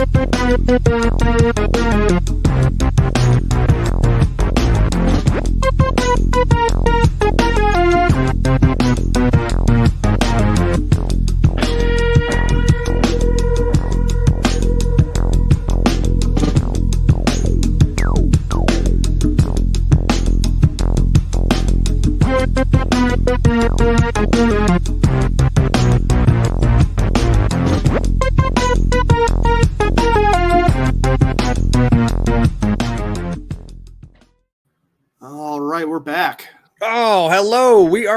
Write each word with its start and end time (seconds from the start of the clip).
All 0.00 0.06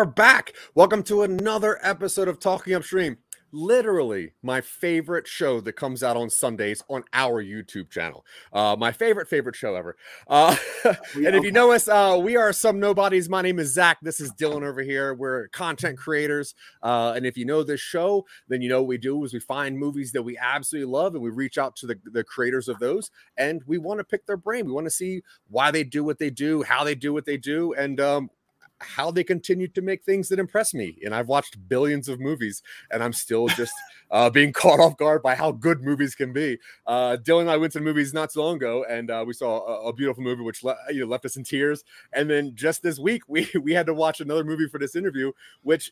are 0.04 0.06
back. 0.06 0.52
Welcome 0.76 1.02
to 1.04 1.22
another 1.22 1.80
episode 1.82 2.28
of 2.28 2.38
Talking 2.38 2.74
Upstream. 2.74 3.20
Literally 3.54 4.34
my 4.44 4.60
favorite 4.60 5.28
show 5.28 5.62
that 5.62 5.78
comes 5.78 6.04
out 6.04 6.18
on 6.18 6.30
Sundays 6.30 6.84
on 6.90 7.06
our 7.14 7.42
YouTube 7.42 7.90
channel. 7.90 8.26
Uh, 8.52 8.76
my 8.78 8.92
favorite, 8.92 9.30
favorite 9.30 9.56
show 9.56 9.76
ever. 9.76 9.96
Uh, 10.28 10.58
and 10.84 11.36
if 11.38 11.46
you 11.46 11.54
know 11.54 11.72
us, 11.72 11.88
uh, 11.88 12.20
we 12.22 12.36
are 12.36 12.52
some 12.52 12.82
nobodies. 12.82 13.30
My 13.30 13.42
name 13.42 13.60
is 13.60 13.74
Zach. 13.74 14.00
This 14.02 14.20
is 14.20 14.34
Dylan 14.34 14.68
over 14.68 14.82
here. 14.82 15.14
We're 15.14 15.48
content 15.48 15.98
creators. 15.98 16.54
Uh, 16.82 17.14
and 17.16 17.26
if 17.26 17.38
you 17.38 17.46
know 17.46 17.64
this 17.64 17.80
show, 17.80 18.26
then 18.50 18.62
you 18.62 18.68
know 18.68 18.82
what 18.82 18.90
we 18.90 18.98
do 18.98 19.24
is 19.24 19.34
we 19.34 19.40
find 19.40 19.80
movies 19.80 20.12
that 20.12 20.24
we 20.24 20.38
absolutely 20.38 20.92
love 20.92 21.14
and 21.14 21.24
we 21.24 21.30
reach 21.30 21.58
out 21.58 21.78
to 21.78 21.88
the, 21.88 21.98
the 22.04 22.26
creators 22.26 22.68
of 22.68 22.80
those 22.80 23.10
and 23.38 23.62
we 23.66 23.78
want 23.78 24.02
to 24.02 24.04
pick 24.04 24.26
their 24.26 24.36
brain. 24.36 24.66
We 24.66 24.74
want 24.74 24.88
to 24.88 24.92
see 24.92 25.22
why 25.48 25.72
they 25.72 25.86
do 25.86 26.04
what 26.04 26.20
they 26.20 26.30
do, 26.30 26.64
how 26.64 26.84
they 26.84 26.96
do 26.96 27.14
what 27.14 27.24
they 27.24 27.38
do, 27.38 27.74
and 27.74 28.02
um, 28.02 28.30
how 28.80 29.12
they 29.12 29.24
continue 29.24 29.68
to 29.70 29.82
make 29.82 30.04
things 30.04 30.30
that 30.30 30.40
impress 30.40 30.74
me. 30.74 30.98
And 31.04 31.14
I've 31.16 31.28
watched 31.28 31.68
billions 31.68 32.10
of 32.10 32.20
movies, 32.20 32.62
and 32.92 33.04
I'm 33.04 33.14
still 33.14 33.48
just 33.48 33.74
uh, 34.12 34.30
being 34.30 34.54
caught 34.54 34.80
off 34.80 34.98
guard 34.98 35.24
by 35.24 35.36
how 35.36 35.52
good 35.52 35.82
movies 35.82 36.16
can 36.16 36.34
be. 36.34 36.60
Uh, 36.86 37.18
Dylan 37.22 37.42
and 37.42 37.52
I 37.52 37.58
went 37.58 37.74
to 37.74 37.80
the 37.80 37.86
movies 37.86 38.14
not 38.14 38.32
so 38.32 38.44
long 38.44 38.58
ago, 38.58 38.86
and 38.90 39.10
uh, 39.10 39.24
we 39.26 39.34
saw 39.34 39.66
a, 39.66 39.90
a 39.90 39.94
beautiful 39.94 40.24
movie 40.24 40.44
which 40.44 40.64
le- 40.64 40.78
you 40.90 41.02
know, 41.02 41.08
left 41.08 41.26
us 41.26 41.36
in 41.36 41.44
tears. 41.44 41.84
And 42.14 42.30
then 42.30 42.54
just 42.56 42.84
this 42.84 43.00
week, 43.00 43.24
we 43.28 43.50
we 43.62 43.74
had 43.74 43.86
to 43.88 43.94
watch 43.94 44.22
another 44.22 44.44
movie 44.44 44.68
for 44.68 44.80
this 44.80 44.96
interview, 44.96 45.32
which 45.62 45.92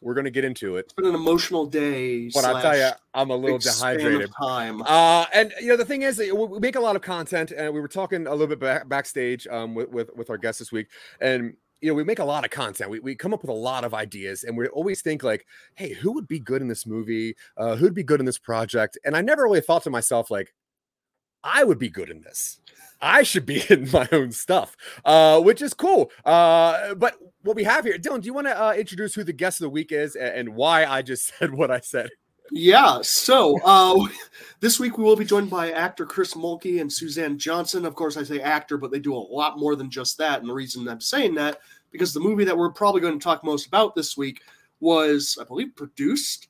we're 0.00 0.14
going 0.14 0.24
to 0.24 0.30
get 0.30 0.44
into 0.44 0.76
it. 0.76 0.86
It's 0.86 0.92
been 0.92 1.06
an 1.06 1.14
emotional 1.14 1.66
day. 1.66 2.28
But 2.28 2.44
I'll 2.44 2.60
tell 2.60 2.76
you, 2.76 2.90
I'm 3.14 3.30
a 3.30 3.36
little 3.36 3.58
big 3.58 3.62
span 3.62 3.94
of 3.94 3.98
dehydrated. 3.98 4.32
Time. 4.40 4.82
Uh, 4.82 5.26
and 5.32 5.52
you 5.60 5.68
know 5.68 5.76
the 5.76 5.84
thing 5.84 6.02
is, 6.02 6.18
we 6.18 6.32
we 6.32 6.58
make 6.58 6.76
a 6.76 6.80
lot 6.80 6.96
of 6.96 7.02
content, 7.02 7.52
and 7.52 7.72
we 7.72 7.80
were 7.80 7.88
talking 7.88 8.26
a 8.26 8.30
little 8.30 8.46
bit 8.46 8.60
back, 8.60 8.88
backstage 8.88 9.46
um, 9.48 9.74
with, 9.74 9.88
with 9.90 10.10
with 10.14 10.30
our 10.30 10.38
guests 10.38 10.58
this 10.58 10.72
week, 10.72 10.88
and 11.20 11.54
you 11.80 11.88
know 11.88 11.94
we 11.94 12.04
make 12.04 12.18
a 12.18 12.24
lot 12.24 12.44
of 12.44 12.50
content. 12.50 12.90
We 12.90 13.00
we 13.00 13.14
come 13.14 13.32
up 13.32 13.42
with 13.42 13.50
a 13.50 13.54
lot 13.54 13.84
of 13.84 13.94
ideas, 13.94 14.44
and 14.44 14.56
we 14.56 14.66
always 14.68 15.02
think 15.02 15.22
like, 15.22 15.46
hey, 15.74 15.92
who 15.92 16.12
would 16.12 16.28
be 16.28 16.38
good 16.38 16.62
in 16.62 16.68
this 16.68 16.86
movie? 16.86 17.36
Uh, 17.56 17.76
who'd 17.76 17.94
be 17.94 18.04
good 18.04 18.20
in 18.20 18.26
this 18.26 18.38
project? 18.38 18.98
And 19.04 19.16
I 19.16 19.20
never 19.20 19.44
really 19.44 19.60
thought 19.60 19.82
to 19.84 19.90
myself 19.90 20.30
like, 20.30 20.54
I 21.42 21.64
would 21.64 21.78
be 21.78 21.88
good 21.88 22.10
in 22.10 22.22
this. 22.22 22.60
I 23.00 23.22
should 23.22 23.46
be 23.46 23.62
in 23.70 23.90
my 23.90 24.08
own 24.12 24.32
stuff, 24.32 24.76
uh, 25.04 25.40
which 25.40 25.62
is 25.62 25.74
cool. 25.74 26.10
Uh, 26.24 26.94
but 26.94 27.14
what 27.46 27.56
we 27.56 27.64
have 27.64 27.84
here, 27.84 27.96
Dylan, 27.98 28.20
do 28.20 28.26
you 28.26 28.34
want 28.34 28.46
to 28.48 28.62
uh, 28.62 28.72
introduce 28.74 29.14
who 29.14 29.24
the 29.24 29.32
guest 29.32 29.60
of 29.60 29.64
the 29.64 29.70
week 29.70 29.92
is 29.92 30.16
and, 30.16 30.34
and 30.34 30.54
why 30.54 30.84
I 30.84 31.02
just 31.02 31.32
said 31.38 31.52
what 31.52 31.70
I 31.70 31.80
said? 31.80 32.10
Yeah, 32.52 33.00
so 33.02 33.58
uh, 33.64 34.06
this 34.60 34.78
week 34.78 34.98
we 34.98 35.04
will 35.04 35.16
be 35.16 35.24
joined 35.24 35.50
by 35.50 35.72
actor 35.72 36.06
Chris 36.06 36.34
Mulkey 36.34 36.80
and 36.80 36.92
Suzanne 36.92 37.38
Johnson. 37.38 37.84
Of 37.84 37.94
course, 37.96 38.16
I 38.16 38.22
say 38.22 38.40
actor, 38.40 38.76
but 38.76 38.90
they 38.92 39.00
do 39.00 39.14
a 39.14 39.18
lot 39.18 39.58
more 39.58 39.74
than 39.74 39.90
just 39.90 40.16
that. 40.18 40.40
And 40.40 40.48
the 40.48 40.54
reason 40.54 40.86
I'm 40.88 41.00
saying 41.00 41.34
that 41.36 41.58
because 41.90 42.12
the 42.12 42.20
movie 42.20 42.44
that 42.44 42.56
we're 42.56 42.70
probably 42.70 43.00
going 43.00 43.18
to 43.18 43.22
talk 43.24 43.42
most 43.42 43.66
about 43.66 43.94
this 43.94 44.16
week 44.16 44.42
was, 44.80 45.38
I 45.40 45.44
believe, 45.44 45.74
produced 45.74 46.48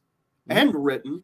Mhm. 0.50 0.56
and 0.56 0.84
written, 0.84 1.22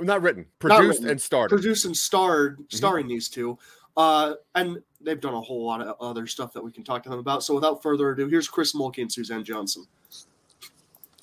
Not 0.00 0.22
written, 0.22 0.42
Not 0.42 0.58
produced, 0.60 0.98
written. 1.00 1.10
and 1.10 1.20
starred. 1.20 1.48
produced 1.50 1.84
and 1.84 1.96
starred, 1.96 2.54
Mm-hmm. 2.58 2.76
starring 2.76 3.08
these 3.08 3.28
two. 3.28 3.58
Uh, 3.96 4.34
and 4.54 4.78
they've 5.00 5.20
done 5.20 5.34
a 5.34 5.40
whole 5.40 5.64
lot 5.64 5.80
of 5.80 5.96
other 6.00 6.26
stuff 6.26 6.52
that 6.52 6.62
we 6.62 6.72
can 6.72 6.82
talk 6.84 7.02
to 7.04 7.08
them 7.08 7.18
about. 7.18 7.42
So 7.44 7.54
without 7.54 7.82
further 7.82 8.10
ado, 8.10 8.28
here's 8.28 8.48
Chris 8.48 8.74
Mulkey 8.74 9.02
and 9.02 9.12
Suzanne 9.12 9.44
Johnson. 9.44 9.84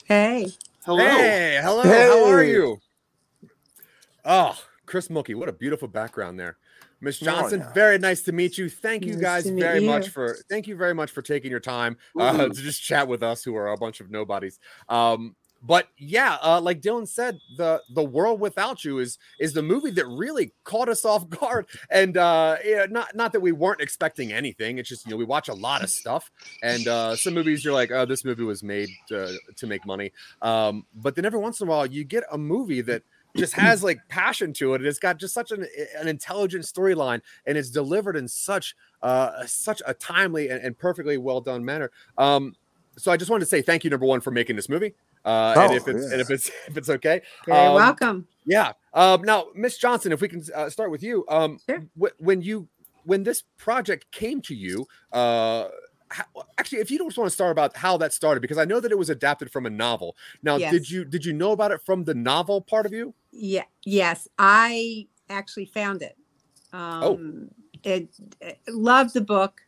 Hey, 0.06 0.48
Hello. 0.86 1.04
Hey, 1.04 1.60
hello. 1.64 1.82
How 1.82 2.26
are 2.32 2.44
you? 2.44 2.78
Oh, 4.24 4.56
Chris 4.86 5.08
Mulkey, 5.08 5.34
what 5.36 5.50
a 5.50 5.54
beautiful 5.54 5.88
background 5.88 6.40
there. 6.40 6.58
Miss 7.02 7.22
Oh, 7.22 7.26
Johnson, 7.26 7.60
yeah. 7.62 7.74
very 7.74 7.98
nice 7.98 8.22
to 8.24 8.32
meet 8.32 8.58
you. 8.58 8.70
Thank 8.70 9.04
you 9.04 9.14
Nice 9.14 9.22
guys 9.22 9.44
to 9.46 9.52
meet 9.52 9.62
very 9.62 9.80
much 9.82 10.10
for 10.10 10.38
thank 10.50 10.68
you 10.68 10.76
very 10.76 10.94
much 10.94 11.12
for 11.12 11.22
taking 11.22 11.52
your 11.52 11.60
time 11.60 11.98
uh, 12.20 12.48
to 12.48 12.54
just 12.54 12.82
chat 12.82 13.08
with 13.08 13.24
us, 13.24 13.44
who 13.44 13.56
are 13.56 13.70
a 13.72 13.78
bunch 13.78 14.00
of 14.00 14.10
nobodies. 14.12 14.60
Um, 14.88 15.36
but 15.66 15.88
yeah, 15.98 16.38
uh, 16.44 16.62
like 16.62 16.82
Dylan 16.82 17.08
said, 17.08 17.40
the 17.58 17.82
the 17.90 18.04
world 18.04 18.40
without 18.40 18.86
you 18.86 19.00
is 19.00 19.18
is 19.40 19.54
the 19.54 19.64
movie 19.64 19.92
that 19.92 20.06
really 20.06 20.52
caught 20.64 20.90
us 20.90 21.06
off 21.06 21.28
guard. 21.30 21.66
And 21.90 22.18
uh, 22.18 22.58
not 22.90 23.16
not 23.16 23.32
that 23.34 23.40
we 23.40 23.52
weren't 23.52 23.82
expecting 23.82 24.32
anything. 24.32 24.78
It's 24.78 24.90
just 24.90 25.06
you 25.06 25.12
know 25.12 25.18
we 25.18 25.26
watch 25.26 25.48
a 25.48 25.54
lot 25.54 25.84
of 25.84 25.90
stuff, 25.90 26.32
and 26.62 26.88
uh, 26.88 27.16
some 27.16 27.34
movies 27.34 27.66
you're 27.66 27.74
like, 27.74 27.92
oh, 27.92 28.06
this 28.06 28.24
movie 28.24 28.44
was 28.44 28.64
made 28.64 28.90
to, 29.08 29.38
to 29.56 29.68
make 29.68 29.86
money. 29.86 30.12
Um, 30.42 30.86
but 30.96 31.16
then 31.16 31.26
every 31.26 31.40
once 31.40 31.62
in 31.62 31.68
a 31.68 31.70
while, 31.72 31.86
you 31.86 32.04
get 32.04 32.24
a 32.32 32.38
movie 32.38 32.82
that 32.82 33.04
just 33.36 33.54
has 33.54 33.84
like 33.84 34.00
passion 34.08 34.54
to 34.54 34.74
it. 34.74 34.82
and 34.82 34.88
It's 34.88 35.00
got 35.00 35.18
just 35.18 35.34
such 35.34 35.52
an, 35.52 35.68
an 35.98 36.08
intelligent 36.08 36.66
storyline, 36.66 37.22
and 37.46 37.58
it's 37.58 37.70
delivered 37.70 38.16
in 38.16 38.28
such 38.28 38.76
uh, 39.02 39.46
such 39.46 39.82
a 39.86 39.94
timely 39.94 40.50
and, 40.50 40.62
and 40.64 40.78
perfectly 40.78 41.18
well 41.18 41.42
done 41.42 41.66
manner. 41.66 41.92
Um, 42.18 42.56
so 42.98 43.12
I 43.12 43.18
just 43.18 43.30
wanted 43.30 43.46
to 43.46 43.50
say 43.50 43.62
thank 43.62 43.84
you, 43.84 43.90
number 43.90 44.06
one, 44.06 44.22
for 44.22 44.32
making 44.32 44.56
this 44.56 44.70
movie. 44.70 44.94
Uh, 45.26 45.54
and 45.58 45.72
Oh, 45.72 45.76
if 45.76 45.88
it's 45.88 46.06
and 46.12 46.22
if 46.22 46.30
it's 46.30 46.48
if 46.68 46.78
it's 46.78 46.90
okay, 46.90 47.22
very 47.46 47.58
Um, 47.68 47.74
welcome. 47.76 48.28
yeah. 48.46 48.74
Um, 48.94 49.24
now, 49.24 49.48
Miss 49.56 49.78
Johnson, 49.78 50.12
if 50.12 50.22
we 50.22 50.28
can 50.28 50.44
uh, 50.54 50.70
start 50.70 50.92
with 50.92 51.02
you, 51.04 51.26
um, 51.30 51.60
Sure. 51.68 51.84
wh- 52.00 52.22
when 52.22 52.42
you 52.42 52.68
when 53.06 53.24
this 53.24 53.44
project 53.58 54.10
came 54.12 54.42
to 54.42 54.56
you, 54.56 54.88
uh, 55.12 55.68
how, 56.10 56.24
actually, 56.58 56.80
if 56.80 56.90
you 56.92 56.98
don't 56.98 57.16
want 57.18 57.28
to 57.30 57.34
start 57.34 57.52
about 57.52 57.76
how 57.76 57.98
that 57.98 58.14
started, 58.14 58.40
because 58.42 58.58
I 58.58 58.66
know 58.66 58.80
that 58.80 58.92
it 58.92 58.98
was 58.98 59.10
adapted 59.10 59.52
from 59.52 59.66
a 59.66 59.70
novel. 59.70 60.16
Now, 60.44 60.58
did 60.58 60.90
you 60.90 61.04
did 61.06 61.26
you 61.26 61.34
know 61.34 61.52
about 61.52 61.72
it 61.72 61.82
from 61.82 62.04
the 62.04 62.14
novel 62.14 62.62
part 62.62 62.86
of 62.86 62.94
you? 62.94 63.14
Yeah, 63.32 63.64
yes, 63.84 64.28
I 64.38 65.08
actually 65.30 65.66
found 65.66 66.02
it. 66.04 66.16
Oh. 66.74 67.16
Um, 67.16 67.50
it, 67.84 68.10
it- 68.42 68.60
loved 68.70 69.14
the 69.14 69.22
book. 69.22 69.62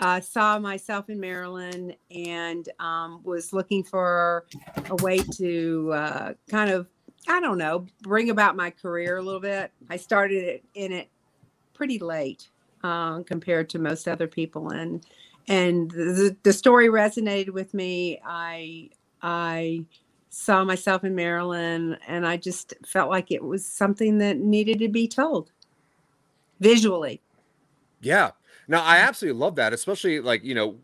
Uh, 0.00 0.20
saw 0.20 0.58
myself 0.58 1.10
in 1.10 1.18
Marilyn 1.18 1.94
and 2.10 2.68
um, 2.78 3.20
was 3.24 3.52
looking 3.52 3.82
for 3.82 4.46
a 4.90 4.96
way 5.02 5.18
to 5.18 5.92
uh, 5.92 6.34
kind 6.48 6.70
of, 6.70 6.86
I 7.26 7.40
don't 7.40 7.58
know, 7.58 7.86
bring 8.02 8.30
about 8.30 8.54
my 8.54 8.70
career 8.70 9.16
a 9.16 9.22
little 9.22 9.40
bit. 9.40 9.72
I 9.90 9.96
started 9.96 10.44
it 10.44 10.64
in 10.74 10.92
it 10.92 11.08
pretty 11.74 11.98
late 11.98 12.48
um, 12.84 13.24
compared 13.24 13.68
to 13.70 13.78
most 13.78 14.06
other 14.06 14.28
people, 14.28 14.70
and 14.70 15.04
and 15.48 15.90
the, 15.90 16.36
the 16.42 16.52
story 16.52 16.88
resonated 16.88 17.50
with 17.50 17.74
me. 17.74 18.20
I 18.24 18.90
I 19.20 19.84
saw 20.30 20.64
myself 20.64 21.04
in 21.04 21.14
Marilyn 21.14 21.96
and 22.06 22.26
I 22.26 22.36
just 22.36 22.74
felt 22.86 23.10
like 23.10 23.30
it 23.30 23.42
was 23.42 23.66
something 23.66 24.18
that 24.18 24.36
needed 24.36 24.78
to 24.78 24.88
be 24.88 25.08
told 25.08 25.50
visually. 26.60 27.20
Yeah. 28.00 28.30
Now, 28.68 28.84
I 28.84 28.98
absolutely 28.98 29.40
love 29.40 29.56
that, 29.56 29.72
especially 29.72 30.20
like 30.20 30.44
you 30.44 30.54
know. 30.54 30.76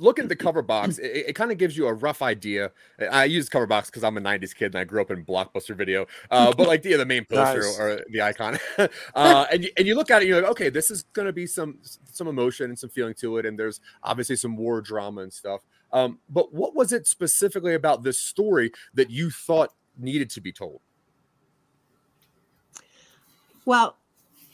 Look 0.00 0.20
at 0.20 0.28
the 0.28 0.36
cover 0.46 0.62
box. 0.62 0.98
It, 0.98 1.26
it 1.28 1.32
kind 1.32 1.50
of 1.50 1.58
gives 1.58 1.76
you 1.76 1.88
a 1.88 1.92
rough 1.92 2.22
idea. 2.22 2.70
I 3.10 3.24
use 3.24 3.48
cover 3.48 3.66
box 3.66 3.90
because 3.90 4.04
I'm 4.04 4.16
a 4.16 4.20
'90s 4.20 4.54
kid 4.54 4.66
and 4.66 4.76
I 4.76 4.84
grew 4.84 5.00
up 5.00 5.10
in 5.10 5.24
blockbuster 5.24 5.74
video. 5.74 6.06
Uh, 6.30 6.52
but 6.52 6.68
like 6.68 6.82
the 6.82 6.94
the 6.94 7.04
main 7.04 7.24
poster 7.24 7.60
Nice. 7.62 7.80
or 7.80 8.04
the 8.08 8.22
icon, 8.22 8.58
uh, 9.14 9.46
and 9.50 9.64
you, 9.64 9.70
and 9.76 9.88
you 9.88 9.96
look 9.96 10.12
at 10.12 10.22
it, 10.22 10.28
you're 10.28 10.40
like, 10.40 10.52
okay, 10.52 10.68
this 10.68 10.92
is 10.92 11.02
going 11.14 11.26
to 11.26 11.32
be 11.32 11.48
some 11.48 11.78
some 12.12 12.28
emotion 12.28 12.66
and 12.70 12.78
some 12.78 12.90
feeling 12.90 13.14
to 13.14 13.38
it, 13.38 13.44
and 13.46 13.58
there's 13.58 13.80
obviously 14.04 14.36
some 14.36 14.56
war 14.56 14.80
drama 14.80 15.22
and 15.22 15.32
stuff. 15.32 15.62
Um, 15.92 16.20
but 16.28 16.54
what 16.54 16.76
was 16.76 16.92
it 16.92 17.08
specifically 17.08 17.74
about 17.74 18.04
this 18.04 18.18
story 18.18 18.70
that 18.94 19.10
you 19.10 19.30
thought 19.30 19.72
needed 19.98 20.30
to 20.30 20.40
be 20.40 20.52
told? 20.52 20.80
Well, 23.64 23.96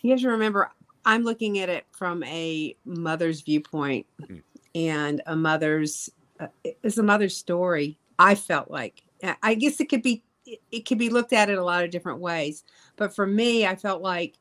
you 0.00 0.10
have 0.12 0.20
to 0.20 0.28
remember, 0.28 0.70
I'm 1.04 1.22
looking 1.24 1.58
at 1.58 1.68
it 1.68 1.84
from 1.92 2.22
a 2.24 2.76
mother's 2.84 3.42
viewpoint 3.42 4.06
Mm. 4.22 4.42
and 4.74 5.22
a 5.26 5.36
mother's, 5.36 6.10
uh, 6.40 6.48
it's 6.82 6.98
a 6.98 7.02
mother's 7.02 7.36
story. 7.36 7.98
I 8.18 8.34
felt 8.34 8.70
like, 8.70 9.02
I- 9.42 9.54
guess 9.54 9.80
it 9.80 9.88
could 9.88 10.02
be, 10.02 10.22
it, 10.46 10.60
it 10.70 10.80
could 10.86 10.98
be 10.98 11.08
looked 11.10 11.32
at 11.32 11.48
in 11.50 11.58
a 11.58 11.64
lot 11.64 11.84
of 11.84 11.90
different 11.90 12.20
ways. 12.20 12.64
But 12.96 13.14
for 13.14 13.26
me, 13.26 13.66
I 13.66 13.76
felt 13.76 14.02
like 14.02 14.38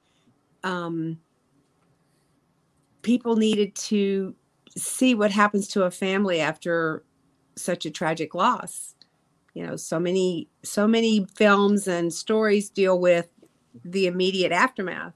um, 0.64 1.20
people 3.02 3.36
needed 3.36 3.76
to 3.76 4.36
see 4.76 5.16
what 5.16 5.32
happens 5.32 5.68
to 5.70 5.84
a 5.84 5.92
family 5.92 6.40
after 6.40 7.04
such 7.56 7.86
a 7.86 7.92
tragic 7.92 8.34
loss. 8.34 8.96
You 9.54 9.68
know, 9.68 9.76
so 9.76 10.00
many, 10.00 10.50
so 10.64 10.88
many 10.88 11.28
films 11.36 11.88
and 11.88 12.12
stories 12.12 12.70
deal 12.70 13.00
with 13.00 13.30
the 13.86 14.08
immediate 14.08 14.52
aftermath. 14.52 15.14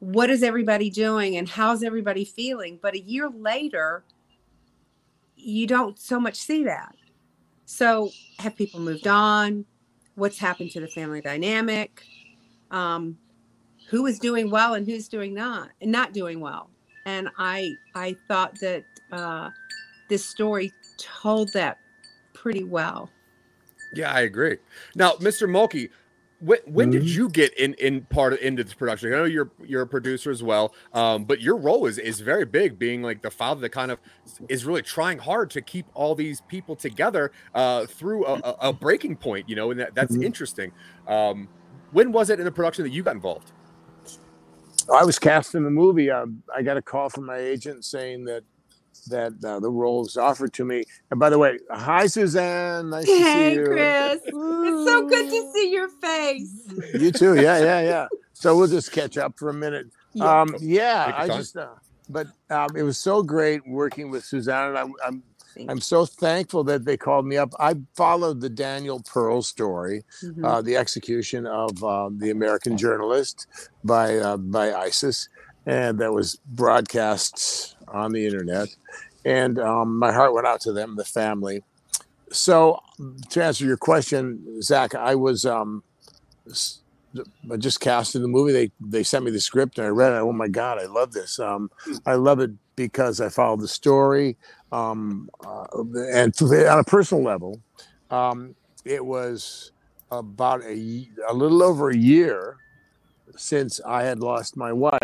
What 0.00 0.30
is 0.30 0.42
everybody 0.42 0.90
doing 0.90 1.36
and 1.36 1.48
how's 1.48 1.82
everybody 1.82 2.24
feeling? 2.24 2.78
But 2.82 2.94
a 2.94 3.00
year 3.00 3.28
later, 3.30 4.04
you 5.36 5.66
don't 5.66 5.98
so 5.98 6.20
much 6.20 6.36
see 6.36 6.64
that. 6.64 6.94
So, 7.66 8.10
have 8.38 8.56
people 8.56 8.80
moved 8.80 9.06
on? 9.06 9.64
What's 10.14 10.38
happened 10.38 10.70
to 10.72 10.80
the 10.80 10.88
family 10.88 11.20
dynamic? 11.20 12.02
Um, 12.70 13.18
who 13.88 14.06
is 14.06 14.18
doing 14.18 14.50
well 14.50 14.74
and 14.74 14.86
who's 14.86 15.08
doing 15.08 15.34
not 15.34 15.70
not 15.82 16.12
doing 16.12 16.40
well? 16.40 16.70
And 17.06 17.28
I 17.38 17.72
I 17.94 18.16
thought 18.28 18.58
that 18.60 18.84
uh, 19.12 19.50
this 20.08 20.24
story 20.24 20.72
told 20.98 21.52
that 21.54 21.78
pretty 22.34 22.64
well. 22.64 23.10
Yeah, 23.94 24.12
I 24.12 24.22
agree. 24.22 24.58
Now, 24.94 25.12
Mr. 25.14 25.48
Mulkey, 25.48 25.90
when, 26.40 26.58
when 26.66 26.90
did 26.90 27.04
you 27.04 27.28
get 27.28 27.56
in 27.58 27.74
in 27.74 28.02
part 28.02 28.34
of, 28.34 28.40
into 28.40 28.62
this 28.62 28.74
production? 28.74 29.12
I 29.12 29.16
know 29.16 29.24
you're 29.24 29.50
you're 29.64 29.82
a 29.82 29.86
producer 29.86 30.30
as 30.30 30.42
well, 30.42 30.74
um, 30.92 31.24
but 31.24 31.40
your 31.40 31.56
role 31.56 31.86
is 31.86 31.98
is 31.98 32.20
very 32.20 32.44
big, 32.44 32.78
being 32.78 33.02
like 33.02 33.22
the 33.22 33.30
father 33.30 33.60
that 33.62 33.70
kind 33.70 33.90
of 33.90 33.98
is 34.48 34.64
really 34.64 34.82
trying 34.82 35.18
hard 35.18 35.50
to 35.50 35.62
keep 35.62 35.86
all 35.94 36.14
these 36.14 36.42
people 36.42 36.76
together 36.76 37.32
uh, 37.54 37.86
through 37.86 38.26
a, 38.26 38.56
a, 38.60 38.72
breaking 38.72 39.16
point. 39.16 39.48
You 39.48 39.56
know, 39.56 39.70
and 39.70 39.80
that, 39.80 39.94
that's 39.94 40.16
Mhm. 40.16 40.24
interesting. 40.24 40.72
Um, 41.08 41.48
when 41.92 42.12
was 42.12 42.28
it 42.30 42.38
in 42.38 42.44
the 42.44 42.52
production 42.52 42.84
that 42.84 42.90
you 42.90 43.02
got 43.02 43.14
involved? 43.14 43.52
I 44.92 45.04
was 45.04 45.18
cast 45.18 45.54
in 45.54 45.64
the 45.64 45.70
movie. 45.70 46.10
Uh, 46.10 46.26
I 46.54 46.62
got 46.62 46.76
a 46.76 46.82
call 46.82 47.08
from 47.08 47.24
my 47.24 47.38
agent 47.38 47.84
saying 47.84 48.24
that 48.26 48.44
that 49.06 49.32
uh, 49.44 49.60
the 49.60 49.70
role 49.70 50.00
was 50.02 50.16
offered 50.16 50.52
to 50.54 50.64
me. 50.64 50.84
And 51.10 51.18
by 51.20 51.30
the 51.30 51.38
way, 51.38 51.58
hi 51.70 52.06
Suzanne, 52.06 52.90
nice 52.90 53.04
to 53.06 53.10
see 53.10 53.22
Hey, 53.22 53.54
you. 53.54 53.64
Chris. 53.66 54.20
It's 54.24 54.84
so 54.90 55.06
good 55.08 55.30
to 55.30 55.52
see 55.52 55.72
your 55.72 55.88
face. 55.88 56.68
You 56.94 57.10
too. 57.12 57.34
Yeah, 57.36 57.58
yeah, 57.58 57.80
yeah. 57.80 58.06
So 58.32 58.56
we'll 58.56 58.66
just 58.68 58.92
catch 58.92 59.16
up 59.16 59.38
for 59.38 59.48
a 59.48 59.54
minute. 59.54 59.86
Yeah. 60.12 60.40
Um, 60.42 60.54
yeah, 60.60 61.12
I 61.16 61.26
time. 61.28 61.38
just. 61.38 61.56
Uh, 61.56 61.68
but 62.08 62.28
um, 62.50 62.68
it 62.76 62.82
was 62.84 62.98
so 62.98 63.22
great 63.22 63.66
working 63.66 64.10
with 64.10 64.24
Suzanne, 64.24 64.68
and 64.68 64.78
I'm, 64.78 64.92
I'm 65.04 65.22
I'm 65.68 65.80
so 65.80 66.04
thankful 66.04 66.62
that 66.64 66.84
they 66.84 66.96
called 66.98 67.26
me 67.26 67.36
up. 67.38 67.52
I 67.58 67.74
followed 67.96 68.40
the 68.42 68.50
Daniel 68.50 69.00
Pearl 69.00 69.40
story, 69.42 70.04
Mhm. 70.22 70.44
uh, 70.44 70.60
the 70.60 70.76
execution 70.76 71.46
of 71.46 71.82
um, 71.82 72.18
the 72.18 72.30
American 72.30 72.76
journalist 72.76 73.46
by 73.82 74.18
uh, 74.18 74.36
by 74.36 74.72
ISIS, 74.74 75.28
and 75.66 75.98
that 75.98 76.12
was 76.12 76.38
broadcast 76.46 77.76
on 77.88 78.12
the 78.12 78.24
internet. 78.24 78.68
And 79.24 79.58
um, 79.58 79.98
my 79.98 80.12
heart 80.12 80.32
went 80.32 80.46
out 80.46 80.60
to 80.62 80.72
them, 80.72 80.96
the 80.96 81.04
family. 81.04 81.62
So, 82.30 82.80
to 83.30 83.44
answer 83.44 83.64
your 83.64 83.76
question, 83.76 84.62
Zach, 84.62 84.94
I 84.94 85.14
was 85.14 85.44
um, 85.44 85.82
cast 87.80 88.14
in 88.14 88.22
the 88.22 88.28
movie. 88.28 88.52
They 88.52 88.70
they 88.80 89.02
sent 89.02 89.24
me 89.24 89.30
the 89.30 89.40
script 89.40 89.78
and 89.78 89.86
I 89.86 89.90
read 89.90 90.12
it. 90.12 90.16
Oh 90.16 90.32
my 90.32 90.48
God, 90.48 90.78
I 90.78 90.86
love 90.86 91.12
this. 91.12 91.38
Um, 91.38 91.70
I 92.04 92.14
love 92.14 92.40
it 92.40 92.50
because 92.76 93.20
I 93.20 93.28
followed 93.28 93.60
the 93.60 93.68
story, 93.68 94.36
um, 94.70 95.30
uh, 95.44 95.66
and 96.12 96.34
on 96.42 96.78
a 96.78 96.84
personal 96.84 97.24
level, 97.24 97.60
um, 98.10 98.54
it 98.84 99.04
was 99.04 99.72
about 100.10 100.62
a, 100.62 101.08
a 101.28 101.34
little 101.34 101.62
over 101.62 101.90
a 101.90 101.96
year 101.96 102.58
since 103.36 103.80
I 103.86 104.02
had 104.04 104.20
lost 104.20 104.56
my 104.56 104.72
wife. 104.72 105.00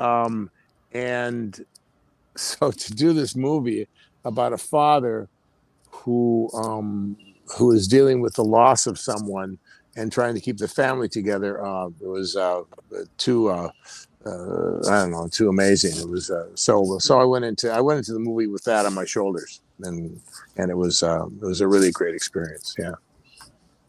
Um, 0.00 0.50
and 0.92 1.64
so 2.36 2.70
to 2.70 2.94
do 2.94 3.12
this 3.12 3.36
movie 3.36 3.88
about 4.24 4.52
a 4.52 4.58
father 4.58 5.28
who 5.90 6.50
um, 6.54 7.16
who 7.56 7.72
is 7.72 7.86
dealing 7.86 8.20
with 8.20 8.34
the 8.34 8.44
loss 8.44 8.86
of 8.86 8.98
someone 8.98 9.58
and 9.96 10.10
trying 10.10 10.34
to 10.34 10.40
keep 10.40 10.58
the 10.58 10.66
family 10.68 11.08
together, 11.08 11.64
uh, 11.64 11.86
it 11.86 12.06
was 12.06 12.36
uh, 12.36 12.62
too 13.16 13.48
uh, 13.48 13.70
uh, 14.26 14.78
I 14.88 15.02
don't 15.02 15.10
know, 15.10 15.28
too 15.28 15.48
amazing. 15.48 16.00
It 16.00 16.08
was 16.08 16.30
uh, 16.30 16.48
so 16.54 16.98
so 16.98 17.20
I 17.20 17.24
went 17.24 17.44
into 17.44 17.70
I 17.70 17.80
went 17.80 17.98
into 17.98 18.12
the 18.12 18.18
movie 18.18 18.46
with 18.46 18.64
that 18.64 18.86
on 18.86 18.94
my 18.94 19.04
shoulders, 19.04 19.60
and 19.82 20.20
and 20.56 20.70
it 20.70 20.76
was 20.76 21.02
uh, 21.02 21.26
it 21.26 21.44
was 21.44 21.60
a 21.60 21.68
really 21.68 21.90
great 21.92 22.14
experience. 22.14 22.74
Yeah. 22.78 22.94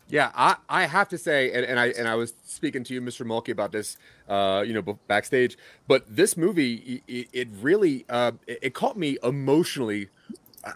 Yeah, 0.07 0.31
I, 0.35 0.57
I 0.69 0.85
have 0.85 1.09
to 1.09 1.17
say, 1.17 1.51
and, 1.51 1.65
and 1.65 1.79
I 1.79 1.87
and 1.87 2.07
I 2.07 2.13
was 2.13 2.33
speaking 2.45 2.83
to 2.83 2.93
you, 2.93 3.01
Mr. 3.01 3.25
Mulkey, 3.25 3.51
about 3.51 3.71
this, 3.71 3.97
uh, 4.27 4.63
you 4.65 4.73
know, 4.73 4.81
backstage. 5.07 5.57
But 5.87 6.03
this 6.15 6.35
movie, 6.37 7.03
it, 7.07 7.27
it 7.33 7.47
really, 7.61 8.05
uh, 8.09 8.33
it, 8.47 8.59
it 8.61 8.73
caught 8.73 8.97
me 8.97 9.17
emotionally 9.23 10.09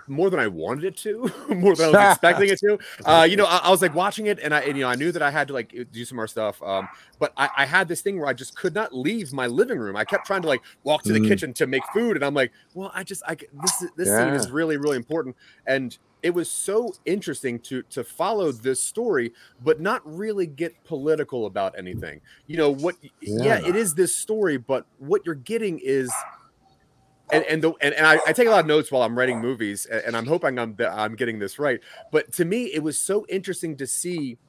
more 0.08 0.30
than 0.30 0.40
I 0.40 0.48
wanted 0.48 0.84
it 0.86 0.98
to, 0.98 1.32
more 1.50 1.76
than 1.76 1.96
I 1.96 2.06
was 2.06 2.12
expecting 2.14 2.50
it 2.50 2.60
to. 2.60 2.78
Uh, 3.06 3.24
you 3.24 3.36
know, 3.36 3.46
I, 3.46 3.58
I 3.64 3.70
was 3.72 3.82
like 3.82 3.96
watching 3.96 4.28
it, 4.28 4.40
and 4.40 4.54
I, 4.54 4.60
and, 4.62 4.78
you 4.78 4.84
know, 4.84 4.90
I 4.90 4.96
knew 4.96 5.12
that 5.12 5.22
I 5.22 5.32
had 5.32 5.48
to 5.48 5.54
like 5.54 5.74
do 5.92 6.06
some 6.06 6.16
more 6.18 6.28
stuff. 6.28 6.62
Um, 6.62 6.88
but 7.18 7.34
I, 7.38 7.50
I 7.58 7.66
had 7.66 7.88
this 7.88 8.02
thing 8.02 8.20
where 8.20 8.28
I 8.28 8.34
just 8.34 8.56
could 8.56 8.74
not 8.76 8.94
leave 8.96 9.34
my 9.34 9.48
living 9.48 9.80
room. 9.80 9.96
I 9.96 10.06
kept 10.06 10.26
trying 10.28 10.42
to 10.44 10.48
like 10.48 10.62
walk 10.84 11.04
to 11.04 11.14
the 11.14 11.20
Mm. 11.20 11.28
kitchen 11.28 11.54
to 11.54 11.68
make 11.68 11.84
food, 11.94 12.16
and 12.18 12.24
I'm 12.26 12.34
like, 12.34 12.52
well, 12.74 12.92
I 12.94 13.04
just, 13.04 13.24
I 13.28 13.36
this 13.36 13.82
is- 13.82 13.92
this 13.96 14.08
scene 14.10 14.34
is 14.34 14.52
really 14.52 14.78
really 14.78 14.98
important, 14.98 15.36
and 15.66 15.98
it 16.22 16.34
was 16.34 16.52
so 16.52 16.94
interesting 17.06 17.58
to 17.60 17.82
to 17.84 18.04
follow 18.04 18.52
this 18.52 18.84
story 18.84 19.32
but 19.64 19.80
not 19.80 20.02
really 20.06 20.46
get 20.46 20.76
political 20.84 21.46
about 21.46 21.74
anything 21.78 22.20
you 22.46 22.58
know 22.58 22.70
what 22.70 22.96
yeah, 23.22 23.60
Yeah. 23.62 23.68
it 23.70 23.74
is 23.78 23.96
this 23.96 24.14
story 24.18 24.58
but 24.58 24.86
what 24.98 25.26
you're 25.26 25.34
getting 25.36 25.80
is 25.80 26.12
and 27.32 27.44
and 27.46 27.64
the 27.64 27.74
and, 27.82 27.94
and 27.94 28.06
I, 28.06 28.20
I 28.28 28.34
take 28.34 28.48
a 28.48 28.52
lot 28.52 28.62
of 28.62 28.66
notes 28.66 28.92
while 28.92 29.04
I'm 29.04 29.18
writing 29.18 29.40
movies 29.40 29.86
and, 29.86 30.02
and 30.06 30.18
I'm 30.18 30.26
hoping 30.26 30.58
I'm 30.60 30.76
that 30.76 30.92
I'm 30.92 31.16
getting 31.16 31.40
this 31.40 31.60
right 31.60 31.80
but 32.12 32.32
to 32.34 32.46
me 32.46 32.66
it 32.74 32.84
was 32.84 33.00
so 33.00 33.26
interesting 33.30 33.78
to 33.78 33.88
see 33.88 34.40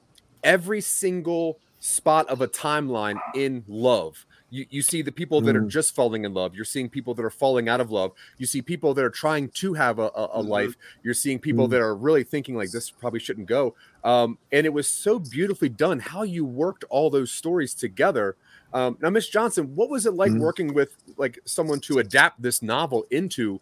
every 0.42 0.80
single 0.80 1.58
spot 1.78 2.28
of 2.28 2.40
a 2.42 2.48
timeline 2.48 3.18
in 3.34 3.64
love 3.66 4.26
you, 4.50 4.66
you 4.68 4.82
see 4.82 5.00
the 5.00 5.12
people 5.12 5.40
that 5.40 5.56
are 5.56 5.62
Mm. 5.62 5.68
just 5.68 5.94
falling 5.94 6.24
in 6.26 6.34
love 6.34 6.54
you're 6.54 6.64
seeing 6.64 6.90
people 6.90 7.14
that 7.14 7.24
are 7.24 7.30
falling 7.30 7.68
out 7.70 7.80
of 7.80 7.90
love 7.90 8.12
you 8.38 8.46
see 8.46 8.60
people 8.60 8.92
that 8.94 9.04
are 9.04 9.10
trying 9.10 9.48
to 9.50 9.72
have 9.74 9.98
a, 9.98 10.10
a, 10.14 10.24
a 10.34 10.42
Mhm. 10.42 10.48
life 10.48 10.76
you're 11.02 11.14
seeing 11.14 11.38
people 11.38 11.66
Mm. 11.66 11.70
that 11.70 11.80
are 11.80 11.96
really 11.96 12.22
thinking 12.24 12.54
like 12.54 12.70
this 12.70 12.90
probably 12.90 13.20
shouldn't 13.20 13.46
go 13.48 13.74
um, 14.04 14.38
and 14.52 14.66
it 14.66 14.74
was 14.74 14.90
so 14.90 15.18
beautifully 15.18 15.70
done 15.70 16.00
how 16.00 16.22
you 16.22 16.44
worked 16.44 16.84
all 16.90 17.08
those 17.10 17.32
stories 17.32 17.74
together 17.74 18.36
um, 18.72 18.96
now 19.00 19.10
miss 19.10 19.28
johnson 19.28 19.74
what 19.74 19.90
was 19.90 20.06
it 20.06 20.14
like 20.14 20.32
Mm. 20.32 20.40
working 20.40 20.74
with 20.74 20.96
like 21.16 21.38
someone 21.46 21.80
to 21.80 21.98
adapt 21.98 22.40
this 22.42 22.62
novel 22.62 23.06
into 23.10 23.60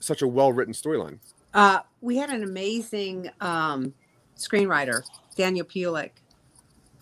such 0.00 0.22
a 0.22 0.28
well-written 0.28 0.74
storyline 0.74 1.20
Uh, 1.54 1.80
we 2.00 2.16
had 2.16 2.30
an 2.30 2.42
amazing 2.44 3.30
um, 3.40 3.94
screenwriter, 4.38 5.04
Daniel 5.36 5.66
Pulick. 5.66 6.12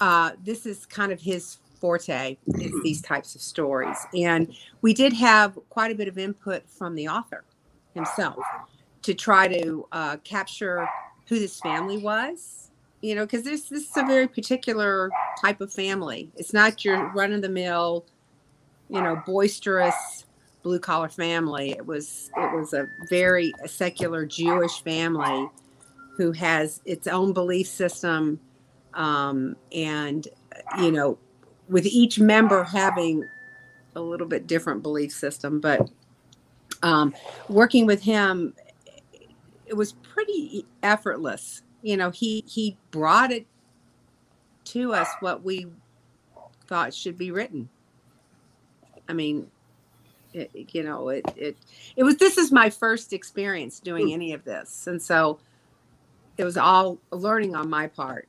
Uh, 0.01 0.33
this 0.43 0.67
is 0.67 0.87
kind 0.87 1.13
of 1.13 1.21
his 1.21 1.59
forte, 1.81 2.39
is 2.59 2.73
these 2.83 3.03
types 3.03 3.35
of 3.35 3.41
stories. 3.41 3.97
And 4.15 4.53
we 4.83 4.95
did 4.95 5.13
have 5.15 5.59
quite 5.69 5.93
a 5.93 5.95
bit 5.95 6.09
of 6.09 6.19
input 6.19 6.69
from 6.71 6.95
the 6.95 7.09
author 7.09 7.45
himself 7.95 8.39
to 9.03 9.15
try 9.15 9.49
to 9.49 9.87
uh, 9.93 10.17
capture 10.25 10.89
who 11.29 11.39
this 11.39 11.61
family 11.61 11.99
was. 11.99 12.70
You 13.01 13.15
know, 13.15 13.25
because 13.25 13.45
this 13.45 13.69
this 13.69 13.89
is 13.89 13.97
a 13.97 14.05
very 14.05 14.29
particular 14.29 15.11
type 15.41 15.61
of 15.61 15.73
family. 15.73 16.31
It's 16.37 16.53
not 16.53 16.85
your 16.85 17.11
run 17.13 17.33
of 17.33 17.43
the 17.43 17.49
mill, 17.49 18.05
you 18.89 19.01
know, 19.01 19.23
boisterous 19.27 20.27
blue 20.63 20.79
collar 20.79 21.09
family. 21.09 21.71
It 21.71 21.87
was 21.87 22.31
it 22.37 22.55
was 22.55 22.75
a 22.75 22.87
very 23.09 23.53
secular 23.67 24.27
Jewish 24.27 24.83
family 24.83 25.49
who 26.17 26.33
has 26.33 26.83
its 26.85 27.07
own 27.07 27.33
belief 27.33 27.67
system, 27.67 28.39
um, 28.95 29.57
and 29.73 30.29
you 30.79 30.93
know, 30.93 31.19
with 31.69 31.87
each 31.87 32.19
member 32.19 32.63
having 32.65 33.25
a 33.97 34.01
little 34.01 34.27
bit 34.27 34.47
different 34.47 34.83
belief 34.83 35.13
system. 35.13 35.61
But 35.61 35.89
um, 36.83 37.15
working 37.49 37.87
with 37.87 38.03
him, 38.03 38.55
it 39.67 39.75
was 39.75 39.93
pretty 39.93 40.67
effortless. 40.83 41.63
You 41.83 41.97
know, 41.97 42.11
he 42.11 42.45
he 42.47 42.77
brought 42.91 43.33
it 43.33 43.47
to 44.65 44.93
us 44.93 45.09
what 45.21 45.43
we 45.43 45.67
thought 46.67 46.95
should 46.95 47.19
be 47.19 47.31
written. 47.31 47.69
I 49.09 49.13
mean, 49.13 49.51
it, 50.33 50.51
you 50.73 50.83
know, 50.83 51.09
it, 51.09 51.25
it, 51.37 51.57
it 51.97 52.05
was, 52.05 52.17
this 52.17 52.39
is 52.39 52.53
my 52.53 52.71
first 52.71 53.13
experience 53.13 53.81
doing 53.81 54.13
any 54.13 54.33
of 54.33 54.45
this. 54.45 54.87
And 54.87 55.03
so 55.03 55.41
it 56.37 56.45
was 56.45 56.57
all 56.57 56.99
learning 57.11 57.57
on 57.57 57.69
my 57.69 57.89
part, 57.89 58.29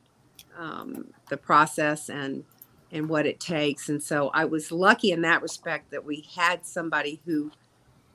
um, 0.58 1.13
the 1.29 1.38
process 1.38 2.10
and, 2.10 2.43
and 2.91 3.08
what 3.08 3.25
it 3.25 3.39
takes. 3.39 3.89
And 3.89 4.01
so 4.01 4.31
I 4.34 4.46
was 4.46 4.72
lucky 4.72 5.12
in 5.12 5.22
that 5.22 5.41
respect 5.41 5.91
that 5.91 6.03
we 6.03 6.27
had 6.36 6.65
somebody 6.65 7.22
who 7.25 7.51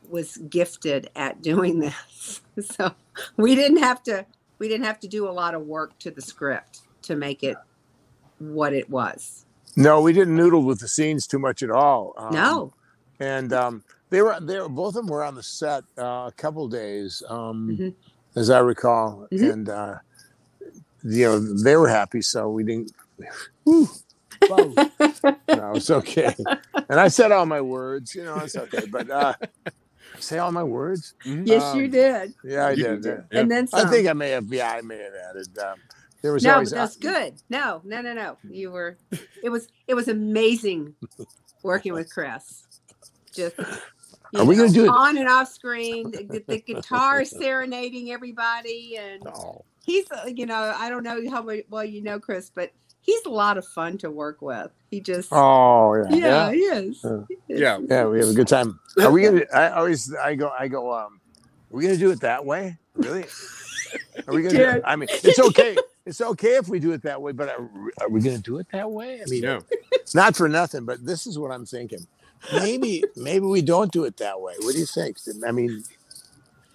was 0.08 0.36
gifted 0.36 1.10
at 1.14 1.42
doing 1.42 1.78
this. 1.80 2.40
So 2.60 2.94
we 3.36 3.54
didn't 3.54 3.78
have 3.78 4.02
to, 4.04 4.26
we 4.58 4.68
didn't 4.68 4.86
have 4.86 5.00
to 5.00 5.08
do 5.08 5.28
a 5.28 5.30
lot 5.32 5.54
of 5.54 5.62
work 5.62 5.98
to 6.00 6.10
the 6.10 6.22
script 6.22 6.80
to 7.02 7.16
make 7.16 7.42
it 7.42 7.56
what 8.38 8.72
it 8.72 8.88
was. 8.90 9.44
No, 9.76 10.00
we 10.00 10.12
didn't 10.12 10.36
noodle 10.36 10.62
with 10.62 10.80
the 10.80 10.88
scenes 10.88 11.26
too 11.26 11.38
much 11.38 11.62
at 11.62 11.70
all. 11.70 12.14
Um, 12.16 12.32
No. 12.32 12.72
and 13.20 13.52
um, 13.52 13.84
they 14.10 14.22
were 14.22 14.38
they 14.40 14.58
were 14.58 14.68
both 14.68 14.88
of 14.88 14.94
them 14.94 15.06
were 15.08 15.22
on 15.24 15.34
the 15.34 15.42
set 15.42 15.84
uh, 15.98 16.28
a 16.28 16.32
couple 16.36 16.68
days, 16.68 17.22
um, 17.28 17.76
Mhm. 17.78 17.94
as 18.36 18.50
I 18.50 18.60
recall, 18.60 19.26
Mhm. 19.32 19.52
and 19.52 19.68
uh, 19.68 19.94
you 21.02 21.24
know 21.26 21.38
they 21.38 21.76
were 21.76 21.88
happy, 21.88 22.22
so 22.22 22.48
we 22.48 22.64
didn't. 22.64 22.92
Whew. 23.64 23.88
no, 24.48 25.74
it's 25.74 25.90
okay. 25.90 26.34
And 26.88 27.00
I 27.00 27.08
said 27.08 27.32
all 27.32 27.46
my 27.46 27.60
words, 27.60 28.14
you 28.14 28.24
know, 28.24 28.36
it's 28.38 28.56
okay. 28.56 28.86
But 28.90 29.10
uh, 29.10 29.34
say 30.20 30.38
all 30.38 30.52
my 30.52 30.62
words. 30.64 31.14
yes, 31.24 31.74
you 31.74 31.84
Um, 31.84 31.90
did. 31.90 32.34
Yeah, 32.44 32.66
I 32.66 32.70
You 32.70 32.84
did. 32.84 33.02
did. 33.02 33.24
yeah. 33.32 33.40
And 33.40 33.50
then 33.50 33.68
I 33.72 33.84
think 33.86 34.08
I 34.08 34.12
may 34.12 34.30
have. 34.30 34.52
Yeah, 34.52 34.70
I 34.72 34.80
may 34.82 34.98
have 34.98 35.12
added. 35.30 35.58
Um, 35.58 35.78
there 36.22 36.32
was 36.32 36.42
no, 36.44 36.54
always. 36.54 36.70
but 36.70 36.76
that's 36.76 36.96
good. 36.96 37.34
No, 37.50 37.80
no, 37.84 38.00
no, 38.00 38.12
no. 38.12 38.36
You 38.48 38.70
were. 38.70 38.96
It 39.42 39.50
was. 39.50 39.68
It 39.86 39.94
was 39.94 40.08
amazing 40.08 40.94
working 41.62 41.92
with 41.92 42.10
Chris. 42.12 42.64
Just. 43.34 43.56
you 43.58 44.40
Are 44.40 44.44
we 44.44 44.56
gonna 44.56 44.70
do 44.70 44.84
it- 44.84 44.88
on 44.90 45.18
and 45.18 45.28
off 45.28 45.48
screen? 45.52 46.10
The, 46.10 46.42
the 46.46 46.60
guitar 46.60 47.24
serenading 47.24 48.10
everybody, 48.10 48.96
and 48.98 49.22
Oh, 49.26 49.64
he's. 49.84 50.10
uh, 50.10 50.24
You 50.26 50.46
know, 50.46 50.74
I 50.76 50.88
don't 50.90 51.02
know 51.04 51.20
how 51.30 51.46
well 51.68 51.84
you 51.84 52.02
know 52.02 52.18
Chris, 52.18 52.50
but 52.52 52.72
he's 53.06 53.24
a 53.24 53.30
lot 53.30 53.56
of 53.56 53.66
fun 53.66 53.96
to 53.98 54.10
work 54.10 54.42
with. 54.42 54.70
He 54.90 55.00
just. 55.00 55.28
Oh 55.32 55.94
yeah. 55.94 56.16
yeah, 56.16 56.52
he 56.52 56.58
is. 56.58 57.00
Yeah. 57.02 57.20
He 57.28 57.34
is. 57.54 57.60
Yeah. 57.60 57.78
Yeah, 57.88 58.06
we 58.06 58.18
have 58.18 58.28
a 58.28 58.34
good 58.34 58.48
time. 58.48 58.78
Are 59.00 59.10
we 59.10 59.22
gonna? 59.22 59.42
I 59.54 59.70
always 59.70 60.12
I 60.14 60.34
go 60.34 60.52
I 60.58 60.68
go. 60.68 60.92
Um, 60.92 61.20
are 61.72 61.76
we 61.76 61.82
gonna 61.84 61.96
do 61.96 62.10
it 62.10 62.20
that 62.20 62.44
way? 62.44 62.76
Really? 62.94 63.24
Are 64.26 64.34
we 64.34 64.42
gonna? 64.42 64.56
Do 64.56 64.64
it? 64.64 64.82
I 64.84 64.96
mean, 64.96 65.08
it's 65.10 65.38
okay. 65.38 65.76
It's 66.04 66.20
okay 66.20 66.56
if 66.56 66.68
we 66.68 66.78
do 66.78 66.92
it 66.92 67.02
that 67.02 67.20
way, 67.20 67.32
but 67.32 67.48
are, 67.48 67.68
are 68.00 68.08
we 68.08 68.20
gonna 68.20 68.38
do 68.38 68.58
it 68.58 68.66
that 68.72 68.90
way? 68.90 69.20
I 69.20 69.24
mean, 69.28 69.42
no. 69.42 69.60
It's 69.92 70.14
not 70.14 70.36
for 70.36 70.48
nothing, 70.48 70.84
but 70.84 71.04
this 71.04 71.26
is 71.26 71.38
what 71.38 71.50
I'm 71.50 71.66
thinking. 71.66 72.06
Maybe 72.52 73.02
maybe 73.16 73.46
we 73.46 73.62
don't 73.62 73.90
do 73.90 74.04
it 74.04 74.16
that 74.18 74.40
way. 74.40 74.54
What 74.60 74.74
do 74.74 74.78
you 74.78 74.86
think? 74.86 75.16
I 75.46 75.50
mean, 75.52 75.82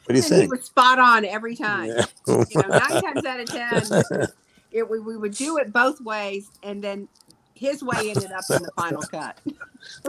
what 0.05 0.15
do 0.15 0.15
you 0.15 0.23
And 0.23 0.23
he 0.23 0.29
think? 0.41 0.51
was 0.51 0.65
spot 0.65 0.99
on 0.99 1.23
every 1.23 1.55
time. 1.55 1.87
Yeah. 1.87 2.05
You 2.27 2.45
know, 2.55 2.67
nine 2.67 3.01
times 3.01 3.25
out 3.25 3.39
of 3.39 3.45
ten, 3.47 4.27
it, 4.71 4.89
we, 4.89 4.99
we 4.99 5.17
would 5.17 5.33
do 5.35 5.57
it 5.57 5.71
both 5.73 5.99
ways, 6.01 6.49
and 6.63 6.83
then 6.83 7.07
his 7.55 7.83
way 7.83 8.09
ended 8.09 8.31
up 8.31 8.43
in 8.49 8.63
the 8.63 8.71
final 8.75 9.01
cut. 9.03 9.37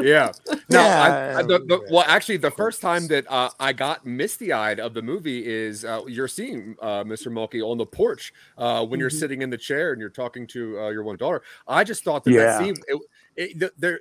Yeah. 0.02 0.32
No, 0.68 0.80
I, 0.80 1.08
Yeah, 1.08 1.38
I, 1.38 1.42
the, 1.42 1.58
the, 1.66 1.80
well, 1.90 2.04
actually, 2.06 2.36
the 2.36 2.50
first 2.50 2.82
time 2.82 3.08
that 3.08 3.24
uh, 3.30 3.48
I 3.58 3.72
got 3.72 4.04
misty 4.04 4.52
eyed 4.52 4.78
of 4.78 4.92
the 4.92 5.00
movie 5.00 5.46
is 5.46 5.82
uh, 5.84 6.02
you're 6.06 6.28
seeing 6.28 6.76
uh, 6.82 7.04
Mr. 7.04 7.28
Mulkey 7.32 7.62
on 7.66 7.78
the 7.78 7.86
porch 7.86 8.34
uh, 8.58 8.84
when 8.84 9.00
you're 9.00 9.08
Mhm. 9.08 9.18
sitting 9.18 9.42
in 9.42 9.48
the 9.48 9.56
chair 9.56 9.92
and 9.92 10.00
you're 10.00 10.10
talking 10.10 10.46
to 10.48 10.78
uh, 10.78 10.88
your 10.90 11.02
one 11.04 11.16
daughter. 11.16 11.42
I 11.66 11.84
just 11.84 12.04
thought 12.04 12.22
that 12.24 12.32
that 12.58 12.58
scene, 12.58 12.74
it, 12.86 13.00
it, 13.36 13.58
the- 13.58 13.72
there, 13.78 14.00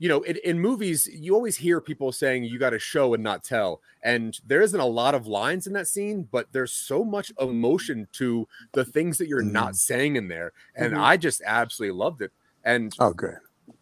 you 0.00 0.08
know, 0.08 0.22
in, 0.22 0.38
in 0.44 0.58
movies, 0.58 1.06
you 1.12 1.34
always 1.34 1.58
hear 1.58 1.78
people 1.78 2.10
saying 2.10 2.42
you 2.44 2.58
got 2.58 2.70
to 2.70 2.78
show 2.78 3.12
and 3.12 3.22
not 3.22 3.44
tell. 3.44 3.82
And 4.02 4.36
there 4.46 4.62
isn't 4.62 4.80
a 4.80 4.86
lot 4.86 5.14
of 5.14 5.26
lines 5.26 5.66
in 5.66 5.74
that 5.74 5.88
scene, 5.88 6.26
but 6.32 6.50
there's 6.52 6.72
so 6.72 7.04
much 7.04 7.30
emotion 7.38 8.08
to 8.14 8.48
the 8.72 8.84
things 8.84 9.18
that 9.18 9.28
you're 9.28 9.42
not 9.42 9.76
saying 9.76 10.16
in 10.16 10.26
there. 10.26 10.52
And 10.74 10.94
Mhm. 10.94 11.02
I 11.02 11.18
just 11.18 11.42
absolutely 11.44 11.98
loved 11.98 12.22
it. 12.22 12.32
And 12.64 12.94
Oh, 12.98 13.12
good. 13.12 13.36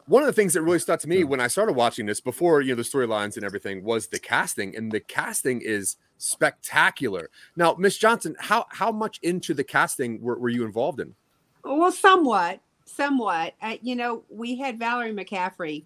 one 0.06 0.25
of 0.25 0.26
the 0.26 0.32
things 0.32 0.54
that 0.54 0.62
really 0.62 0.80
stuck 0.80 0.98
to 1.00 1.08
me 1.08 1.22
when 1.22 1.40
I 1.40 1.46
started 1.46 1.75
watching 1.76 2.06
this 2.06 2.20
before 2.20 2.62
you 2.62 2.70
know 2.70 2.82
the 2.82 2.82
storylines 2.82 3.37
and 3.37 3.44
everything 3.44 3.84
was 3.84 4.08
the 4.08 4.18
casting, 4.18 4.75
and 4.75 4.90
the 4.90 5.00
casting 5.00 5.60
is 5.60 5.96
spectacular. 6.16 7.30
Now, 7.54 7.76
Miss 7.78 7.96
Johnson, 7.96 8.34
how 8.40 8.66
how 8.70 8.90
much 8.90 9.20
into 9.22 9.54
the 9.54 9.62
casting 9.62 10.20
were, 10.20 10.37
were 10.37 10.48
you 10.48 10.64
involved 10.64 10.98
in? 10.98 11.14
Well, 11.62 11.92
somewhat, 11.92 12.58
somewhat. 12.87 13.54
Uh, 13.62 13.76
you 13.82 13.94
know, 13.94 14.25
we 14.30 14.56
had 14.56 14.80
Valerie 14.80 15.12
McCaffrey 15.12 15.84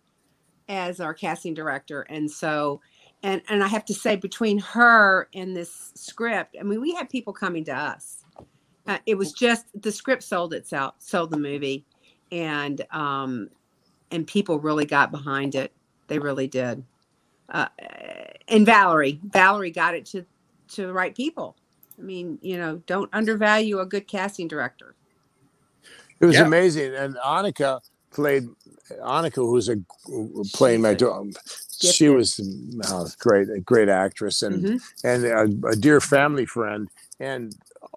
as 0.73 1.01
our 1.01 1.15
casting 1.15 1.55
director, 1.55 2.03
and 2.03 2.31
so, 2.31 2.83
and 3.23 3.43
and 3.51 3.65
I 3.65 3.69
have 3.69 3.87
to 3.87 3.95
say, 3.95 4.17
between 4.17 4.59
her 4.61 5.29
and 5.35 5.57
this 5.57 5.93
script, 5.97 6.57
I 6.61 6.65
mean, 6.65 6.83
we 6.83 6.95
had 6.95 7.11
people 7.11 7.35
coming 7.35 7.65
to 7.67 7.77
us. 7.77 8.25
Uh, 8.87 8.99
it 9.07 9.17
was 9.17 9.33
just 9.33 9.67
the 9.81 9.93
script 9.93 10.25
sold 10.25 10.55
itself, 10.55 10.97
sold 10.99 11.33
the 11.33 11.39
movie, 11.39 11.87
and 12.33 12.83
um, 12.93 13.51
and 14.13 14.27
people 14.27 14.61
really 14.61 14.87
got 14.87 15.13
behind 15.13 15.55
it. 15.57 15.75
They 16.09 16.19
really 16.21 16.49
did. 16.49 16.85
Uh, 17.53 17.69
and 18.49 18.67
Valerie, 18.67 19.21
Valerie 19.25 19.73
got 19.73 19.95
it 19.95 20.07
to 20.07 20.27
to 20.71 20.87
the 20.87 20.95
right 20.95 21.15
people. 21.17 21.57
I 21.99 22.03
mean, 22.03 22.39
you 22.43 22.59
know, 22.59 22.83
don't 22.87 23.11
undervalue 23.15 23.81
a 23.81 23.87
good 23.87 24.09
casting 24.09 24.49
director. 24.49 24.97
It 26.21 26.27
was 26.27 26.39
Yeah. 26.39 26.41
amazing, 26.41 26.95
and 26.95 27.17
Annika 27.17 27.81
played 28.13 28.49
Annika, 29.03 29.37
who's 29.37 29.69
a 29.69 29.77
playing 30.53 30.83
my 30.83 30.95
daughter. 30.95 31.31
She 31.81 32.09
was 32.09 32.39
great, 33.19 33.49
a 33.51 33.61
great 33.61 33.89
actress, 33.89 34.43
and 34.43 34.65
Mhm. 34.65 34.81
and 35.05 35.25
a, 35.65 35.69
a 35.69 35.77
dear 35.77 36.01
family 36.01 36.47
friend. 36.47 36.89
And 37.19 37.55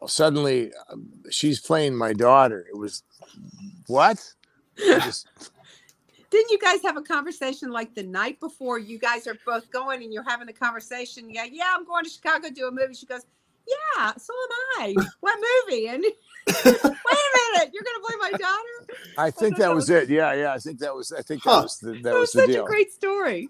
suddenly, 0.07 0.71
um, 0.89 1.07
she's 1.29 1.59
playing 1.59 1.95
my 1.95 2.13
daughter. 2.13 2.65
It 2.69 2.77
was 2.77 3.03
what? 3.87 4.17
Just- 4.77 5.27
Didn't 6.31 6.49
you 6.51 6.59
guys 6.59 6.81
have 6.83 6.97
a 6.97 7.01
conversation 7.01 7.71
like 7.71 7.95
the 7.95 8.03
night 8.03 8.39
before? 8.39 8.77
You 8.77 8.97
guys 8.99 9.25
are 9.27 9.37
both 9.45 9.69
going 9.71 10.03
and 10.03 10.11
you're 10.11 10.23
having 10.27 10.49
a 10.49 10.53
conversation. 10.53 11.29
Yeah, 11.29 11.45
yeah, 11.49 11.73
I'm 11.77 11.85
going 11.85 12.03
to 12.03 12.09
Chicago 12.09 12.49
to 12.49 12.53
do 12.53 12.67
a 12.67 12.71
movie. 12.71 12.93
She 12.93 13.05
goes, 13.05 13.21
Yeah, 13.67 14.13
so 14.17 14.33
am 14.33 14.83
I. 14.83 14.95
What 15.21 15.39
movie? 15.67 15.87
And 15.87 16.01
wait 16.47 16.65
a 16.75 16.77
minute, 16.77 17.71
you're 17.73 17.83
gonna 17.83 18.05
play 18.05 18.15
my 18.19 18.31
daughter? 18.37 18.99
I 19.17 19.31
think 19.31 19.55
thought 19.55 19.59
that 19.61 19.67
that 19.69 19.75
was 19.75 19.89
was- 19.89 20.03
it. 20.03 20.09
Yeah, 20.09 20.33
yeah. 20.33 20.53
I 20.53 20.59
think 20.59 20.79
that 20.79 20.93
was. 20.95 21.11
I 21.11 21.21
think 21.21 21.41
Huh. 21.43 21.55
that 21.57 21.63
was 21.63 21.77
the, 21.79 21.91
that 21.93 22.03
That 22.03 22.13
was 22.13 22.19
was 22.21 22.31
the 22.33 22.39
such 22.41 22.49
deal. 22.49 22.65
a 22.65 22.67
great 22.67 22.91
story. 22.93 23.49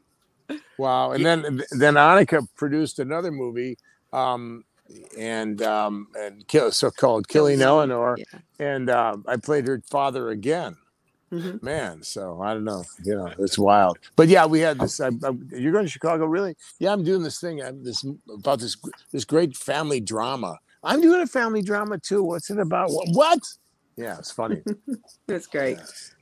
Wow. 0.77 1.11
And 1.11 1.25
then 1.25 1.41
then 1.71 1.95
Annika 1.95 2.47
produced 2.55 2.99
another 2.99 3.31
movie, 3.31 3.77
um, 4.13 4.63
and 5.17 5.61
um, 5.63 6.07
and 6.17 6.47
kill, 6.47 6.71
so 6.71 6.91
called 6.91 7.27
Killing 7.27 7.57
Killing 7.57 7.67
Eleanor, 7.67 8.15
Yeah. 8.17 8.39
and 8.59 8.89
um, 8.89 9.25
I 9.27 9.37
played 9.37 9.67
her 9.67 9.81
father 9.89 10.29
again. 10.29 10.77
Mhm. 11.35 11.61
Man, 11.61 12.01
so 12.01 12.41
I 12.41 12.53
don't 12.53 12.63
know, 12.63 12.83
you 13.03 13.15
know, 13.15 13.29
it's 13.39 13.57
wild. 13.57 13.99
But 14.15 14.29
yeah, 14.29 14.45
we 14.45 14.61
had 14.61 14.79
this. 14.79 15.01
I, 15.01 15.07
I, 15.07 15.31
you're 15.51 15.73
going 15.73 15.85
to 15.85 15.91
Chicago, 15.91 16.25
really? 16.25 16.55
Yeah, 16.79 16.93
I'm 16.93 17.03
doing 17.03 17.23
this 17.23 17.41
thing. 17.41 17.61
I'm 17.61 17.83
this 17.83 18.05
about 18.33 18.59
this 18.59 18.77
this 19.11 19.25
great 19.25 19.57
family 19.57 19.99
drama. 19.99 20.57
I'm 20.83 21.01
doing 21.01 21.21
a 21.21 21.27
family 21.27 21.61
drama 21.61 21.99
too. 21.99 22.23
What's 22.23 22.49
it 22.49 22.59
about? 22.59 22.89
What? 22.91 23.07
what? 23.11 23.39
Yeah, 23.97 24.17
it's 24.17 24.31
funny. 24.31 24.61
That's 25.27 25.47
great. 25.47 25.77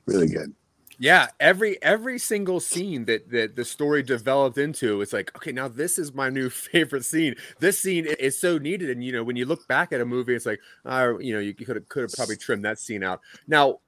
really 0.06 0.28
good. 0.28 0.52
Yeah, 0.98 1.28
every 1.38 1.80
every 1.82 2.18
single 2.18 2.60
scene 2.60 3.04
that 3.04 3.30
that 3.30 3.56
the 3.56 3.64
story 3.64 4.02
developed 4.02 4.58
into, 4.58 5.00
it's 5.00 5.12
like, 5.12 5.34
okay, 5.36 5.52
now 5.52 5.68
this 5.68 5.98
is 5.98 6.12
my 6.12 6.28
new 6.28 6.50
favorite 6.70 7.04
scene. 7.04 7.36
This 7.60 7.78
scene 7.78 8.06
is 8.18 8.40
so 8.40 8.58
needed, 8.58 8.90
and 8.90 9.04
you 9.04 9.12
know, 9.12 9.22
when 9.22 9.36
you 9.36 9.46
look 9.46 9.66
back 9.68 9.92
at 9.92 10.00
a 10.00 10.04
movie, 10.04 10.34
it's 10.34 10.46
like, 10.46 10.60
uh, 10.84 11.18
you 11.18 11.34
know, 11.34 11.40
you 11.40 11.54
could 11.54 11.76
have 11.76 11.88
could 11.88 12.02
have 12.02 12.12
probably 12.12 12.36
trimmed 12.36 12.64
that 12.64 12.78
scene 12.80 13.04
out. 13.04 13.20
Now, 13.46 13.78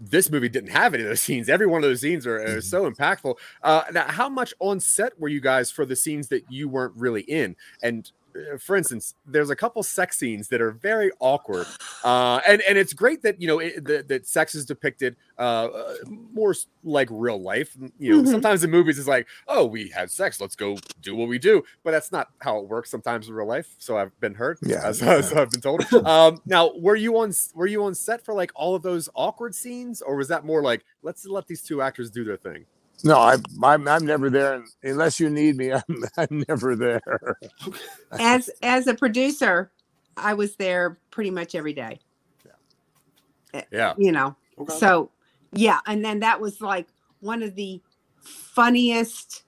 this 0.00 0.30
movie 0.30 0.48
didn't 0.48 0.70
have 0.70 0.94
any 0.94 1.02
of 1.02 1.08
those 1.08 1.20
scenes. 1.22 1.48
Every 1.48 1.66
one 1.66 1.82
of 1.82 1.88
those 1.88 2.00
scenes 2.00 2.26
are, 2.26 2.56
are 2.56 2.60
so 2.60 2.90
impactful. 2.90 3.36
Uh, 3.62 3.82
now, 3.92 4.06
how 4.08 4.28
much 4.28 4.52
on 4.58 4.80
set 4.80 5.18
were 5.18 5.28
you 5.28 5.40
guys 5.40 5.70
for 5.70 5.86
the 5.86 5.96
scenes 5.96 6.28
that 6.28 6.44
you 6.50 6.68
weren't 6.68 6.94
really 6.96 7.22
in? 7.22 7.56
And 7.82 8.10
for 8.58 8.76
instance, 8.76 9.14
there's 9.26 9.50
a 9.50 9.56
couple 9.56 9.82
sex 9.82 10.18
scenes 10.18 10.48
that 10.48 10.60
are 10.60 10.70
very 10.70 11.10
awkward, 11.20 11.66
uh, 12.02 12.40
and 12.46 12.62
and 12.62 12.76
it's 12.78 12.92
great 12.92 13.22
that 13.22 13.40
you 13.40 13.46
know 13.46 13.58
it, 13.60 13.84
that, 13.84 14.08
that 14.08 14.26
sex 14.26 14.54
is 14.54 14.64
depicted 14.64 15.16
uh, 15.38 15.42
uh, 15.66 15.94
more 16.08 16.54
like 16.82 17.08
real 17.10 17.40
life. 17.40 17.76
You 17.98 18.16
know, 18.16 18.22
Mhm. 18.22 18.30
sometimes 18.30 18.62
in 18.64 18.70
movies 18.70 18.98
it's 18.98 19.08
like, 19.08 19.26
oh, 19.48 19.64
we 19.64 19.88
had 19.88 20.10
sex, 20.10 20.40
let's 20.40 20.56
go 20.56 20.76
do 21.02 21.14
what 21.16 21.28
we 21.28 21.38
do, 21.38 21.62
but 21.82 21.90
that's 21.92 22.12
not 22.12 22.28
how 22.40 22.58
it 22.58 22.68
works 22.68 22.90
sometimes 22.90 23.28
in 23.28 23.34
real 23.34 23.46
life. 23.46 23.74
So 23.78 23.96
I've 23.96 24.18
been 24.20 24.34
hurt, 24.34 24.58
Yeah, 24.62 24.86
uh, 24.88 24.92
so, 24.92 25.20
so 25.20 25.40
I've 25.42 25.50
been 25.50 25.60
told. 25.60 25.84
Um, 26.04 26.40
now, 26.46 26.72
were 26.76 26.96
you 26.96 27.16
on 27.18 27.32
were 27.54 27.66
you 27.66 27.84
on 27.84 27.94
set 27.94 28.24
for 28.24 28.34
like 28.34 28.52
all 28.54 28.74
of 28.74 28.82
those 28.82 29.08
awkward 29.14 29.54
scenes, 29.54 30.02
or 30.02 30.16
was 30.16 30.28
that 30.28 30.44
more 30.44 30.62
like 30.62 30.84
let's 31.02 31.24
let 31.26 31.46
these 31.46 31.62
two 31.62 31.80
actors 31.82 32.10
do 32.10 32.24
their 32.24 32.36
thing? 32.36 32.66
No, 33.02 33.18
I, 33.18 33.36
I'm 33.62 33.86
I'm 33.88 34.06
never 34.06 34.30
there 34.30 34.62
unless 34.82 35.18
you 35.20 35.30
need 35.30 35.56
me. 35.56 35.72
I'm 35.72 36.04
I'm 36.16 36.44
never 36.48 36.76
there. 36.76 37.02
As 38.18 38.48
as 38.62 38.86
a 38.86 38.94
producer, 38.94 39.72
I 40.16 40.34
was 40.34 40.56
there 40.56 40.98
pretty 41.10 41.30
much 41.30 41.54
every 41.54 41.72
day. 41.72 42.00
Eh, 43.54 43.62
yeah. 43.72 43.94
You 43.96 44.12
know, 44.12 44.36
Okay. 44.58 44.78
so 44.78 45.10
yeah, 45.52 45.80
and 45.86 46.04
then 46.04 46.20
that 46.20 46.40
was 46.40 46.60
like 46.60 46.88
one 47.20 47.42
of 47.42 47.54
the 47.54 47.82
funniest 48.20 49.44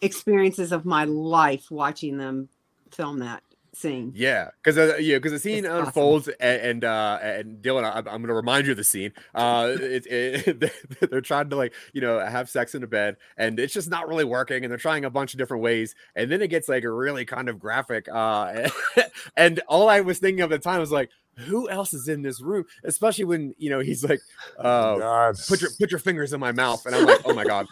experiences 0.00 0.72
of 0.72 0.84
my 0.84 1.04
life 1.04 1.70
watching 1.70 2.18
them 2.18 2.48
film 2.92 3.18
that 3.20 3.42
scene. 3.78 4.12
Yeah, 4.14 4.50
because 4.62 4.78
uh, 4.78 4.96
yeah, 4.98 5.16
because 5.16 5.32
the 5.32 5.38
scene 5.38 5.64
It's 5.64 5.68
awesome. 5.68 5.86
unfolds, 5.86 6.28
and 6.28 6.60
and, 6.60 6.84
uh, 6.84 7.18
and 7.22 7.62
Dylan, 7.62 7.84
I, 7.84 7.98
I'm 7.98 8.04
going 8.04 8.26
to 8.26 8.34
remind 8.34 8.66
you 8.66 8.72
of 8.72 8.76
the 8.76 8.84
scene. 8.84 9.12
Uh, 9.34 9.76
it, 9.78 10.06
it, 10.06 10.72
they're 11.10 11.20
trying 11.20 11.50
to 11.50 11.56
like 11.56 11.72
you 11.92 12.00
know 12.00 12.18
have 12.18 12.50
sex 12.50 12.74
in 12.74 12.80
the 12.80 12.86
bed, 12.86 13.16
and 13.36 13.58
it's 13.58 13.72
just 13.72 13.88
not 13.88 14.08
really 14.08 14.24
working, 14.24 14.64
and 14.64 14.70
they're 14.70 14.78
trying 14.78 15.04
a 15.04 15.10
bunch 15.10 15.34
of 15.34 15.38
different 15.38 15.62
ways, 15.62 15.94
and 16.14 16.30
then 16.30 16.42
it 16.42 16.48
gets 16.48 16.68
like 16.68 16.84
really 16.84 17.24
kind 17.24 17.48
of 17.48 17.58
graphic. 17.58 18.08
Uh, 18.12 18.68
and 19.36 19.60
all 19.68 19.88
I 19.88 20.00
was 20.00 20.18
thinking 20.18 20.42
of 20.42 20.52
at 20.52 20.62
the 20.62 20.68
time 20.68 20.80
was 20.80 20.92
like, 20.92 21.10
who 21.38 21.68
else 21.68 21.94
is 21.94 22.08
in 22.08 22.22
this 22.22 22.40
room? 22.40 22.64
Especially 22.84 23.24
when 23.24 23.54
you 23.58 23.70
know 23.70 23.80
he's 23.80 24.04
like, 24.04 24.20
uh, 24.58 24.98
God. 24.98 25.36
put 25.48 25.60
your 25.60 25.70
put 25.78 25.90
your 25.90 26.00
fingers 26.00 26.32
in 26.32 26.40
my 26.40 26.52
mouth, 26.52 26.84
and 26.86 26.94
I'm 26.94 27.06
like, 27.06 27.20
oh 27.24 27.34
my 27.34 27.44
god, 27.44 27.66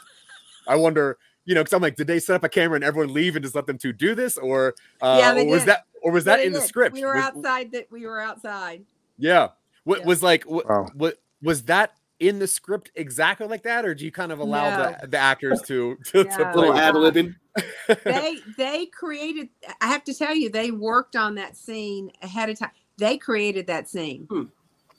I 0.67 0.77
wonder. 0.77 1.19
You 1.47 1.55
know, 1.55 1.63
because 1.63 1.73
I'm 1.73 1.81
like, 1.83 1.97
did 1.97 2.07
they 2.09 2.19
set 2.19 2.37
up 2.37 2.45
a 2.45 2.49
camera 2.49 2.75
and 2.75 2.85
everyone 2.85 3.15
leave 3.15 3.37
and 3.37 3.43
just 3.45 3.55
let 3.55 3.67
them 3.67 3.79
two 3.79 3.93
do 3.93 4.15
this, 4.15 4.37
or 4.37 4.75
uh, 5.01 5.17
Yeah, 5.21 5.43
or 5.43 5.47
was 5.47 5.65
that, 5.65 5.85
or 6.03 6.13
was 6.13 6.25
that 6.25 6.37
But 6.37 6.41
it 6.41 6.47
in 6.49 6.53
the 6.53 6.61
script? 6.61 6.93
We 6.95 7.05
were 7.05 7.15
Was- 7.15 7.25
outside 7.25 7.73
that 7.73 7.87
we 7.91 8.05
were 8.07 8.21
outside. 8.21 8.85
yeah. 9.17 9.49
What 9.85 10.01
Yeah. 10.01 10.07
was 10.07 10.23
like 10.23 10.45
what, 10.45 10.69
Wow. 10.69 10.89
what 10.95 11.19
was 11.43 11.63
that 11.65 11.95
in 12.19 12.39
the 12.41 12.47
script 12.49 12.91
exactly 12.97 13.47
like 13.47 13.63
that, 13.63 13.85
or 13.85 13.95
do 13.95 14.05
you 14.05 14.11
kind 14.11 14.33
of 14.33 14.41
allow 14.41 14.77
No. 14.77 14.97
the, 15.01 15.07
the 15.07 15.19
actors 15.19 15.63
to 15.63 15.97
to, 16.07 16.25
to 16.25 16.51
play? 16.53 16.69
little 16.69 16.75
ad 16.77 16.95
libbing. 16.95 17.37
they 18.05 18.37
they 18.59 18.85
created 18.87 19.49
i 19.81 19.87
have 19.87 20.05
to 20.05 20.13
tell 20.13 20.35
you 20.35 20.51
they 20.51 20.71
worked 20.73 21.17
on 21.17 21.35
that 21.37 21.57
scene 21.57 22.11
ahead 22.23 22.51
of 22.51 22.59
time 22.59 22.71
they 22.99 23.17
created 23.17 23.67
that 23.67 23.89
scene 23.89 24.27
Hmm. 24.31 24.43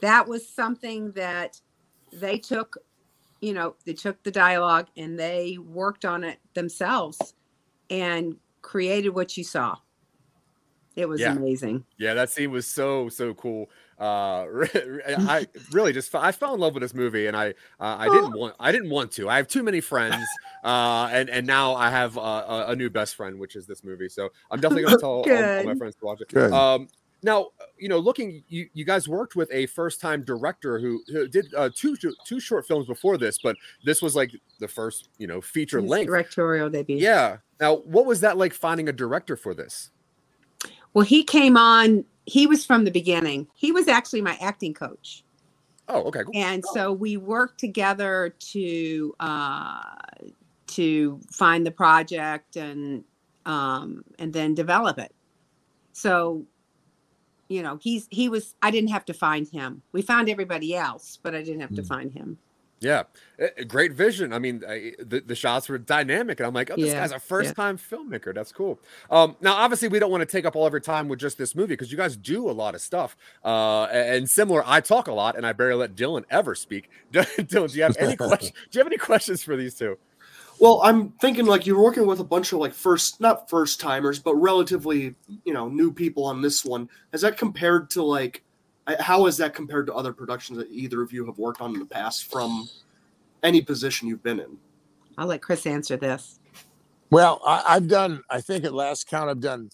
that 0.01 0.27
was 0.27 0.47
something 0.49 1.11
that 1.11 1.61
they 2.13 2.39
took 2.39 2.77
you 3.41 3.53
know 3.53 3.75
they 3.85 3.93
took 3.93 4.21
the 4.23 4.31
dialogue 4.31 4.87
and 4.97 5.19
they 5.19 5.57
worked 5.57 6.05
on 6.05 6.23
it 6.23 6.39
themselves 6.53 7.33
and 7.89 8.35
created 8.61 9.09
what 9.09 9.37
you 9.37 9.43
saw 9.43 9.75
it 10.95 11.07
was 11.07 11.21
Yeah. 11.21 11.35
amazing 11.35 11.85
Yeah, 11.99 12.13
that 12.13 12.29
scene 12.29 12.51
was 12.51 12.67
so 12.67 13.09
so 13.09 13.33
cool. 13.33 13.71
Uh, 13.99 14.45
I 15.07 15.47
really 15.71 15.93
just 15.93 16.13
I 16.13 16.31
fell 16.31 16.53
in 16.53 16.59
love 16.59 16.75
with 16.75 16.81
this 16.81 16.93
movie, 16.93 17.25
and 17.25 17.35
I 17.35 17.49
uh, 17.79 17.95
I 17.97 18.07
didn't 18.09 18.33
want 18.33 18.55
I 18.59 18.71
didn't 18.71 18.91
want 18.91 19.11
to. 19.13 19.27
I 19.27 19.37
have 19.37 19.47
too 19.47 19.63
many 19.63 19.81
friends, 19.81 20.23
uh, 20.63 21.09
and 21.11 21.27
and 21.27 21.47
now 21.47 21.73
I 21.73 21.89
have 21.89 22.15
uh, 22.15 22.21
a, 22.21 22.65
a 22.69 22.75
new 22.75 22.91
best 22.91 23.15
friend, 23.15 23.39
which 23.39 23.55
is 23.55 23.65
this 23.65 23.83
movie. 23.83 24.09
So 24.09 24.29
I'm 24.51 24.59
definitely 24.59 24.83
gonna 24.83 24.97
tell 24.99 25.09
all, 25.09 25.53
all 25.57 25.63
my 25.65 25.73
friends 25.73 25.95
to 25.95 26.05
watch 26.05 26.21
it. 26.21 26.29
Good. 26.29 26.53
Um, 26.53 26.87
now 27.27 27.49
you 27.77 27.89
know, 27.89 27.99
looking 27.99 28.43
you 28.47 28.67
you 28.73 28.83
guys 28.85 29.07
worked 29.07 29.35
with 29.35 29.49
a 29.51 29.67
first 29.67 30.01
time 30.01 30.23
director 30.23 30.79
who, 30.79 31.01
who 31.07 31.27
did 31.27 31.53
uh, 31.55 31.69
two 31.75 31.95
two 32.25 32.39
short 32.39 32.65
films 32.65 32.87
before 32.87 33.17
this, 33.19 33.37
but 33.43 33.55
this 33.85 34.01
was 34.01 34.15
like 34.15 34.31
the 34.59 34.67
first 34.67 35.09
you 35.19 35.27
know 35.27 35.39
feature 35.41 35.79
His 35.79 35.89
length. 35.89 36.07
directorial 36.07 36.69
debut 36.69 36.97
Yeah. 36.97 37.37
Now, 37.59 37.77
what 37.77 38.05
was 38.05 38.21
that 38.21 38.37
like 38.37 38.53
finding 38.53 38.89
a 38.89 38.93
director 38.93 39.35
for 39.35 39.53
this? 39.53 39.91
well 40.93 41.05
he 41.05 41.23
came 41.23 41.57
on 41.57 42.03
he 42.25 42.47
was 42.47 42.65
from 42.65 42.83
the 42.85 42.89
beginning 42.91 43.45
he 43.53 43.71
was 43.71 43.87
actually 43.87 44.21
my 44.21 44.35
acting 44.41 44.73
coach 44.73 45.23
Oh, 45.89 46.03
okay, 46.03 46.23
cool. 46.23 46.31
and 46.33 46.63
so 46.73 46.91
we 46.91 47.17
worked 47.17 47.59
together 47.59 48.33
to 48.53 49.13
uh, 49.19 49.81
to 50.67 51.19
find 51.31 51.65
the 51.65 51.71
project 51.71 52.55
and 52.55 53.03
um, 53.45 54.03
and 54.19 54.33
then 54.33 54.53
develop 54.53 54.97
it. 54.97 55.13
So, 55.93 56.45
you 57.49 57.61
know, 57.63 57.77
he's 57.81 58.07
he 58.11 58.29
was. 58.29 58.55
I 58.61 58.71
didn't 58.71 58.89
have 58.89 59.05
to 59.05 59.13
find 59.13 59.47
him. 59.47 59.81
We 59.91 60.01
found 60.01 60.29
everybody 60.29 60.75
else, 60.75 61.17
but 61.21 61.33
I 61.35 61.41
didn't 61.43 61.61
have 61.61 61.75
to 61.75 61.81
Mm. 61.81 61.87
find 61.87 62.11
him. 62.13 62.37
Yeah, 62.79 63.03
great 63.67 63.93
vision. 63.93 64.31
I 64.31 64.37
mean, 64.37 64.61
I, 64.69 64.93
the, 64.99 65.19
the 65.21 65.33
shots 65.33 65.67
were 65.67 65.79
dynamic, 65.79 66.39
and 66.39 66.45
I'm 66.45 66.53
like, 66.53 66.69
oh, 66.69 66.75
this 66.75 66.89
Yeah, 66.91 66.99
guy's 66.99 67.11
a 67.11 67.19
first 67.19 67.55
time 67.55 67.75
filmmaker. 67.75 68.35
That's 68.35 68.51
cool. 68.51 68.79
Um, 69.09 69.35
now, 69.41 69.55
obviously, 69.55 69.87
we 69.87 69.97
don't 69.97 70.11
want 70.11 70.21
to 70.21 70.27
take 70.27 70.45
up 70.45 70.55
all 70.55 70.67
of 70.67 70.73
your 70.73 70.79
time 70.79 71.07
with 71.07 71.17
just 71.17 71.39
this 71.39 71.55
movie 71.55 71.69
because 71.73 71.91
you 71.91 71.97
guys 71.97 72.15
do 72.15 72.47
a 72.47 72.51
lot 72.51 72.75
of 72.75 72.81
stuff. 72.81 73.17
Uh, 73.43 73.85
and 73.85 74.15
and 74.17 74.29
similar, 74.29 74.61
I 74.63 74.81
talk 74.81 75.07
a 75.07 75.11
lot, 75.11 75.35
and 75.35 75.43
I 75.43 75.53
barely 75.53 75.79
let 75.79 75.95
Dylan 75.95 76.23
ever 76.29 76.53
speak. 76.53 76.91
Dylan, 77.11 77.71
do 77.71 77.77
you 77.77 77.81
have 77.83 77.97
any 77.97 78.15
questions? 78.29 78.51
Do 78.69 78.77
you 78.77 78.79
have 78.81 78.87
any 78.87 78.97
questions 78.97 79.41
for 79.41 79.55
these 79.55 79.73
two? 79.73 79.97
Well, 80.59 80.81
I'm 80.83 81.11
thinking 81.21 81.45
like 81.45 81.65
you're 81.67 81.81
working 81.81 82.07
with 82.07 82.19
a 82.19 82.23
bunch 82.23 82.51
of 82.51 82.59
like 82.59 82.73
first, 82.73 83.21
not 83.21 83.49
first 83.49 83.79
timers, 83.79 84.19
but 84.19 84.35
relatively, 84.35 85.15
you 85.45 85.53
know, 85.53 85.67
new 85.69 85.91
people 85.91 86.25
on 86.25 86.41
this 86.41 86.65
one. 86.65 86.89
Has 87.11 87.21
that 87.21 87.37
compared 87.37 87.89
to 87.91 88.03
like, 88.03 88.43
how 88.99 89.27
is 89.27 89.37
that 89.37 89.53
compared 89.53 89.85
to 89.87 89.93
other 89.93 90.13
productions 90.13 90.57
that 90.57 90.69
either 90.71 91.01
of 91.01 91.11
you 91.11 91.25
have 91.25 91.37
worked 91.37 91.61
on 91.61 91.73
in 91.73 91.79
the 91.79 91.85
past 91.85 92.31
from 92.31 92.67
any 93.43 93.61
position 93.61 94.07
you've 94.07 94.23
been 94.23 94.39
in? 94.39 94.57
I'll 95.17 95.27
let 95.27 95.41
Chris 95.41 95.65
answer 95.67 95.97
this. 95.97 96.39
Well, 97.11 97.41
I, 97.45 97.63
I've 97.67 97.87
done. 97.87 98.21
I 98.29 98.41
think 98.41 98.65
at 98.65 98.73
last 98.73 99.07
count, 99.07 99.29
I've 99.29 99.39
done. 99.39 99.69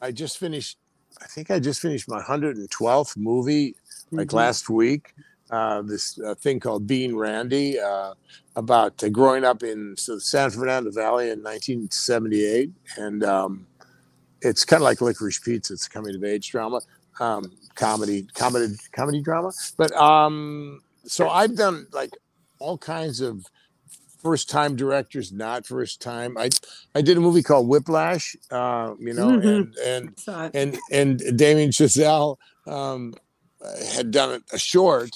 I 0.00 0.12
just 0.12 0.38
finished. 0.38 0.78
I 1.20 1.26
think 1.26 1.50
I 1.50 1.58
just 1.58 1.80
finished 1.80 2.08
my 2.08 2.22
112th 2.22 3.16
movie 3.16 3.74
like 4.12 4.28
Mhm. 4.28 4.34
last 4.34 4.70
week. 4.70 5.14
Uh, 5.50 5.82
this 5.82 6.18
uh, 6.20 6.34
thing 6.36 6.60
called 6.60 6.86
Bean 6.86 7.16
Randy 7.16 7.78
uh, 7.78 8.14
about 8.54 9.02
uh, 9.02 9.08
growing 9.08 9.44
up 9.44 9.62
in 9.64 9.96
so 9.98 10.14
the 10.14 10.20
San 10.20 10.50
Fernando 10.50 10.90
Valley 10.92 11.24
in 11.30 11.42
1978, 11.42 12.70
and 12.96 13.24
um, 13.24 13.66
it's 14.42 14.64
kind 14.64 14.80
of 14.80 14.84
like 14.84 15.00
Licorice 15.00 15.40
Pizza. 15.42 15.72
It's 15.72 15.86
a 15.86 15.90
coming 15.90 16.14
of 16.14 16.22
age 16.24 16.50
drama, 16.50 16.80
um, 17.18 17.50
comedy, 17.74 18.26
comedy, 18.34 18.74
comedy 18.92 19.20
drama. 19.22 19.50
But 19.76 19.92
um, 19.92 20.82
so 21.04 21.28
I've 21.28 21.56
done 21.56 21.86
like 21.92 22.10
all 22.60 22.78
kinds 22.78 23.20
of 23.20 23.44
first 24.22 24.48
time 24.50 24.76
directors, 24.76 25.32
not 25.32 25.66
first 25.66 26.00
time. 26.00 26.38
I 26.38 26.50
I 26.94 27.02
did 27.02 27.16
a 27.16 27.20
movie 27.20 27.42
called 27.42 27.66
Whiplash, 27.68 28.36
uh, 28.52 28.94
you 29.00 29.14
know, 29.14 29.30
Mhm. 29.30 29.72
and 29.84 30.14
and 30.24 30.54
and 30.54 30.78
and 30.92 31.38
Damien 31.38 31.70
Chazelle 31.70 32.36
um, 32.66 33.14
had 33.94 34.10
done 34.12 34.42
a 34.52 34.58
short 34.58 35.10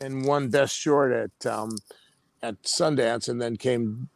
and 0.00 0.24
won 0.24 0.48
best 0.48 0.76
short 0.76 1.12
at 1.12 1.46
um, 1.46 1.70
at 2.42 2.62
Sundance, 2.62 3.28
and 3.28 3.40
then 3.40 3.56
came 3.56 4.08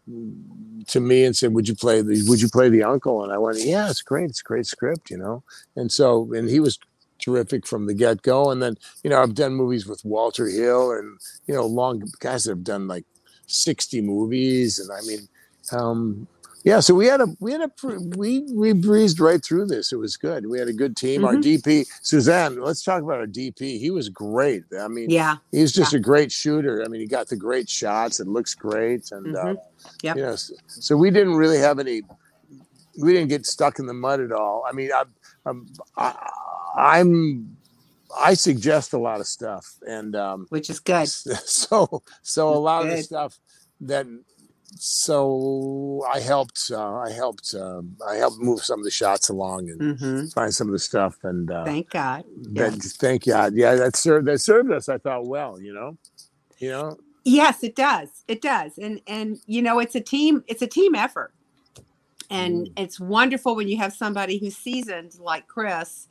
to 0.86 1.00
me 1.00 1.24
and 1.24 1.36
said, 1.36 1.54
"Would 1.54 1.68
you 1.68 1.74
play 1.74 2.02
the 2.02 2.22
Would 2.28 2.40
you 2.40 2.48
play 2.48 2.68
the 2.68 2.82
uncle?" 2.82 3.22
And 3.22 3.32
I 3.32 3.38
went, 3.38 3.58
"Yeah, 3.60 3.90
it's 3.90 4.02
great. 4.02 4.30
It's 4.30 4.40
a 4.40 4.44
great 4.44 4.66
script, 4.66 5.10
you 5.10 5.18
know." 5.18 5.42
And 5.76 5.90
so, 5.90 6.32
and 6.32 6.48
he 6.48 6.60
was 6.60 6.78
terrific 7.18 7.66
from 7.66 7.86
the 7.86 7.94
get 7.94 8.22
go. 8.22 8.50
And 8.50 8.62
then, 8.62 8.76
you 9.02 9.10
know, 9.10 9.22
I've 9.22 9.34
done 9.34 9.54
movies 9.54 9.86
with 9.86 10.04
Walter 10.04 10.48
Hill, 10.48 10.92
and 10.92 11.18
you 11.46 11.54
know, 11.54 11.66
long 11.66 12.02
guys 12.20 12.44
that 12.44 12.50
have 12.52 12.64
done 12.64 12.88
like 12.88 13.04
sixty 13.46 14.00
movies, 14.00 14.78
and 14.78 14.90
I 14.92 15.00
mean. 15.06 15.28
Um, 15.70 16.26
yeah, 16.64 16.80
so 16.80 16.94
we 16.94 17.06
had 17.06 17.20
a 17.20 17.26
we 17.40 17.52
had 17.52 17.60
a 17.60 17.70
we 18.16 18.40
we 18.52 18.72
breezed 18.72 19.18
right 19.20 19.44
through 19.44 19.66
this. 19.66 19.92
It 19.92 19.96
was 19.96 20.16
good. 20.16 20.46
We 20.46 20.58
had 20.58 20.68
a 20.68 20.72
good 20.72 20.96
team. 20.96 21.24
Our 21.24 21.34
DP 21.34 21.86
Suzanne. 22.02 22.60
Let's 22.60 22.82
talk 22.84 23.02
about 23.02 23.18
our 23.18 23.26
DP. 23.26 23.78
He 23.80 23.90
was 23.90 24.08
great. 24.08 24.62
I 24.80 24.88
mean, 24.88 25.10
yeah, 25.10 25.36
he's 25.50 25.72
just 25.72 25.92
a 25.94 25.98
great 25.98 26.30
shooter. 26.30 26.82
I 26.84 26.88
mean, 26.88 27.00
he 27.00 27.06
got 27.06 27.28
the 27.28 27.36
great 27.36 27.68
shots. 27.68 28.20
It 28.20 28.28
looks 28.28 28.54
great, 28.54 29.10
and 29.12 29.36
uh, 29.36 29.44
Mhm. 29.44 29.56
Yep. 30.02 30.16
you 30.16 30.22
know, 30.22 30.36
so, 30.36 30.54
so 30.68 30.96
we 30.96 31.10
didn't 31.10 31.34
really 31.34 31.58
have 31.58 31.78
any. 31.78 32.02
We 33.00 33.12
didn't 33.12 33.28
get 33.28 33.46
stuck 33.46 33.78
in 33.78 33.86
the 33.86 33.94
mud 33.94 34.20
at 34.20 34.32
all. 34.32 34.64
I 34.68 34.72
mean, 34.72 34.90
I, 34.92 35.04
I'm 35.46 35.66
I, 35.96 36.28
I'm 36.76 37.56
I 38.20 38.34
suggest 38.34 38.92
a 38.92 38.98
lot 38.98 39.20
of 39.20 39.26
stuff, 39.26 39.66
and 39.86 40.14
um, 40.14 40.46
which 40.50 40.70
is 40.70 40.78
good. 40.78 41.08
so 41.08 42.02
so 42.22 42.50
a 42.50 42.58
lot 42.58 42.82
of 42.84 42.90
the 42.90 43.02
stuff 43.02 43.38
that 43.80 44.06
so 44.76 46.04
I 46.12 46.20
helped 46.20 46.70
uh, 46.72 46.96
I 46.96 47.10
helped 47.12 47.54
um, 47.54 47.96
I 48.06 48.16
helped 48.16 48.38
move 48.40 48.64
some 48.64 48.80
of 48.80 48.84
the 48.84 48.90
shots 48.90 49.28
along 49.30 49.70
and 49.70 49.86
hmm 49.96 50.26
find 50.34 50.54
some 50.54 50.68
of 50.68 50.72
the 50.72 50.78
stuff 50.80 51.18
and 51.24 51.50
uh, 51.50 51.72
Thank 51.72 51.90
God. 51.90 52.24
that, 52.54 52.74
thank 52.98 53.26
God 53.26 53.54
yeah 53.54 53.76
that 53.76 53.96
served 53.96 54.26
that 54.28 54.40
served 54.40 54.72
us 54.72 54.88
I 54.88 54.98
thought 54.98 55.26
well 55.26 55.60
you 55.60 55.74
know 55.74 55.98
you 56.60 56.70
know 56.70 56.98
Yes, 57.24 57.64
it 57.64 57.76
does. 57.76 58.24
It 58.28 58.42
does. 58.42 58.78
And 58.78 59.00
and 59.06 59.38
you 59.46 59.62
know, 59.62 59.80
it's 59.80 59.94
a 59.96 60.00
team, 60.02 60.44
it's 60.48 60.62
a 60.62 60.68
team 60.68 60.96
effort. 60.96 61.34
And 62.30 62.68
Mm. 62.68 62.74
it's 62.76 63.00
wonderful 63.00 63.56
when 63.56 63.68
you 63.68 63.78
have 63.78 63.92
somebody 63.94 64.38
who's 64.38 64.56
seasoned 64.56 65.18
like 65.20 65.48
Chris. 65.48 66.08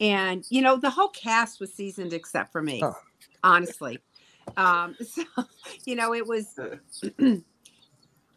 And 0.00 0.44
you 0.50 0.62
know, 0.62 0.76
the 0.78 0.90
whole 0.90 1.10
cast 1.10 1.60
was 1.60 1.74
seasoned 1.74 2.12
except 2.14 2.52
for 2.52 2.62
me, 2.62 2.82
Oh. 2.84 2.96
honestly. 3.44 4.02
Um, 4.56 4.96
so 5.02 5.24
you 5.86 5.96
know, 5.96 6.14
it 6.14 6.26
was 6.26 6.56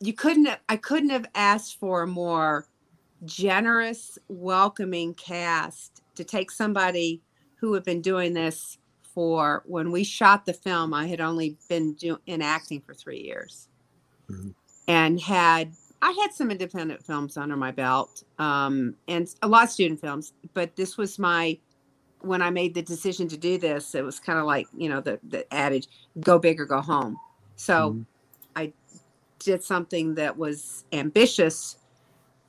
you 0.04 0.14
couldn't 0.14 0.46
have, 0.46 0.60
I 0.70 0.78
couldn't 0.78 1.12
have 1.12 1.28
asked 1.36 1.80
for 1.80 2.04
a 2.04 2.08
more 2.08 2.68
generous, 3.26 4.18
welcoming 4.28 5.14
cast 5.16 6.04
to 6.16 6.24
take 6.24 6.52
somebody 6.52 7.22
who 7.56 7.74
had 7.74 7.84
been 7.84 8.02
doing 8.02 8.34
this 8.34 8.78
for 9.14 9.64
when 9.66 9.92
we 9.92 10.04
shot 10.04 10.46
the 10.46 10.54
film 10.54 10.94
i 10.94 11.08
had 11.08 11.22
only 11.22 11.58
been 11.70 11.94
do, 11.94 12.18
in 12.26 12.42
acting 12.42 12.82
for 12.82 12.94
three 12.94 13.22
years 13.22 13.70
Mhm. 14.30 14.56
and 14.88 15.20
had 15.22 15.74
i 16.02 16.12
had 16.22 16.34
some 16.34 16.52
independent 16.52 17.06
films 17.06 17.38
under 17.38 17.56
my 17.58 17.72
belt 17.72 18.24
um, 18.40 18.96
and 19.08 19.28
a 19.44 19.48
lot 19.48 19.66
of 19.66 19.70
student 19.70 20.02
films 20.02 20.34
but 20.54 20.76
this 20.76 20.98
was 20.98 21.20
my 21.20 21.58
when 22.22 22.42
i 22.42 22.50
made 22.50 22.74
the 22.74 22.82
decision 22.82 23.28
to 23.28 23.38
do 23.38 23.58
this 23.60 23.96
it 23.96 24.04
was 24.04 24.20
kind 24.20 24.40
of 24.40 24.46
like 24.46 24.68
you 24.76 24.90
know 24.90 25.02
the, 25.02 25.20
the 25.30 25.52
adage 25.54 25.88
go 26.22 26.40
big 26.40 26.60
or 26.60 26.66
go 26.66 26.82
home 26.82 27.18
so 27.56 27.92
Mhm. 27.92 28.06
Did 29.44 29.64
something 29.64 30.16
that 30.16 30.38
was 30.38 30.86
ambitious 30.94 31.78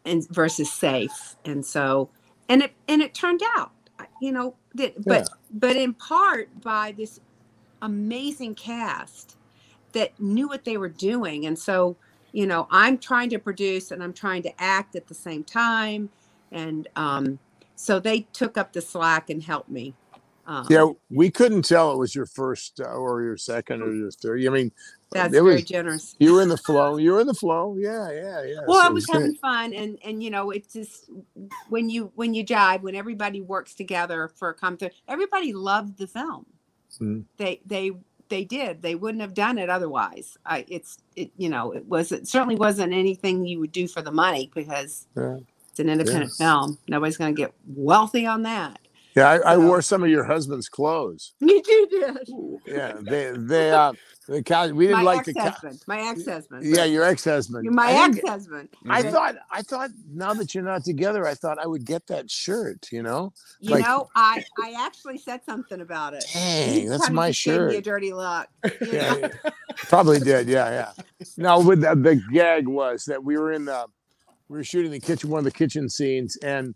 and 0.05 0.29
versus 0.29 0.73
safe. 0.73 1.37
And 1.45 1.65
so 1.65 2.11
and 2.49 2.63
it 2.63 2.73
and 2.89 3.03
it 3.03 3.15
turned 3.15 3.43
out 3.57 3.73
you 4.21 4.33
know 4.33 4.55
that 4.75 5.03
but 5.05 5.29
but 5.53 5.77
in 5.77 5.95
part 5.95 6.49
by 6.61 6.93
this 6.93 7.21
amazing 7.83 8.55
cast 8.55 9.37
that 9.93 10.19
knew 10.21 10.49
what 10.49 10.65
they 10.65 10.77
were 10.77 10.89
doing. 10.89 11.47
And 11.47 11.59
so 11.59 11.97
you 12.33 12.47
know 12.47 12.67
i'm 12.71 12.99
trying 12.99 13.31
to 13.31 13.39
produce 13.39 13.93
and 13.93 14.03
i'm 14.03 14.13
trying 14.13 14.43
to 14.43 14.63
act 14.63 14.97
at 14.97 15.07
the 15.07 15.15
same 15.15 15.45
time. 15.45 16.11
And 16.53 16.89
um 16.97 17.39
so 17.77 17.99
they 17.99 18.21
took 18.33 18.57
up 18.57 18.73
the 18.73 18.81
slack 18.81 19.31
and 19.31 19.43
helped 19.43 19.69
me 19.69 19.95
um, 20.47 20.67
yeah 20.69 20.87
we 21.11 21.31
couldn't 21.31 21.65
tell 21.65 21.93
it 21.93 21.99
was 21.99 22.15
your 22.15 22.27
first 22.27 22.81
uh, 22.81 22.85
or 22.85 23.23
your 23.23 23.37
second 23.37 23.83
or 23.83 23.93
your 23.93 24.11
third. 24.11 24.45
I 24.45 24.51
mean 24.51 24.73
that's 25.15 25.29
it 25.35 25.43
very 25.43 25.55
was 25.55 25.65
generous 25.65 26.17
you 26.19 26.35
were 26.35 26.43
in 26.43 26.49
the 26.49 26.57
flow 26.57 26.97
you 26.99 27.13
were 27.13 27.21
in 27.21 27.27
the 27.27 27.35
flow 27.35 27.77
yeah 27.79 28.11
yeah 28.11 28.43
yeah 28.45 28.61
well 28.67 28.81
So 28.83 28.87
i 28.89 28.91
was 28.91 29.09
having 29.11 29.35
fun 29.37 29.73
and 29.73 29.99
and 30.05 30.23
you 30.23 30.31
know 30.31 30.51
it's 30.51 30.73
just 30.73 31.11
when 31.71 31.89
you 31.89 32.13
when 32.17 32.35
you 32.35 32.45
jive 32.45 32.83
when 32.83 32.95
everybody 32.95 33.41
works 33.41 33.75
together 33.75 34.31
for 34.37 34.51
a 34.51 34.55
common 34.55 34.79
everybody 35.09 35.53
loved 35.53 35.99
the 35.99 36.07
film 36.07 36.47
Mhm. 37.01 37.25
they 37.39 37.61
they 37.67 37.91
they 38.31 38.45
did. 38.45 38.81
They 38.81 38.95
wouldn't 38.95 39.21
have 39.21 39.35
done 39.35 39.59
it 39.59 39.69
otherwise. 39.69 40.39
I, 40.47 40.65
it's 40.69 40.97
it, 41.15 41.31
you 41.37 41.49
know, 41.51 41.73
it 41.73 41.85
was 41.87 42.11
it 42.11 42.27
certainly 42.27 42.57
wasn't 42.57 42.93
anything 42.95 43.45
you 43.45 43.61
would 43.61 43.71
do 43.73 43.87
for 43.87 44.01
the 44.01 44.11
money 44.13 44.51
because 44.55 45.07
Yeah. 45.17 45.37
it's 45.69 45.79
an 45.81 45.91
independent 45.91 46.31
Yes. 46.31 46.39
film. 46.39 46.79
Nobody's 46.89 47.17
going 47.19 47.35
to 47.35 47.41
get 47.43 47.53
wealthy 47.67 48.25
on 48.27 48.43
that. 48.43 48.79
Yeah, 49.15 49.29
I, 49.29 49.55
I 49.55 49.57
wore 49.59 49.83
some 49.83 50.03
of 50.03 50.09
your 50.09 50.25
husband's 50.25 50.69
clothes. 50.71 51.35
You 51.41 51.63
did. 51.63 52.29
Yeah, 52.67 52.95
they 53.03 53.33
they 53.37 53.71
uh 53.73 53.93
the 54.27 54.43
cow 54.43 54.69
we 54.69 54.87
didn't 54.87 55.05
My 55.05 55.13
like 55.15 55.25
the 55.25 55.35
cow. 55.35 55.47
ex-husband. 55.47 55.83
My 55.87 56.01
ex-husband. 56.09 56.65
Yeah, 56.65 56.85
your 56.85 57.05
ex-husband. 57.05 57.69
my 57.71 57.89
I 57.91 58.05
ex-husband. 58.09 58.69
I 58.89 59.03
thought 59.03 59.37
I 59.51 59.63
thought 59.63 59.91
now 60.13 60.33
that 60.35 60.55
you're 60.55 60.65
not 60.65 60.85
together, 60.85 61.27
I 61.27 61.35
thought 61.35 61.59
I 61.59 61.67
would 61.67 61.85
get 61.85 62.07
that 62.07 62.31
shirt, 62.31 62.89
you 62.91 63.03
know? 63.03 63.33
You 63.61 63.73
like- 63.73 63.85
know, 63.85 64.09
I 64.15 64.45
I 64.63 64.75
actually 64.79 65.19
said 65.19 65.41
something 65.45 65.81
about 65.81 66.15
it. 66.15 66.25
Dang, 66.33 66.89
that's 66.89 67.11
my 67.11 67.27
gave 67.27 67.27
me 67.27 67.31
a 67.31 67.33
shirt. 67.33 67.85
dirty 67.85 68.13
look. 68.13 68.47
Yeah, 68.81 69.17
yeah. 69.17 69.29
probably 69.77 70.21
did. 70.21 70.49
Yeah, 70.49 70.71
yeah. 70.71 71.27
Now, 71.37 71.61
with 71.61 71.81
the, 71.83 71.95
the 71.95 72.23
gag 72.33 72.67
was 72.67 73.05
that 73.07 73.23
we 73.23 73.37
were 73.37 73.53
in 73.53 73.65
the 73.67 73.87
we 74.49 74.59
were 74.59 74.65
shooting 74.65 74.91
the 74.91 75.01
kitchen, 75.01 75.31
one 75.31 75.39
of 75.39 75.45
the 75.45 75.51
kitchen 75.51 75.89
scenes, 75.89 76.37
and 76.37 76.75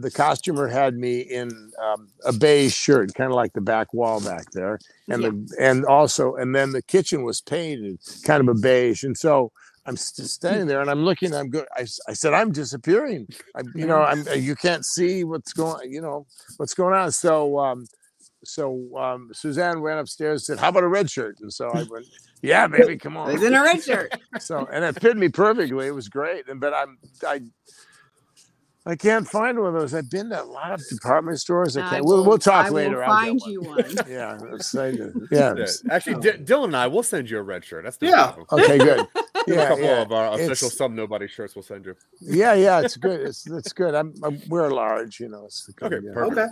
the 0.00 0.10
costumer 0.10 0.68
had 0.68 0.94
me 0.94 1.20
in 1.20 1.72
um, 1.82 2.08
a 2.24 2.32
beige 2.32 2.74
shirt, 2.74 3.14
kind 3.14 3.30
of 3.30 3.36
like 3.36 3.52
the 3.52 3.60
back 3.60 3.92
wall 3.92 4.20
back 4.20 4.50
there, 4.52 4.78
and 5.08 5.22
the 5.22 5.56
and 5.60 5.84
also 5.84 6.36
and 6.36 6.54
then 6.54 6.72
the 6.72 6.82
kitchen 6.82 7.24
was 7.24 7.40
painted 7.40 7.98
kind 8.24 8.40
of 8.40 8.48
a 8.48 8.58
beige, 8.58 9.04
and 9.04 9.16
so. 9.16 9.52
I'm 9.86 9.96
st- 9.96 10.28
standing 10.28 10.66
there 10.66 10.82
and 10.82 10.90
I'm 10.90 11.02
looking. 11.02 11.32
I'm 11.32 11.48
good. 11.48 11.64
I, 11.74 11.86
I 12.06 12.12
said 12.12 12.34
I'm 12.34 12.52
disappearing. 12.52 13.26
I, 13.56 13.62
you 13.74 13.86
know, 13.86 14.02
I'm. 14.02 14.22
You 14.36 14.54
can't 14.54 14.84
see 14.84 15.24
what's 15.24 15.54
going. 15.54 15.90
You 15.90 16.02
know 16.02 16.26
what's 16.58 16.74
going 16.74 16.92
on. 16.92 17.10
So, 17.10 17.58
um, 17.58 17.86
so 18.44 18.98
um, 18.98 19.30
Suzanne 19.32 19.80
ran 19.80 19.96
upstairs 19.96 20.46
and 20.46 20.58
said, 20.58 20.62
"How 20.62 20.68
about 20.68 20.82
a 20.84 20.88
red 20.88 21.10
shirt?" 21.10 21.38
And 21.40 21.50
so 21.50 21.70
I 21.70 21.84
went, 21.84 22.04
"Yeah, 22.42 22.66
baby, 22.66 22.98
come 22.98 23.16
on." 23.16 23.32
was 23.32 23.42
in 23.42 23.54
a 23.54 23.62
red 23.62 23.82
shirt. 23.82 24.12
so 24.40 24.68
and 24.70 24.84
it 24.84 25.00
fit 25.00 25.16
me 25.16 25.30
perfectly. 25.30 25.86
It 25.86 25.94
was 25.94 26.10
great. 26.10 26.48
And 26.48 26.60
but 26.60 26.74
I'm 26.74 26.98
I 27.26 27.40
I 28.88 28.96
can't 28.96 29.28
find 29.28 29.58
one 29.58 29.68
of 29.68 29.74
those. 29.74 29.92
I've 29.92 30.08
been 30.08 30.30
to 30.30 30.42
a 30.42 30.44
lot 30.44 30.72
of 30.72 30.82
department 30.88 31.38
stores. 31.38 31.76
I 31.76 31.86
I 31.86 31.90
can't. 31.90 32.04
we'll, 32.06 32.18
will- 32.18 32.24
we'll 32.24 32.38
talk 32.38 32.66
I 32.66 32.68
later. 32.70 33.04
I'll 33.04 33.10
find 33.10 33.38
one. 33.40 33.50
you 33.52 33.60
one. 33.62 33.78
Yeah, 34.08 34.36
it's- 34.54 34.74
yeah. 35.30 35.54
Yeah. 35.56 35.66
Actually, 35.94 36.20
D- 36.22 36.38
Dylan 36.42 36.64
and 36.64 36.76
I 36.76 36.86
will 36.86 37.02
send 37.02 37.28
you 37.28 37.38
a 37.38 37.42
red 37.42 37.64
shirt. 37.64 37.84
That's 37.84 38.00
no 38.00 38.08
Yeah. 38.08 38.32
problem. 38.32 38.46
Okay, 38.64 38.78
good. 38.78 39.06
Yeah, 39.46 39.54
a 39.54 39.54
Yeah, 39.54 39.68
couple 39.68 39.84
yeah, 39.84 40.02
of 40.02 40.12
our 40.12 40.26
official 40.34 40.52
It's- 40.68 40.76
Some 40.78 40.94
Nobody 40.94 41.28
shirts 41.28 41.54
we'll 41.54 41.62
send 41.62 41.84
you. 41.86 41.94
yeah, 42.20 42.54
yeah. 42.54 42.80
It's 42.80 42.96
good. 42.96 43.20
It's 43.20 43.46
it's 43.46 43.72
good. 43.74 43.94
I'm, 43.94 44.14
I'm 44.22 44.40
we're 44.48 44.70
large. 44.70 45.20
You 45.20 45.28
know. 45.28 45.44
It's 45.44 45.68
Okay, 45.82 45.98
yeah. 46.02 46.12
perfect. 46.14 46.38
Okay. 46.38 46.48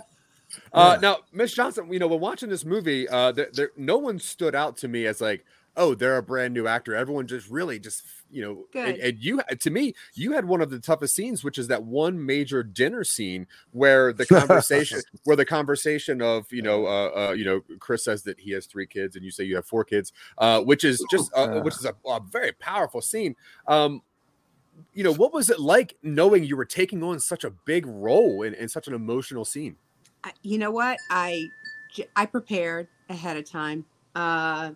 Uh, 0.73 0.91
Yeah. 0.93 0.99
now, 1.01 1.17
Miss 1.33 1.53
Johnson, 1.53 1.91
you 1.91 1.99
know, 1.99 2.07
when 2.07 2.19
watching 2.21 2.49
this 2.49 2.63
movie, 2.63 3.09
uh, 3.09 3.31
there, 3.33 3.49
there, 3.51 3.71
no 3.75 3.97
one 3.97 4.17
stood 4.19 4.55
out 4.55 4.77
to 4.77 4.87
me 4.87 5.05
as 5.07 5.19
like, 5.21 5.43
oh, 5.77 5.93
they're 5.93 6.17
a 6.17 6.23
brand 6.23 6.53
new 6.53 6.67
actor. 6.67 6.95
Everyone 6.95 7.27
just 7.27 7.49
really 7.49 7.79
just, 7.79 8.03
you 8.31 8.41
know, 8.41 8.65
and, 8.73 8.97
and 8.97 9.19
you, 9.19 9.41
to 9.59 9.69
me, 9.69 9.93
you 10.15 10.33
had 10.33 10.45
one 10.45 10.59
of 10.59 10.71
the 10.71 10.79
toughest 10.79 11.15
scenes, 11.15 11.43
which 11.43 11.57
is 11.57 11.67
that 11.67 11.83
one 11.83 12.25
major 12.25 12.63
dinner 12.63 13.03
scene 13.03 13.47
where 13.71 14.11
the 14.11 14.25
conversation, 14.25 14.99
where 15.23 15.35
the 15.35 15.45
conversation 15.45 16.21
of, 16.21 16.51
you 16.51 16.63
know, 16.63 16.87
uh, 16.87 17.29
uh, 17.29 17.31
you 17.31 17.45
know, 17.45 17.61
Chris 17.79 18.03
says 18.03 18.23
that 18.23 18.39
he 18.39 18.51
has 18.51 18.65
three 18.65 18.87
kids 18.87 19.15
and 19.15 19.23
you 19.23 19.31
say 19.31 19.43
you 19.43 19.55
have 19.55 19.65
four 19.65 19.83
kids, 19.83 20.11
uh, 20.39 20.61
which 20.61 20.83
is 20.83 21.05
just, 21.11 21.31
uh, 21.35 21.61
which 21.61 21.75
is 21.75 21.85
a, 21.85 21.93
a 22.09 22.19
very 22.19 22.51
powerful 22.53 22.99
scene. 22.99 23.35
Um, 23.67 24.01
you 24.93 25.03
know, 25.03 25.13
what 25.13 25.33
was 25.33 25.49
it 25.49 25.59
like 25.59 25.95
knowing 26.01 26.43
you 26.43 26.57
were 26.57 26.65
taking 26.65 27.03
on 27.03 27.19
such 27.19 27.43
a 27.43 27.51
big 27.51 27.85
role 27.85 28.41
in, 28.41 28.53
in 28.55 28.67
such 28.67 28.87
an 28.87 28.93
emotional 28.93 29.45
scene? 29.45 29.75
You 30.41 30.57
know 30.57 30.71
what 30.71 30.97
I 31.09 31.45
I 32.15 32.25
prepared 32.25 32.87
ahead 33.09 33.37
of 33.37 33.49
time 33.49 33.85
uh 34.15 34.71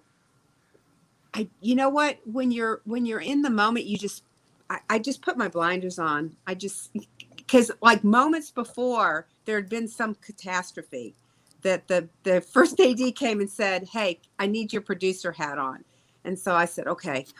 i 1.33 1.47
you 1.61 1.75
know 1.75 1.89
what? 1.89 2.19
When 2.25 2.51
you're 2.51 2.81
when 2.85 3.05
you're 3.05 3.21
in 3.21 3.41
the 3.41 3.49
moment 3.49 3.85
you 3.85 3.97
just 3.97 4.23
i, 4.69 4.79
I 4.89 4.99
just 4.99 5.21
put 5.21 5.37
my 5.37 5.47
blinders 5.47 5.99
on. 5.99 6.35
I 6.47 6.55
just 6.55 6.91
because 7.37 7.71
like 7.81 8.03
moments 8.03 8.51
before 8.51 9.27
there 9.45 9.55
had 9.57 9.69
been 9.69 9.87
some 9.87 10.15
catastrophe 10.15 11.15
that 11.63 11.87
the 11.87 12.09
the 12.23 12.41
first 12.41 12.79
ad 12.79 12.99
came 13.15 13.39
and 13.39 13.49
said 13.49 13.87
hey 13.91 14.19
i 14.39 14.47
need 14.47 14.73
your 14.73 14.81
producer 14.81 15.31
hat 15.31 15.57
on. 15.57 15.83
And 16.25 16.37
so 16.37 16.53
i 16.55 16.65
said 16.65 16.87
okay. 16.87 17.25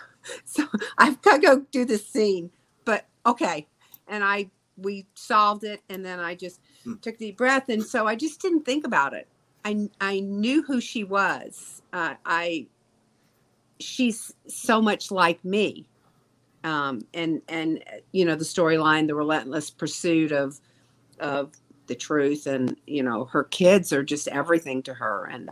So 0.46 0.68
i've 1.00 1.22
got 1.24 1.38
to 1.38 1.42
go 1.42 1.60
do 1.72 1.84
this 1.86 2.08
scene 2.08 2.52
but 2.86 3.08
okay. 3.26 3.68
And 4.08 4.24
i 4.24 4.50
we 4.78 5.06
solved 5.16 5.64
it 5.64 5.82
and 5.90 6.06
then 6.06 6.20
i 6.20 6.36
just 6.36 6.60
took 7.02 7.16
a 7.16 7.18
deep 7.18 7.38
breath 7.38 7.70
and 7.70 7.84
so 7.84 8.08
i 8.08 8.16
just 8.16 8.42
didn't 8.42 8.66
think 8.66 8.86
about 8.86 9.14
it. 9.14 9.28
I 9.66 9.90
i 10.00 10.20
knew 10.22 10.62
who 10.64 10.80
she 10.82 11.04
was. 11.04 11.82
Uh, 11.94 12.16
i 12.26 12.68
she's 13.84 14.34
so 14.48 14.82
much 14.82 15.12
like 15.12 15.44
me. 15.46 15.88
Um 16.64 17.02
and 17.14 17.42
and 17.50 17.84
you 18.14 18.26
know 18.26 18.36
the 18.36 18.46
storyline 18.46 19.08
the 19.08 19.16
relentless 19.16 19.72
pursuit 19.72 20.32
of 20.32 20.60
of 21.20 21.54
the 21.88 21.96
truth 21.96 22.48
and 22.48 22.78
you 22.88 23.04
know 23.04 23.26
her 23.26 23.44
kids 23.46 23.94
are 23.94 24.04
just 24.04 24.28
everything 24.30 24.84
to 24.84 24.96
her. 24.96 25.26
And 25.32 25.52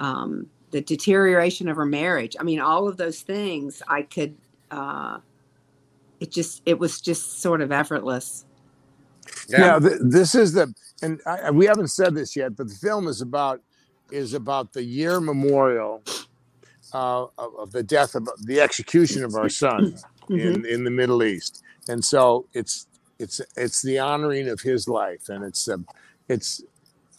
um 0.00 0.48
the 0.72 0.82
deterioration 0.82 1.68
of 1.68 1.76
her 1.76 1.86
marriage 1.86 2.36
i 2.40 2.44
mean 2.44 2.60
all 2.60 2.88
of 2.88 2.96
those 2.98 3.22
things 3.22 3.82
i 3.88 4.02
could 4.02 4.36
uh 4.70 5.18
it 6.20 6.30
just 6.32 6.62
it 6.66 6.78
was 6.78 7.00
just 7.00 7.40
sort 7.42 7.60
of 7.60 7.72
effortless. 7.72 8.44
Yeah, 9.48 9.78
th- 9.80 10.00
this 10.00 10.34
is 10.34 10.54
the, 10.54 10.74
and 11.02 11.20
I, 11.26 11.38
I- 11.38 11.50
we 11.50 11.66
haven't 11.66 11.88
said 11.88 12.14
this 12.14 12.36
yet, 12.36 12.56
but 12.56 12.68
the 12.68 12.74
film 12.74 13.08
is 13.08 13.20
about 13.20 13.60
is 14.10 14.34
about 14.34 14.72
the 14.72 14.84
year 14.84 15.20
memorial 15.20 16.04
uh, 16.94 17.26
of, 17.38 17.54
of 17.58 17.72
the 17.72 17.82
death 17.82 18.14
of 18.14 18.28
the 18.44 18.60
execution 18.60 19.24
of 19.24 19.34
our 19.34 19.48
son 19.48 19.94
Mhm. 20.30 20.56
in 20.56 20.66
in 20.66 20.84
the 20.84 20.90
Middle 20.90 21.22
East, 21.22 21.62
and 21.88 22.04
so 22.04 22.46
it's 22.52 22.86
it's 23.18 23.40
it's 23.56 23.82
the 23.82 23.98
honoring 23.98 24.48
of 24.48 24.60
his 24.60 24.86
life, 24.88 25.28
and 25.28 25.42
it's 25.44 25.68
um, 25.68 25.86
it's 26.28 26.62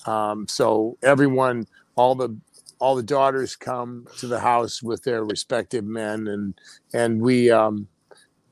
um, 0.06 0.48
so 0.48 0.98
everyone, 1.02 1.68
all 1.96 2.16
the 2.16 2.38
all 2.80 2.96
the 2.96 3.04
daughters 3.04 3.56
come 3.56 4.08
to 4.18 4.28
the 4.28 4.40
house 4.40 4.82
with 4.84 5.04
their 5.04 5.24
respective 5.26 5.84
men, 5.84 6.28
and 6.28 6.54
and 6.94 7.20
we 7.22 7.50
um, 7.52 7.88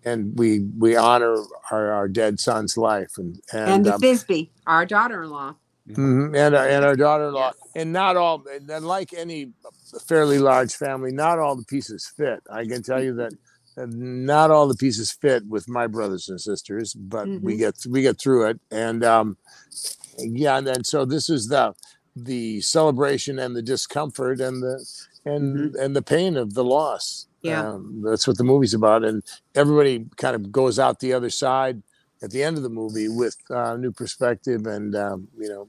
and 0.04 0.38
we 0.38 0.62
we 0.78 0.96
honor 0.96 1.36
our, 1.72 1.92
our 1.92 2.08
dead 2.08 2.40
son's 2.40 2.78
life, 2.78 3.18
and 3.18 3.40
and, 3.54 3.70
and 3.70 3.86
the 3.86 3.94
um, 3.94 4.02
Thisbe, 4.02 4.50
our 4.66 4.86
daughter-in-law. 4.86 5.56
Mhm, 5.90 6.36
and 6.38 6.54
our, 6.56 6.68
and 6.68 6.84
our 6.84 6.96
daughter-in-law, 6.98 7.52
Yes. 7.56 7.72
and 7.76 7.94
not 7.94 8.18
all, 8.18 8.44
and 8.52 8.68
like 8.86 9.14
any 9.14 9.54
fairly 10.08 10.40
large 10.40 10.74
family, 10.76 11.12
not 11.12 11.40
all 11.40 11.56
the 11.56 11.66
pieces 11.66 12.06
fit. 12.18 12.42
I 12.52 12.66
can 12.66 12.84
tell 12.84 13.04
you 13.04 13.14
that 13.16 13.34
not 13.78 14.52
all 14.52 14.68
the 14.68 14.76
pieces 14.76 15.12
fit 15.12 15.46
with 15.48 15.68
my 15.70 15.88
brothers 15.88 16.30
and 16.30 16.42
sisters, 16.42 16.94
but 16.94 17.28
we 17.42 17.54
Mhm. 17.56 17.58
get 17.60 17.76
we 17.90 18.02
get 18.02 18.20
through 18.20 18.48
it, 18.48 18.60
and 18.72 19.04
um, 19.04 19.38
yeah, 20.18 20.58
and 20.58 20.68
then 20.68 20.84
so 20.84 21.06
this 21.06 21.30
is 21.30 21.48
the 21.48 21.74
the 22.16 22.60
celebration 22.62 23.38
and 23.40 23.56
the 23.56 23.62
discomfort 23.62 24.40
and 24.42 24.64
the 24.64 24.84
and 25.26 25.76
and 25.76 25.96
the 25.96 26.02
pain 26.02 26.38
of 26.38 26.54
the 26.54 26.64
loss. 26.64 27.28
Yeah. 27.44 27.70
um, 27.70 28.02
that's 28.04 28.28
what 28.28 28.38
the 28.38 28.44
movie's 28.44 28.74
about, 28.74 29.04
and 29.06 29.24
everybody 29.56 30.06
kind 30.18 30.36
of 30.36 30.52
goes 30.52 30.80
out 30.80 31.00
the 31.00 31.14
other 31.14 31.30
side 31.30 31.84
at 32.24 32.32
the 32.32 32.44
end 32.44 32.58
of 32.58 32.64
the 32.64 32.70
movie 32.70 33.08
with 33.08 33.38
uh, 33.52 33.78
new 33.78 33.92
perspective 33.92 34.66
and 34.66 34.96
um, 34.96 35.28
you 35.40 35.48
know 35.50 35.68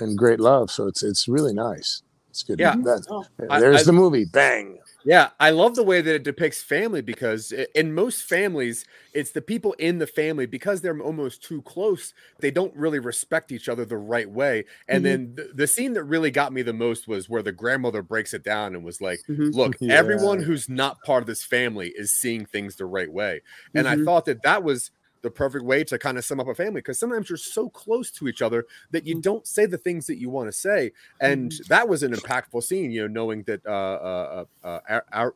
and 0.00 0.16
great 0.18 0.40
love. 0.40 0.70
So 0.70 0.86
it's 0.86 1.02
it's 1.02 1.28
really 1.28 1.52
nice. 1.54 2.02
It's 2.34 2.42
good. 2.42 2.58
Yeah. 2.58 2.74
That- 2.82 3.06
Oh. 3.08 3.24
There's 3.60 3.82
I- 3.82 3.84
the 3.84 3.92
movie. 3.92 4.24
Bang. 4.24 4.78
Yeah, 5.04 5.28
I 5.38 5.50
love 5.50 5.76
the 5.76 5.84
way 5.84 6.00
that 6.00 6.14
it 6.14 6.24
depicts 6.24 6.62
family 6.62 7.00
because 7.00 7.52
in 7.76 7.94
most 7.94 8.22
families, 8.22 8.84
it's 9.12 9.30
the 9.30 9.40
people 9.42 9.74
in 9.74 9.98
the 9.98 10.06
family 10.08 10.44
because 10.46 10.80
they're 10.80 10.98
almost 10.98 11.44
too 11.44 11.62
close. 11.62 12.12
They 12.40 12.50
don't 12.50 12.74
really 12.74 12.98
respect 12.98 13.52
each 13.52 13.68
other 13.68 13.84
the 13.84 13.98
right 13.98 14.28
way. 14.28 14.64
And 14.88 15.02
Mhm. 15.02 15.04
then 15.04 15.34
the, 15.36 15.50
the 15.54 15.66
scene 15.68 15.92
that 15.92 16.02
really 16.04 16.32
got 16.32 16.52
me 16.52 16.62
the 16.62 16.72
most 16.72 17.06
was 17.06 17.28
where 17.28 17.42
the 17.42 17.52
grandmother 17.52 18.02
breaks 18.02 18.34
it 18.34 18.42
down 18.42 18.74
and 18.74 18.82
was 18.84 19.00
like, 19.00 19.20
Mhm. 19.28 19.54
"Look, 19.54 19.76
Yeah. 19.80 19.94
everyone 19.94 20.40
who's 20.42 20.68
not 20.68 21.00
part 21.02 21.22
of 21.22 21.26
this 21.28 21.44
family 21.44 21.90
is 21.94 22.10
seeing 22.10 22.46
things 22.46 22.74
the 22.74 22.86
right 22.86 23.12
way." 23.12 23.42
And 23.74 23.86
I 23.86 23.94
Mhm. 23.94 24.04
thought 24.06 24.24
that 24.24 24.42
that 24.42 24.64
was 24.64 24.90
the 25.24 25.30
perfect 25.30 25.64
way 25.64 25.82
to 25.82 25.98
kind 25.98 26.18
of 26.18 26.24
sum 26.24 26.38
up 26.38 26.46
a 26.48 26.54
family 26.54 26.74
because 26.80 26.98
sometimes 26.98 27.28
you're 27.28 27.36
so 27.38 27.68
close 27.70 28.10
to 28.12 28.28
each 28.28 28.42
other 28.42 28.66
that 28.92 29.06
you 29.06 29.20
don't 29.20 29.46
say 29.46 29.64
the 29.66 29.78
things 29.78 30.06
that 30.06 30.18
you 30.18 30.28
want 30.30 30.46
to 30.46 30.52
say 30.52 30.92
and 31.20 31.52
that 31.68 31.88
was 31.88 32.02
an 32.04 32.12
impactful 32.12 32.62
scene 32.62 32.90
you 32.92 33.00
know 33.02 33.08
knowing 33.08 33.42
that 33.44 33.64
uh 33.66 33.70
uh 33.70 34.44
uh, 34.62 34.66
uh 34.68 34.80
Ar- 34.88 35.06
Ar- 35.12 35.34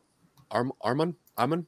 Arm- 0.51 0.71
armand 0.81 1.15
armand 1.37 1.65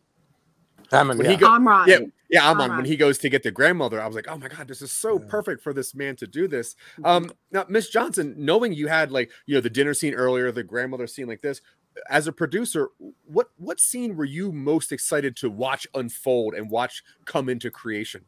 Hammond, 0.91 1.19
When 1.19 1.25
yeah. 1.25 1.31
he 1.31 1.37
go- 1.37 1.55
Amran. 1.55 1.87
yeah 1.87 1.99
yeah 2.29 2.47
armand 2.47 2.75
when 2.75 2.85
he 2.85 2.95
goes 2.97 3.17
to 3.19 3.29
get 3.29 3.43
the 3.43 3.51
grandmother 3.51 4.01
i 4.01 4.05
was 4.07 4.15
like 4.15 4.27
oh 4.29 4.37
my 4.37 4.47
god 4.49 4.67
this 4.67 4.81
is 4.81 4.91
so 4.91 5.19
Yeah. 5.19 5.25
perfect 5.29 5.61
for 5.63 5.73
this 5.73 5.95
man 5.95 6.15
to 6.17 6.27
do 6.27 6.47
this 6.47 6.75
um 7.03 7.31
now 7.51 7.65
miss 7.69 7.89
johnson 7.89 8.35
knowing 8.37 8.73
you 8.73 8.87
had 8.87 9.11
like 9.11 9.31
you 9.45 9.55
know 9.55 9.61
the 9.61 9.69
dinner 9.69 9.93
scene 9.93 10.13
earlier 10.13 10.51
the 10.51 10.63
grandmother 10.63 11.07
scene 11.07 11.27
like 11.27 11.41
this 11.41 11.61
as 12.09 12.27
a 12.27 12.31
producer 12.31 12.89
what 13.25 13.49
what 13.57 13.79
scene 13.79 14.15
were 14.15 14.25
you 14.25 14.51
most 14.51 14.91
excited 14.91 15.35
to 15.35 15.49
watch 15.49 15.87
unfold 15.93 16.53
and 16.53 16.69
watch 16.69 17.03
come 17.25 17.49
into 17.49 17.69
creation 17.69 18.23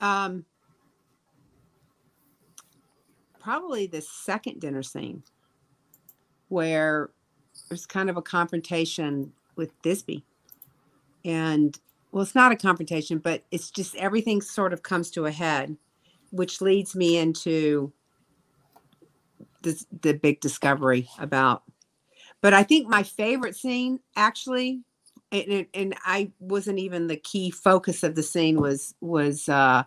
Um, 0.00 0.44
probably 3.38 3.86
the 3.86 4.00
second 4.00 4.60
dinner 4.60 4.82
scene 4.82 5.22
where 6.48 7.10
there's 7.68 7.86
kind 7.86 8.10
of 8.10 8.16
a 8.16 8.22
confrontation 8.22 9.32
with 9.56 9.70
Thisbe. 9.82 10.22
And 11.24 11.78
well, 12.12 12.22
it's 12.22 12.34
not 12.34 12.52
a 12.52 12.56
confrontation, 12.56 13.18
but 13.18 13.44
it's 13.50 13.70
just 13.70 13.94
everything 13.96 14.40
sort 14.40 14.72
of 14.72 14.82
comes 14.82 15.10
to 15.12 15.26
a 15.26 15.30
head, 15.30 15.76
which 16.30 16.60
leads 16.60 16.96
me 16.96 17.18
into 17.18 17.92
the, 19.62 19.82
the 20.02 20.14
big 20.14 20.40
discovery 20.40 21.08
about. 21.18 21.62
But 22.40 22.54
I 22.54 22.62
think 22.62 22.88
my 22.88 23.02
favorite 23.02 23.56
scene 23.56 24.00
actually, 24.16 24.80
and, 25.30 25.66
and 25.74 25.94
I 26.04 26.32
wasn't 26.38 26.78
even 26.78 27.06
the 27.06 27.16
key 27.16 27.50
focus 27.50 28.02
of 28.02 28.14
the 28.14 28.22
scene 28.22 28.60
was 28.60 28.94
was 29.00 29.48
uh, 29.48 29.84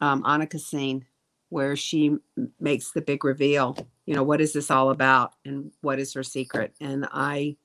um, 0.00 0.22
Annika's 0.22 0.66
scene 0.66 1.04
where 1.48 1.76
she 1.76 2.16
makes 2.60 2.92
the 2.92 3.00
big 3.00 3.24
reveal. 3.24 3.76
You 4.06 4.14
know, 4.14 4.22
what 4.22 4.40
is 4.40 4.52
this 4.52 4.70
all 4.70 4.90
about, 4.90 5.34
and 5.44 5.72
what 5.80 5.98
is 5.98 6.12
her 6.14 6.22
secret? 6.22 6.74
And 6.80 7.06
I, 7.12 7.56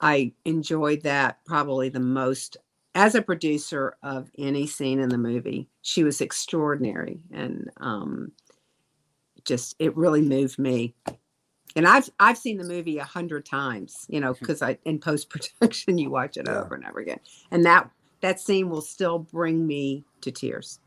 I 0.00 0.32
enjoyed 0.44 1.02
that 1.02 1.44
probably 1.44 1.88
the 1.88 2.00
most 2.00 2.56
as 2.94 3.14
a 3.14 3.20
producer 3.20 3.96
of 4.02 4.30
any 4.38 4.66
scene 4.66 5.00
in 5.00 5.10
the 5.10 5.18
movie. 5.18 5.68
She 5.82 6.04
was 6.04 6.20
extraordinary, 6.20 7.20
and 7.32 7.70
um, 7.78 8.32
just 9.44 9.76
it 9.78 9.96
really 9.96 10.22
moved 10.22 10.58
me. 10.58 10.94
And 11.76 11.86
I've 11.86 12.08
I've 12.18 12.38
seen 12.38 12.56
the 12.56 12.64
movie 12.64 12.98
a 12.98 13.04
hundred 13.04 13.44
times, 13.44 14.06
you 14.08 14.18
know, 14.18 14.32
because 14.32 14.62
I 14.62 14.78
in 14.84 14.98
post 14.98 15.28
production 15.28 15.98
you 15.98 16.10
watch 16.10 16.36
it 16.36 16.46
yeah. 16.46 16.60
over 16.60 16.74
and 16.74 16.86
over 16.86 17.00
again, 17.00 17.20
and 17.50 17.64
that 17.66 17.90
that 18.22 18.40
scene 18.40 18.70
will 18.70 18.80
still 18.80 19.18
bring 19.18 19.66
me 19.66 20.04
to 20.22 20.32
tears. 20.32 20.80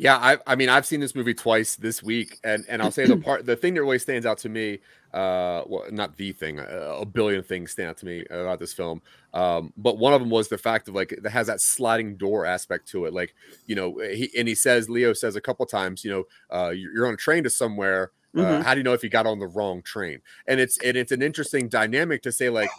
Yeah, 0.00 0.16
I, 0.16 0.38
I 0.46 0.54
mean, 0.54 0.68
I've 0.68 0.86
seen 0.86 1.00
this 1.00 1.16
movie 1.16 1.34
twice 1.34 1.74
this 1.74 2.04
week, 2.04 2.38
and 2.44 2.64
and 2.68 2.80
I'll 2.80 2.92
say 2.92 3.06
the 3.06 3.16
part, 3.24 3.46
the 3.46 3.56
thing 3.56 3.74
that 3.74 3.82
really 3.82 3.98
stands 3.98 4.26
out 4.26 4.38
to 4.38 4.48
me, 4.48 4.78
uh, 5.12 5.62
well, 5.66 5.86
not 5.90 6.16
the 6.16 6.32
thing, 6.32 6.60
a, 6.60 6.98
a 7.00 7.04
billion 7.04 7.42
things 7.42 7.72
stand 7.72 7.88
out 7.88 7.96
to 7.98 8.06
me 8.06 8.24
about 8.30 8.60
this 8.60 8.72
film, 8.72 9.02
um, 9.34 9.72
but 9.76 9.98
one 9.98 10.12
of 10.12 10.20
them 10.20 10.30
was 10.30 10.48
the 10.48 10.58
fact 10.58 10.86
of 10.86 10.94
like 10.94 11.10
it 11.10 11.26
has 11.26 11.48
that 11.48 11.60
sliding 11.60 12.16
door 12.16 12.46
aspect 12.46 12.86
to 12.90 13.06
it, 13.06 13.12
like 13.12 13.34
you 13.66 13.74
know, 13.74 13.98
he 13.98 14.30
and 14.38 14.46
he 14.46 14.54
says, 14.54 14.88
Leo 14.88 15.12
says 15.14 15.34
a 15.34 15.40
couple 15.40 15.66
times, 15.66 16.04
you 16.04 16.12
know, 16.12 16.24
uh, 16.56 16.70
you're 16.70 17.06
on 17.06 17.14
a 17.14 17.16
train 17.16 17.42
to 17.42 17.50
somewhere. 17.50 18.12
Uh, 18.36 18.40
mm-hmm. 18.40 18.62
How 18.62 18.74
do 18.74 18.80
you 18.80 18.84
know 18.84 18.92
if 18.92 19.02
you 19.02 19.08
got 19.08 19.26
on 19.26 19.38
the 19.38 19.46
wrong 19.46 19.82
train? 19.82 20.20
And 20.46 20.60
it's 20.60 20.78
and 20.82 20.96
it's 20.96 21.12
an 21.12 21.22
interesting 21.22 21.68
dynamic 21.68 22.22
to 22.22 22.32
say 22.32 22.50
like, 22.50 22.70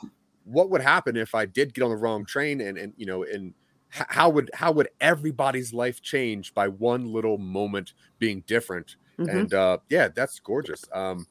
what 0.44 0.70
would 0.70 0.82
happen 0.82 1.18
if 1.18 1.36
I 1.36 1.46
did 1.46 1.74
get 1.74 1.84
on 1.84 1.90
the 1.90 1.98
wrong 1.98 2.26
train 2.26 2.62
and 2.62 2.78
and 2.78 2.94
you 2.98 3.06
know 3.06 3.24
and 3.24 3.54
how 3.90 4.30
would 4.30 4.52
how 4.54 4.72
would 4.72 4.90
everybody's 5.02 5.74
life 5.74 6.02
change 6.02 6.54
by 6.54 6.68
one 6.68 7.12
little 7.12 7.38
moment 7.38 7.94
being 8.20 8.44
different 8.46 8.96
mm-hmm. 9.20 9.30
and 9.36 9.54
uh 9.54 9.78
yeah 9.90 10.08
that's 10.10 10.40
gorgeous 10.40 10.86
um 10.94 11.26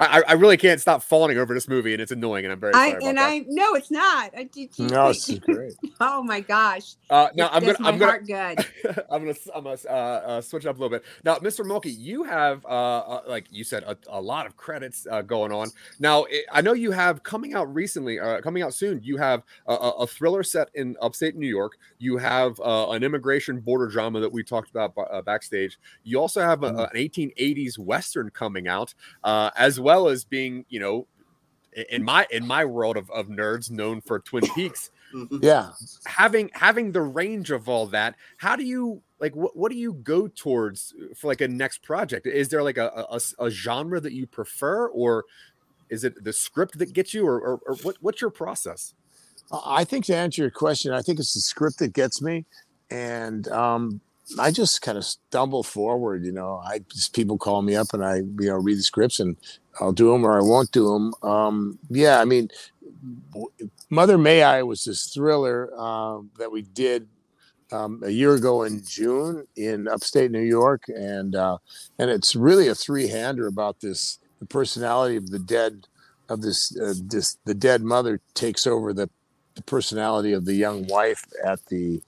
I, 0.00 0.22
I 0.28 0.32
really 0.32 0.56
can't 0.56 0.80
stop 0.80 1.02
falling 1.02 1.36
over 1.36 1.52
this 1.52 1.68
movie, 1.68 1.92
and 1.92 2.00
it's 2.00 2.10
annoying, 2.10 2.46
and 2.46 2.52
I'm 2.52 2.60
very 2.60 2.72
sorry. 2.72 2.94
I, 2.94 3.08
and 3.08 3.18
that. 3.18 3.28
I 3.28 3.44
no, 3.46 3.74
it's 3.74 3.90
not. 3.90 4.30
I, 4.34 4.44
did 4.44 4.70
you, 4.78 4.86
no, 4.86 5.08
it's 5.08 5.38
great. 5.40 5.74
oh 6.00 6.22
my 6.22 6.40
gosh! 6.40 6.94
Uh, 7.10 7.28
now 7.34 7.50
I'm 7.52 7.62
gonna, 7.62 7.76
I'm 7.84 7.98
gonna, 7.98 8.20
good. 8.20 8.66
I'm 9.10 9.24
gonna, 9.26 9.34
I'm 9.54 9.64
gonna 9.64 9.76
uh, 9.86 9.92
uh, 9.92 10.40
switch 10.40 10.64
up 10.64 10.78
a 10.78 10.80
little 10.80 10.96
bit. 10.96 11.04
Now, 11.22 11.36
Mr. 11.36 11.66
Mulkey, 11.66 11.94
you 11.96 12.22
have, 12.24 12.64
uh, 12.64 12.68
uh, 12.68 13.22
like 13.28 13.46
you 13.50 13.62
said, 13.62 13.82
a, 13.82 13.96
a 14.08 14.20
lot 14.20 14.46
of 14.46 14.56
credits 14.56 15.06
uh, 15.10 15.20
going 15.20 15.52
on. 15.52 15.68
Now, 15.98 16.24
it, 16.24 16.46
I 16.50 16.62
know 16.62 16.72
you 16.72 16.92
have 16.92 17.22
coming 17.22 17.52
out 17.52 17.72
recently, 17.74 18.18
uh, 18.18 18.40
coming 18.40 18.62
out 18.62 18.72
soon. 18.72 19.00
You 19.02 19.18
have 19.18 19.42
a, 19.66 19.74
a 19.74 20.06
thriller 20.06 20.42
set 20.42 20.70
in 20.74 20.96
upstate 21.02 21.36
New 21.36 21.48
York. 21.48 21.76
You 21.98 22.16
have 22.16 22.58
uh, 22.60 22.90
an 22.90 23.02
immigration 23.02 23.60
border 23.60 23.88
drama 23.88 24.20
that 24.20 24.32
we 24.32 24.42
talked 24.42 24.70
about 24.70 24.94
uh, 24.96 25.20
backstage. 25.20 25.78
You 26.04 26.18
also 26.18 26.40
have 26.40 26.62
a, 26.62 26.70
mm-hmm. 26.70 26.96
an 26.96 27.34
1880s 27.36 27.78
western 27.78 28.30
coming 28.30 28.66
out, 28.66 28.94
uh, 29.24 29.50
as 29.56 29.78
well 29.78 29.89
as 30.08 30.24
being, 30.24 30.64
you 30.68 30.80
know, 30.80 31.06
in 31.88 32.02
my 32.02 32.26
in 32.30 32.46
my 32.46 32.64
world 32.64 32.96
of, 32.96 33.10
of 33.10 33.28
nerds 33.28 33.70
known 33.70 34.00
for 34.00 34.18
Twin 34.18 34.44
Peaks. 34.54 34.90
Mm-hmm. 35.14 35.38
yeah, 35.42 35.70
having 36.06 36.50
having 36.52 36.92
the 36.92 37.02
range 37.02 37.50
of 37.50 37.68
all 37.68 37.86
that, 37.86 38.14
how 38.36 38.54
do 38.54 38.64
you 38.64 39.02
like 39.18 39.34
what, 39.34 39.56
what 39.56 39.72
do 39.72 39.76
you 39.76 39.94
go 39.94 40.28
towards 40.28 40.94
for 41.16 41.26
like 41.26 41.40
a 41.40 41.48
next 41.48 41.82
project? 41.82 42.26
Is 42.26 42.48
there 42.48 42.62
like 42.62 42.78
a, 42.78 43.06
a, 43.10 43.20
a 43.40 43.50
genre 43.50 44.00
that 44.00 44.12
you 44.12 44.26
prefer, 44.26 44.86
or 44.88 45.24
is 45.88 46.04
it 46.04 46.22
the 46.22 46.32
script 46.32 46.78
that 46.78 46.92
gets 46.92 47.12
you, 47.12 47.26
or, 47.26 47.40
or, 47.40 47.60
or 47.66 47.74
what, 47.82 47.96
what's 48.00 48.20
your 48.20 48.30
process? 48.30 48.94
I 49.52 49.82
think 49.82 50.04
to 50.04 50.16
answer 50.16 50.42
your 50.42 50.50
question, 50.52 50.92
I 50.92 51.02
think 51.02 51.18
it's 51.18 51.34
the 51.34 51.40
script 51.40 51.80
that 51.80 51.92
gets 51.92 52.22
me, 52.22 52.46
and 52.88 53.48
um, 53.48 54.00
I 54.38 54.52
just 54.52 54.80
kind 54.80 54.96
of 54.96 55.04
stumble 55.04 55.64
forward. 55.64 56.24
You 56.24 56.32
know, 56.32 56.62
I 56.64 56.82
just 56.92 57.14
people 57.14 57.36
call 57.36 57.62
me 57.62 57.74
up 57.74 57.92
and 57.92 58.04
I 58.04 58.18
you 58.18 58.36
know 58.38 58.56
read 58.56 58.78
the 58.78 58.82
scripts 58.82 59.18
and 59.18 59.36
I'll 59.78 59.92
do 59.92 60.12
them 60.12 60.24
or 60.24 60.38
I 60.38 60.42
won't 60.42 60.72
do 60.72 60.92
them. 60.92 61.14
Um, 61.22 61.78
yeah, 61.88 62.20
I 62.20 62.24
mean, 62.24 62.48
Mother 63.88 64.18
May 64.18 64.42
I 64.42 64.62
was 64.62 64.84
this 64.84 65.12
thriller 65.12 65.70
uh, 65.76 66.20
that 66.38 66.50
we 66.50 66.62
did 66.62 67.08
um, 67.72 68.02
a 68.04 68.10
year 68.10 68.34
ago 68.34 68.62
in 68.64 68.82
June 68.84 69.46
in 69.56 69.88
upstate 69.88 70.30
New 70.30 70.42
York, 70.42 70.84
and 70.88 71.34
uh, 71.34 71.58
and 71.98 72.10
it's 72.10 72.34
really 72.34 72.68
a 72.68 72.74
three 72.74 73.08
hander 73.08 73.46
about 73.46 73.80
this 73.80 74.18
the 74.40 74.46
personality 74.46 75.16
of 75.16 75.30
the 75.30 75.38
dead 75.38 75.86
of 76.28 76.42
this 76.42 76.76
uh, 76.78 76.94
this 77.02 77.38
the 77.44 77.54
dead 77.54 77.82
mother 77.82 78.20
takes 78.34 78.66
over 78.66 78.92
the 78.92 79.08
the 79.54 79.62
personality 79.62 80.32
of 80.32 80.44
the 80.44 80.54
young 80.54 80.86
wife 80.86 81.24
at 81.44 81.64
the 81.66 82.02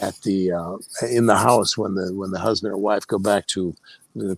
at 0.00 0.14
the 0.22 0.52
uh, 0.52 0.76
in 1.10 1.26
the 1.26 1.36
house 1.36 1.76
when 1.76 1.94
the 1.94 2.12
when 2.14 2.30
the 2.30 2.38
husband 2.40 2.72
and 2.74 2.82
wife 2.82 3.06
go 3.06 3.18
back 3.18 3.46
to 3.48 3.74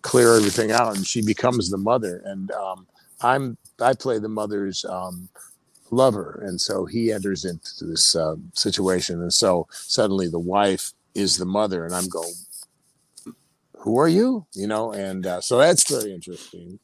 clear 0.03 0.37
everything 0.37 0.71
out 0.71 0.97
and 0.97 1.07
she 1.07 1.23
becomes 1.23 1.71
the 1.71 1.79
mother. 1.79 2.23
And 2.25 2.51
um, 2.53 2.87
i'm 3.21 3.57
i 3.81 3.95
play 3.95 4.19
the 4.19 4.29
mother's 4.29 4.85
um, 4.85 5.29
lover 5.91 6.43
and 6.47 6.61
so 6.61 6.85
he 6.85 7.13
enters 7.13 7.45
into 7.45 7.85
this 7.85 8.17
uh, 8.17 8.37
situation. 8.55 9.23
And 9.23 9.33
so 9.33 9.67
suddenly 9.71 10.29
the 10.29 10.39
wife 10.39 10.93
is 11.15 11.37
the 11.37 11.47
mother 11.47 11.85
and 11.85 11.95
i'm 11.95 12.09
going 12.09 12.33
who 13.79 13.99
are 13.99 14.09
you? 14.09 14.47
You 14.55 14.67
know 14.67 14.93
and 14.93 15.27
uh, 15.27 15.41
so 15.41 15.59
that's 15.59 15.89
very 15.89 16.13
interesting 16.15 16.79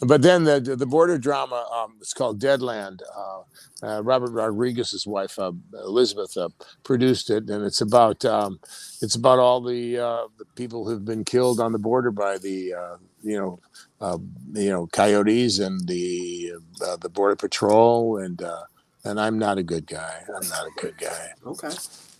but 0.00 0.20
then 0.20 0.44
the 0.44 0.60
the 0.60 0.86
border 0.86 1.16
drama 1.16 1.66
um, 1.72 1.96
it's 2.00 2.12
called 2.12 2.38
Deadland. 2.38 3.00
Uh, 3.16 3.40
uh, 3.82 4.02
Robert 4.02 4.30
Rodriguez's 4.30 5.06
wife 5.06 5.38
uh, 5.38 5.52
Elizabeth 5.84 6.36
uh, 6.36 6.48
produced 6.84 7.30
it, 7.30 7.48
and 7.48 7.64
it's 7.64 7.80
about 7.80 8.24
um, 8.24 8.60
it's 9.00 9.14
about 9.14 9.38
all 9.38 9.60
the 9.60 9.98
uh, 9.98 10.26
the 10.38 10.44
people 10.54 10.86
who've 10.86 11.04
been 11.04 11.24
killed 11.24 11.60
on 11.60 11.72
the 11.72 11.78
border 11.78 12.10
by 12.10 12.36
the 12.36 12.74
uh, 12.74 12.96
you 13.22 13.38
know 13.38 14.20
you 14.52 14.70
know 14.70 14.86
coyotes 14.88 15.58
and 15.58 15.88
the 15.88 16.52
the 17.00 17.08
border 17.08 17.36
patrol 17.36 18.18
and 18.18 18.42
and 19.04 19.20
I'm 19.20 19.38
not 19.38 19.56
a 19.56 19.62
good 19.62 19.86
guy. 19.86 20.24
I'm 20.26 20.48
not 20.48 20.66
a 20.66 20.80
good 20.80 20.98
guy. 20.98 21.32
Okay. 21.46 21.70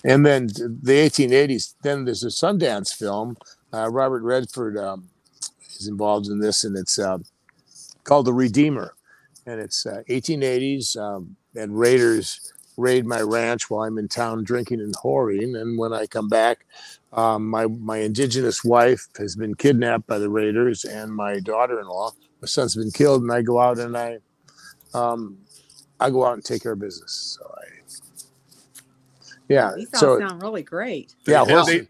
And 0.05 0.25
then 0.25 0.47
the 0.47 0.93
1880s. 0.93 1.75
Then 1.83 2.05
there's 2.05 2.23
a 2.23 2.29
Sundance 2.29 2.95
film. 2.95 3.37
Robert 3.73 4.23
Redford 4.23 4.79
um, 4.79 5.09
is 5.79 5.89
involved 5.89 6.29
in 6.29 6.39
this, 6.39 6.63
and 6.65 6.77
it's 6.77 6.99
called 8.07 8.27
The 8.27 8.33
Redeemer. 8.33 8.95
And 9.45 9.61
it's 9.61 9.85
uh, 9.85 10.03
1880s, 10.09 10.97
um, 10.97 11.37
and 11.55 11.79
raiders 11.79 12.53
raid 12.77 13.07
my 13.07 13.21
ranch 13.21 13.71
while 13.71 13.87
I'm 13.87 13.99
in 13.99 14.09
town 14.09 14.45
drinking 14.45 14.81
and 14.81 14.95
whoring. 14.97 15.61
And 15.61 15.79
when 15.79 15.93
I 15.93 16.07
come 16.07 16.29
back, 16.29 16.67
um, 17.13 17.49
my, 17.49 17.67
my 17.67 17.99
indigenous 17.99 18.65
wife 18.65 19.07
has 19.19 19.37
been 19.37 19.55
kidnapped 19.55 20.07
by 20.07 20.19
the 20.19 20.29
raiders, 20.29 20.85
and 20.85 21.15
my 21.15 21.39
daughter 21.41 21.81
in 21.81 21.87
law, 21.87 22.13
my 22.41 22.47
son's 22.47 22.75
been 22.75 22.91
killed. 22.91 23.23
And 23.23 23.33
I 23.33 23.43
go 23.43 23.61
out 23.61 23.79
and 23.79 23.97
I, 23.97 24.19
um, 24.95 25.39
I 26.01 26.11
go 26.11 26.25
out 26.25 26.35
and 26.35 26.45
take 26.45 26.63
care 26.63 26.73
of 26.73 26.81
business. 26.81 27.39
So 27.39 27.55
I, 27.57 27.63
yeah. 29.49 29.73
These 29.77 29.89
so 29.95 30.19
sound 30.19 30.43
really 30.43 30.63
great. 30.63 31.15
Yeah, 31.27 31.45
horses, 31.45 31.87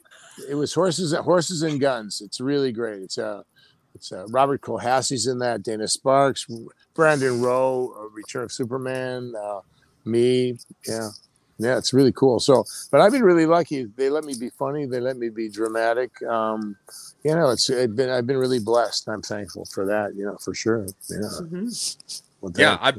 it 0.48 0.54
was 0.54 0.74
horses, 0.74 1.14
horses 1.14 1.62
and 1.62 1.80
guns. 1.80 2.20
It's 2.20 2.40
really 2.40 2.70
great. 2.70 3.02
It's 3.02 3.18
a 3.18 3.44
it's 3.96 4.12
uh, 4.12 4.26
Robert 4.28 4.60
Kohasse's 4.60 5.26
in 5.26 5.38
that, 5.40 5.62
Dana 5.62 5.88
Sparks, 5.88 6.46
Brandon 6.94 7.40
Routh, 7.40 7.96
uh, 7.96 8.08
Return 8.10 8.44
of 8.44 8.52
Superman, 8.52 9.34
uh, 9.36 9.60
me. 10.04 10.56
Yeah. 10.86 11.08
Yeah, 11.58 11.78
it's 11.78 11.94
really 11.94 12.12
cool. 12.12 12.38
So, 12.38 12.66
but 12.90 13.00
I've 13.00 13.12
been 13.12 13.22
really 13.22 13.46
lucky. 13.46 13.84
They 13.96 14.10
let 14.10 14.24
me 14.24 14.34
be 14.38 14.50
funny. 14.50 14.84
They 14.84 15.00
let 15.00 15.16
me 15.16 15.30
be 15.30 15.48
dramatic. 15.48 16.22
Um, 16.22 16.76
you 17.24 17.34
know, 17.34 17.48
it's, 17.50 17.70
it's 17.70 17.94
been 17.94 18.10
I've 18.10 18.26
been 18.26 18.36
really 18.36 18.58
blessed. 18.58 19.08
I'm 19.08 19.22
thankful 19.22 19.64
for 19.64 19.86
that. 19.86 20.14
You 20.14 20.26
know, 20.26 20.36
for 20.36 20.54
sure. 20.54 20.84
Yeah. 21.08 21.16
Mm-hmm. 21.40 22.48
yeah, 22.56 22.76
I, 22.82 22.92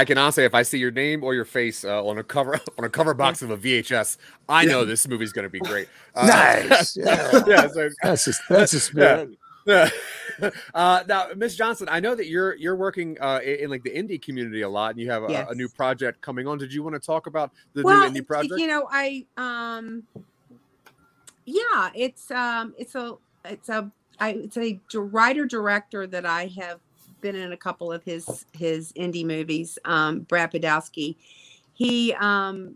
I 0.00 0.04
can 0.04 0.16
honestly, 0.16 0.44
if 0.44 0.54
I 0.54 0.62
see 0.62 0.78
your 0.78 0.92
name 0.92 1.24
or 1.24 1.34
your 1.34 1.44
face 1.44 1.84
uh, 1.84 2.02
on 2.04 2.16
a 2.16 2.22
cover 2.22 2.54
on 2.78 2.84
a 2.84 2.88
cover 2.88 3.14
box 3.14 3.42
of 3.42 3.50
a 3.50 3.56
VHS, 3.56 4.16
I 4.48 4.64
know 4.64 4.84
this 4.84 5.08
movie's 5.08 5.32
going 5.32 5.46
to 5.46 5.50
be 5.50 5.60
great. 5.60 5.88
Uh, 6.14 6.26
nice. 6.26 6.94
Yeah. 6.94 7.42
yeah 7.46 7.66
so, 7.68 7.88
that's 8.02 8.26
just, 8.26 8.42
that's 8.46 8.74
a 8.74 8.80
spirit. 8.80 9.30
Yeah. 9.30 9.36
uh, 10.74 11.04
now, 11.06 11.28
Miss 11.36 11.54
Johnson, 11.56 11.88
I 11.90 12.00
know 12.00 12.14
that 12.14 12.26
you're 12.26 12.56
you're 12.56 12.76
working 12.76 13.16
uh, 13.20 13.40
in, 13.42 13.60
in, 13.60 13.70
like 13.70 13.82
the 13.82 13.90
indie 13.90 14.20
community 14.20 14.62
a 14.62 14.68
lot, 14.68 14.90
and 14.92 15.00
you 15.00 15.10
have 15.10 15.24
a, 15.24 15.30
yes. 15.30 15.48
a, 15.50 15.54
new 15.54 15.68
project 15.68 16.20
coming 16.20 16.46
on. 16.46 16.58
Did 16.58 16.72
you 16.72 16.82
want 16.82 16.94
to 16.94 17.00
talk 17.00 17.26
about 17.26 17.52
the 17.74 17.82
well, 17.82 18.10
new 18.10 18.20
indie 18.20 18.26
project? 18.26 18.54
You 18.58 18.66
know, 18.66 18.88
I 18.90 19.24
um, 19.36 20.02
yeah, 21.44 21.90
it's 21.94 22.30
um, 22.30 22.74
it's 22.78 22.94
a 22.94 23.16
it's 23.44 23.68
a 23.68 23.90
I, 24.20 24.30
it's 24.30 24.56
a 24.56 25.00
writer 25.00 25.46
director 25.46 26.06
that 26.06 26.26
I 26.26 26.46
have 26.58 26.80
been 27.20 27.36
in 27.36 27.52
a 27.52 27.56
couple 27.56 27.92
of 27.92 28.02
his 28.04 28.44
his 28.52 28.92
indie 28.92 29.24
movies. 29.24 29.78
Um, 29.84 30.20
Brad 30.20 30.52
Podowski. 30.52 31.16
He 31.74 32.12
um, 32.14 32.74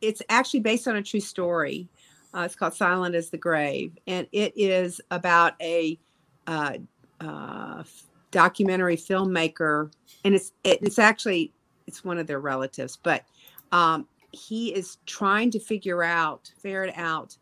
it's 0.00 0.22
actually 0.28 0.60
based 0.60 0.86
on 0.86 0.96
a 0.96 1.02
true 1.02 1.20
story. 1.20 1.88
Uh, 2.34 2.40
it's 2.40 2.54
called 2.54 2.74
Silent 2.74 3.14
as 3.14 3.30
the 3.30 3.38
Grave, 3.38 3.96
and 4.06 4.26
it 4.32 4.52
is 4.56 5.00
about 5.10 5.54
a 5.62 5.98
uh, 6.46 6.74
uh, 7.20 7.82
documentary 8.30 8.96
filmmaker, 8.96 9.90
and 10.24 10.34
it's 10.34 10.52
it, 10.62 10.80
it's 10.82 10.98
actually 10.98 11.52
it's 11.86 12.04
one 12.04 12.18
of 12.18 12.26
their 12.26 12.40
relatives, 12.40 12.98
but 13.02 13.24
um, 13.72 14.06
he 14.32 14.74
is 14.74 14.98
trying 15.06 15.50
to 15.50 15.58
figure 15.58 16.02
out, 16.02 16.50
ferret 16.62 16.94
out 16.96 17.36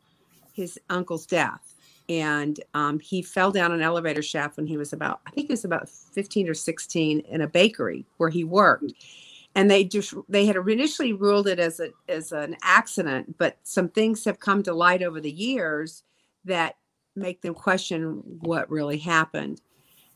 his 0.53 0.79
uncle's 0.89 1.27
death. 1.27 1.75
And 2.09 2.61
um, 2.75 3.01
he 3.01 3.21
fell 3.21 3.51
down 3.51 3.73
an 3.73 3.83
elevator 3.83 4.23
shaft 4.23 4.57
when 4.57 4.67
he 4.67 4.77
was 4.77 4.93
about, 4.93 5.21
I 5.27 5.31
think 5.31 5.49
he 5.49 5.53
was 5.53 5.65
about 5.65 5.89
15 5.89 6.49
or 6.49 6.55
16 6.55 7.21
in 7.21 7.41
a 7.41 7.49
bakery 7.49 8.07
where 8.19 8.31
he 8.31 8.45
worked. 8.45 8.93
And 9.57 9.69
they 9.69 9.83
just 9.85 10.15
they 10.29 10.47
had 10.47 10.57
initially 10.57 11.13
ruled 11.13 11.49
it 11.49 11.59
as 11.59 11.81
a 11.81 11.91
as 12.09 12.31
an 12.31 12.57
accident, 12.63 13.37
but 13.39 13.59
some 13.65 13.89
things 13.89 14.25
have 14.25 14.39
come 14.39 14.63
to 14.63 14.73
light 14.73 15.03
over 15.03 15.21
the 15.21 15.33
years 15.33 16.05
that 16.45 16.77
make 17.17 17.43
them 17.43 17.55
question 17.55 18.23
what 18.25 18.71
really 18.71 18.99
happened. 18.99 19.61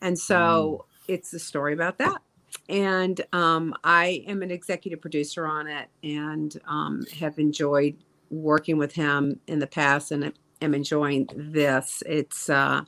And 0.01 0.17
so 0.19 0.87
it's 1.09 1.33
a 1.33 1.39
story 1.39 1.73
about 1.73 1.99
that 1.99 2.23
and 2.69 3.21
um, 3.33 3.75
I 3.85 4.25
am 4.27 4.43
an 4.43 4.51
executive 4.51 5.01
producer 5.01 5.47
on 5.47 5.67
it 5.67 5.89
and 6.03 6.57
um, 6.67 7.05
have 7.19 7.39
enjoyed 7.39 7.97
working 8.31 8.79
with 8.79 8.93
him 8.93 9.41
in 9.47 9.59
the 9.59 9.67
past 9.67 10.13
and 10.13 10.33
am 10.63 10.75
enjoying 10.75 11.29
this. 11.35 12.03
It's 12.07 12.49
uh, 12.49 12.83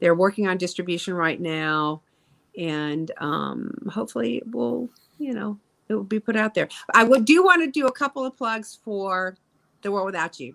they're 0.00 0.14
working 0.14 0.46
on 0.46 0.56
distribution 0.56 1.14
right 1.14 1.40
now, 1.40 2.02
and 2.56 3.10
um, 3.18 3.74
hopefully 3.90 4.42
we'll 4.46 4.88
you 5.18 5.34
know, 5.34 5.58
it 5.88 5.94
will 5.94 6.04
be 6.04 6.20
put 6.20 6.36
out 6.36 6.54
there. 6.54 6.68
I 6.94 7.04
would 7.04 7.24
do 7.24 7.42
want 7.44 7.62
to 7.64 7.70
do 7.70 7.86
a 7.86 7.92
couple 7.92 8.24
of 8.24 8.36
plugs 8.36 8.78
for 8.84 9.36
The 9.82 9.90
World 9.90 10.06
Without 10.06 10.38
You. 10.38 10.54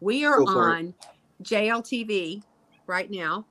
We 0.00 0.24
are 0.24 0.44
for 0.44 0.70
it. 0.70 0.76
on 0.76 0.94
JLTV 1.42 2.42
right 2.86 3.10
now. 3.10 3.46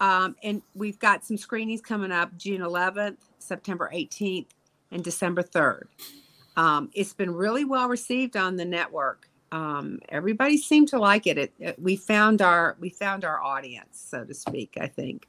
Um, 0.00 0.36
and 0.42 0.62
we've 0.74 0.98
got 0.98 1.24
some 1.24 1.36
screenings 1.36 1.80
coming 1.80 2.12
up 2.12 2.36
June 2.36 2.60
11th, 2.60 3.16
September 3.38 3.90
18th, 3.94 4.48
and 4.90 5.02
December 5.02 5.42
3rd. 5.42 5.84
Um, 6.56 6.90
it's 6.94 7.12
been 7.14 7.32
really 7.32 7.64
well 7.64 7.88
received 7.88 8.36
on 8.36 8.56
the 8.56 8.64
network. 8.64 9.28
Um, 9.52 10.00
everybody 10.08 10.56
seemed 10.58 10.88
to 10.88 10.98
like 10.98 11.26
it. 11.26 11.38
It, 11.38 11.52
it- 11.60 11.78
We 11.78 11.96
found 11.96 12.42
our 12.42 12.76
we 12.80 12.90
found 12.90 13.24
our 13.24 13.42
audience, 13.42 14.04
so 14.10 14.24
to 14.24 14.34
speak. 14.34 14.76
I 14.80 14.86
think. 14.88 15.28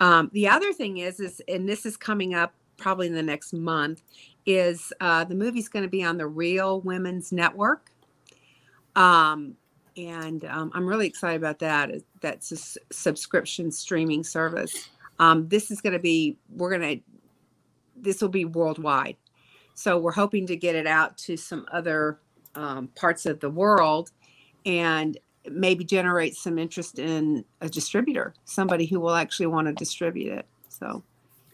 Um, 0.00 0.30
the 0.32 0.48
other 0.48 0.72
thing 0.72 0.98
is 0.98 1.18
is 1.18 1.42
and 1.48 1.68
this 1.68 1.84
is 1.84 1.96
coming 1.96 2.34
up 2.34 2.54
probably 2.76 3.06
in 3.08 3.14
the 3.14 3.22
next 3.22 3.52
month 3.52 4.02
is 4.46 4.92
uh, 5.00 5.24
the 5.24 5.34
movie's 5.34 5.68
going 5.68 5.82
to 5.82 5.88
be 5.88 6.04
on 6.04 6.16
the 6.16 6.26
Real 6.26 6.80
Women's 6.80 7.32
Network. 7.32 7.90
Um, 8.94 9.56
and 9.96 10.44
um, 10.44 10.70
I'm 10.74 10.86
really 10.86 11.06
excited 11.06 11.36
about 11.36 11.58
that. 11.58 11.90
That's 12.20 12.52
a 12.52 12.54
s- 12.54 12.78
subscription 12.90 13.70
streaming 13.70 14.24
service. 14.24 14.88
Um, 15.18 15.48
this 15.48 15.70
is 15.70 15.80
going 15.80 15.94
to 15.94 15.98
be, 15.98 16.38
we're 16.50 16.78
going 16.78 16.98
to, 16.98 17.04
this 17.96 18.20
will 18.20 18.28
be 18.28 18.44
worldwide. 18.44 19.16
So 19.74 19.98
we're 19.98 20.12
hoping 20.12 20.46
to 20.46 20.56
get 20.56 20.74
it 20.74 20.86
out 20.86 21.18
to 21.18 21.36
some 21.36 21.66
other 21.72 22.20
um, 22.54 22.88
parts 22.94 23.26
of 23.26 23.40
the 23.40 23.50
world 23.50 24.12
and 24.64 25.18
maybe 25.50 25.84
generate 25.84 26.34
some 26.34 26.58
interest 26.58 26.98
in 26.98 27.44
a 27.60 27.68
distributor, 27.68 28.34
somebody 28.44 28.86
who 28.86 29.00
will 29.00 29.14
actually 29.14 29.46
want 29.46 29.66
to 29.66 29.72
distribute 29.72 30.32
it. 30.32 30.46
So 30.68 31.02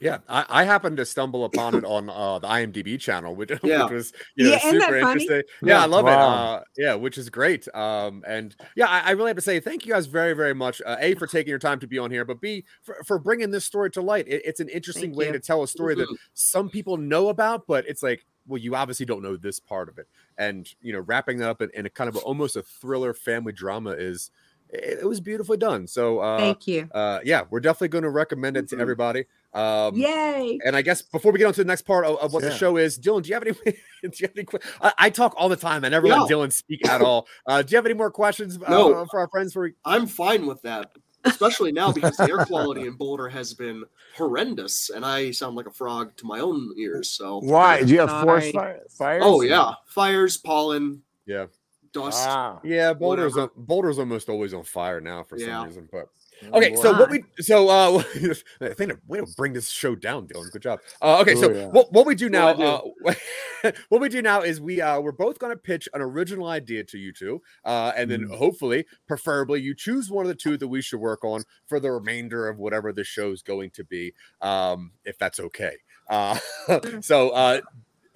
Yeah, 0.02 0.18
I, 0.28 0.44
I 0.48 0.64
happened 0.64 0.96
to 0.96 1.06
stumble 1.06 1.44
upon 1.44 1.76
it 1.76 1.84
on 1.84 2.10
uh, 2.10 2.40
the 2.40 2.48
IMDb 2.48 2.98
channel, 2.98 3.36
which, 3.36 3.50
Yeah. 3.62 3.84
which 3.84 3.92
was 3.92 4.12
you 4.34 4.44
know 4.44 4.50
Yeah, 4.50 4.56
isn't 4.56 4.80
super 4.80 5.00
funny? 5.00 5.22
interesting. 5.22 5.42
Yeah, 5.68 5.80
I 5.82 5.86
love 5.86 6.06
it. 6.08 6.12
Uh, 6.12 6.60
yeah, 6.76 6.94
which 6.94 7.18
is 7.18 7.30
great. 7.30 7.72
Um, 7.74 8.24
and 8.26 8.56
yeah, 8.74 8.88
I, 8.88 9.00
I 9.00 9.10
really 9.12 9.28
have 9.28 9.36
to 9.36 9.42
say 9.42 9.60
thank 9.60 9.86
you 9.86 9.92
guys 9.92 10.06
very, 10.06 10.32
very 10.34 10.54
much. 10.54 10.82
Uh, 10.84 10.96
a 10.98 11.14
for 11.14 11.26
taking 11.28 11.50
your 11.50 11.60
time 11.60 11.78
to 11.80 11.86
be 11.86 11.98
on 11.98 12.10
here, 12.10 12.24
but 12.24 12.40
B 12.40 12.64
for, 12.82 12.96
for 13.06 13.18
bringing 13.20 13.50
this 13.52 13.64
story 13.64 13.90
to 13.92 14.02
light. 14.02 14.26
It, 14.26 14.42
it's 14.44 14.58
an 14.60 14.68
interesting 14.68 15.10
Thank 15.10 15.16
way 15.18 15.26
you. 15.26 15.32
to 15.34 15.40
tell 15.40 15.62
a 15.62 15.68
story 15.68 15.94
that 15.94 16.08
Mhm. 16.08 16.16
some 16.34 16.68
people 16.68 16.96
know 16.96 17.28
about, 17.28 17.66
but 17.68 17.86
it's 17.86 18.02
like, 18.02 18.26
well, 18.48 18.58
you 18.58 18.74
obviously 18.74 19.06
don't 19.06 19.22
know 19.22 19.36
this 19.36 19.60
part 19.60 19.88
of 19.88 19.98
it. 19.98 20.08
And 20.36 20.68
you 20.80 20.92
know, 20.92 20.98
wrapping 21.00 21.38
that 21.38 21.48
up 21.48 21.62
in, 21.62 21.70
in 21.74 21.86
a 21.86 21.90
kind 21.90 22.08
of 22.08 22.16
a, 22.16 22.18
almost 22.18 22.56
a 22.56 22.62
thriller 22.62 23.14
family 23.14 23.52
drama 23.52 23.90
is 23.90 24.32
it, 24.72 25.00
it 25.02 25.06
was 25.08 25.20
beautifully 25.20 25.56
done. 25.58 25.86
So 25.86 26.18
uh, 26.20 26.38
thank 26.38 26.66
you. 26.66 26.88
uh, 26.92 27.20
yeah, 27.24 27.42
we're 27.50 27.60
definitely 27.60 27.88
going 27.88 28.04
to 28.04 28.10
recommend 28.10 28.56
it 28.56 28.68
to 28.70 28.76
Mhm. 28.76 28.80
everybody. 28.80 29.24
Um, 29.54 29.94
Yay. 29.96 30.58
and 30.64 30.74
I 30.74 30.80
guess 30.80 31.02
before 31.02 31.30
we 31.30 31.38
get 31.38 31.44
on 31.46 31.52
to 31.52 31.60
the 31.62 31.66
next 31.68 31.82
part 31.82 32.06
of, 32.06 32.16
of 32.20 32.32
what 32.32 32.42
the 32.42 32.50
show 32.56 32.78
is, 32.78 32.98
Dylan, 32.98 33.22
do 33.22 33.28
you 33.28 33.34
have 33.34 33.42
any? 33.42 33.52
do 33.64 33.72
you 34.02 34.10
have 34.22 34.30
any 34.34 34.44
que- 34.46 34.60
I, 34.80 34.92
I 34.96 35.10
talk 35.10 35.34
all 35.36 35.50
the 35.50 35.56
time. 35.56 35.84
I 35.84 35.90
never 35.90 36.08
let 36.08 36.20
Dylan 36.30 36.50
speak 36.52 36.88
at 36.88 37.02
all. 37.02 37.26
Uh, 37.46 37.60
do 37.62 37.70
you 37.72 37.76
have 37.76 37.84
any 37.84 37.94
more 37.94 38.10
questions 38.10 38.56
uh, 38.66 38.70
No. 38.70 39.04
for 39.10 39.20
our 39.20 39.28
friends? 39.28 39.52
For 39.52 39.70
I'm 39.84 40.06
fine 40.06 40.46
with 40.46 40.62
that, 40.62 40.92
especially 41.24 41.70
now 41.70 41.92
because 41.92 42.16
the 42.16 42.30
air 42.30 42.46
quality 42.46 42.86
in 42.86 42.94
Boulder 42.94 43.28
has 43.28 43.52
been 43.52 43.84
horrendous, 44.16 44.88
and 44.88 45.04
I 45.04 45.32
sound 45.32 45.54
like 45.56 45.66
a 45.66 45.70
frog 45.70 46.16
to 46.16 46.26
my 46.26 46.40
own 46.40 46.70
ears. 46.78 47.10
So, 47.10 47.38
Why? 47.40 47.82
Do 47.82 47.92
you 47.92 48.00
have 48.00 48.22
forest 48.22 48.52
Sorry. 48.52 48.78
fi- 48.88 48.96
fires? 48.96 49.22
oh 49.24 49.42
yeah, 49.42 49.72
fires, 49.86 50.38
pollen, 50.38 51.02
yeah, 51.26 51.46
dust. 51.92 52.24
Ah. 52.28 52.60
yeah, 52.64 52.92
Boulder's 52.92 53.34
Whatever. 53.34 53.52
on, 53.56 53.64
Boulder's 53.64 53.98
almost 53.98 54.28
always 54.28 54.54
on 54.54 54.64
fire 54.64 55.00
now 55.00 55.22
for 55.22 55.38
Yeah. 55.38 55.58
some 55.58 55.66
reason. 55.66 55.88
But 55.90 56.08
okay, 56.54 56.74
so 56.74 56.92
what 56.98 57.10
we 57.10 57.24
so 57.40 57.68
uh, 57.68 58.02
I 58.60 58.74
think 58.74 58.92
way 59.06 59.20
to 59.20 59.26
bring 59.36 59.52
this 59.52 59.68
show 59.70 59.94
down, 59.94 60.26
Dylan. 60.26 60.50
Good 60.50 60.62
job. 60.62 60.80
Uh, 61.00 61.20
okay, 61.20 61.34
so 61.34 61.50
Oh, 61.50 61.54
yeah. 61.54 61.66
what 61.68 61.92
what 61.92 62.06
we 62.06 62.14
do 62.14 62.28
now? 62.28 62.54
Well, 62.56 62.92
uh, 63.06 63.70
what 63.90 64.00
we 64.00 64.08
do 64.08 64.22
now 64.22 64.42
is 64.42 64.60
we 64.60 64.80
uh, 64.80 65.00
we're 65.00 65.12
both 65.12 65.38
going 65.38 65.52
to 65.52 65.56
pitch 65.58 65.88
an 65.94 66.00
original 66.00 66.46
idea 66.48 66.82
to 66.84 66.98
you 66.98 67.12
two, 67.12 67.40
uh, 67.64 67.92
and 67.96 68.10
then 68.10 68.22
Mm. 68.28 68.36
hopefully, 68.38 68.86
preferably, 69.06 69.60
you 69.60 69.74
choose 69.74 70.10
one 70.10 70.24
of 70.24 70.28
the 70.28 70.34
two 70.34 70.56
that 70.56 70.68
we 70.68 70.80
should 70.82 71.00
work 71.00 71.24
on 71.24 71.44
for 71.66 71.78
the 71.78 71.90
remainder 71.92 72.48
of 72.48 72.58
whatever 72.58 72.92
the 72.92 73.04
show's 73.04 73.42
going 73.42 73.70
to 73.70 73.84
be, 73.84 74.12
um, 74.40 74.92
if 75.04 75.18
that's 75.18 75.38
okay. 75.38 75.76
Uh, 76.08 76.38
so, 77.00 77.30
uh, 77.30 77.60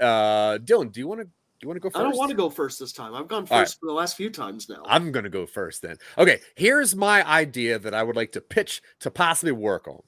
uh, 0.00 0.58
Dylan, 0.58 0.92
do 0.92 1.00
you 1.00 1.06
want 1.08 1.20
to 1.20 1.26
do 1.26 1.30
you 1.62 1.68
want 1.68 1.76
to 1.76 1.80
go 1.80 1.90
first? 1.90 2.00
I 2.00 2.02
don't 2.02 2.16
want 2.16 2.30
to 2.30 2.36
go 2.36 2.50
first 2.50 2.78
this 2.78 2.92
time. 2.92 3.14
I've 3.14 3.28
gone 3.28 3.46
first 3.46 3.50
right. 3.50 3.80
for 3.80 3.86
the 3.86 3.92
last 3.92 4.16
few 4.16 4.30
times 4.30 4.68
now. 4.68 4.82
I'm 4.86 5.12
going 5.12 5.24
to 5.24 5.30
go 5.30 5.46
first 5.46 5.82
then. 5.82 5.96
Okay, 6.18 6.40
here's 6.54 6.94
my 6.94 7.26
idea 7.26 7.78
that 7.78 7.94
I 7.94 8.02
would 8.02 8.16
like 8.16 8.32
to 8.32 8.40
pitch 8.40 8.82
to 9.00 9.10
possibly 9.10 9.52
work 9.52 9.88
on. 9.88 10.02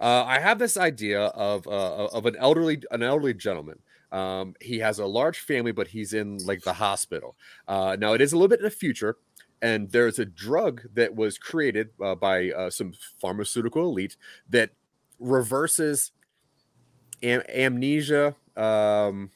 Uh, 0.00 0.24
I 0.24 0.38
have 0.38 0.58
this 0.58 0.76
idea 0.76 1.20
of 1.20 1.66
uh, 1.66 2.06
of 2.06 2.26
an 2.26 2.36
elderly 2.36 2.82
an 2.90 3.02
elderly 3.02 3.34
gentleman. 3.34 3.80
Um, 4.10 4.54
he 4.60 4.78
has 4.78 4.98
a 4.98 5.06
large 5.06 5.40
family, 5.40 5.72
but 5.72 5.88
he's 5.88 6.14
in 6.14 6.38
like 6.38 6.62
the 6.62 6.72
hospital. 6.72 7.36
Uh, 7.66 7.96
now 7.98 8.12
it 8.14 8.20
is 8.20 8.32
a 8.32 8.36
little 8.36 8.48
bit 8.48 8.60
in 8.60 8.64
the 8.64 8.70
future, 8.70 9.16
and 9.60 9.90
there's 9.90 10.18
a 10.18 10.24
drug 10.24 10.82
that 10.94 11.14
was 11.14 11.38
created 11.38 11.90
uh, 12.02 12.14
by 12.14 12.50
uh, 12.50 12.70
some 12.70 12.92
pharmaceutical 13.20 13.84
elite 13.84 14.16
that 14.48 14.70
reverses 15.18 16.12
am- 17.22 17.42
amnesia, 17.48 18.34
um, 18.56 19.30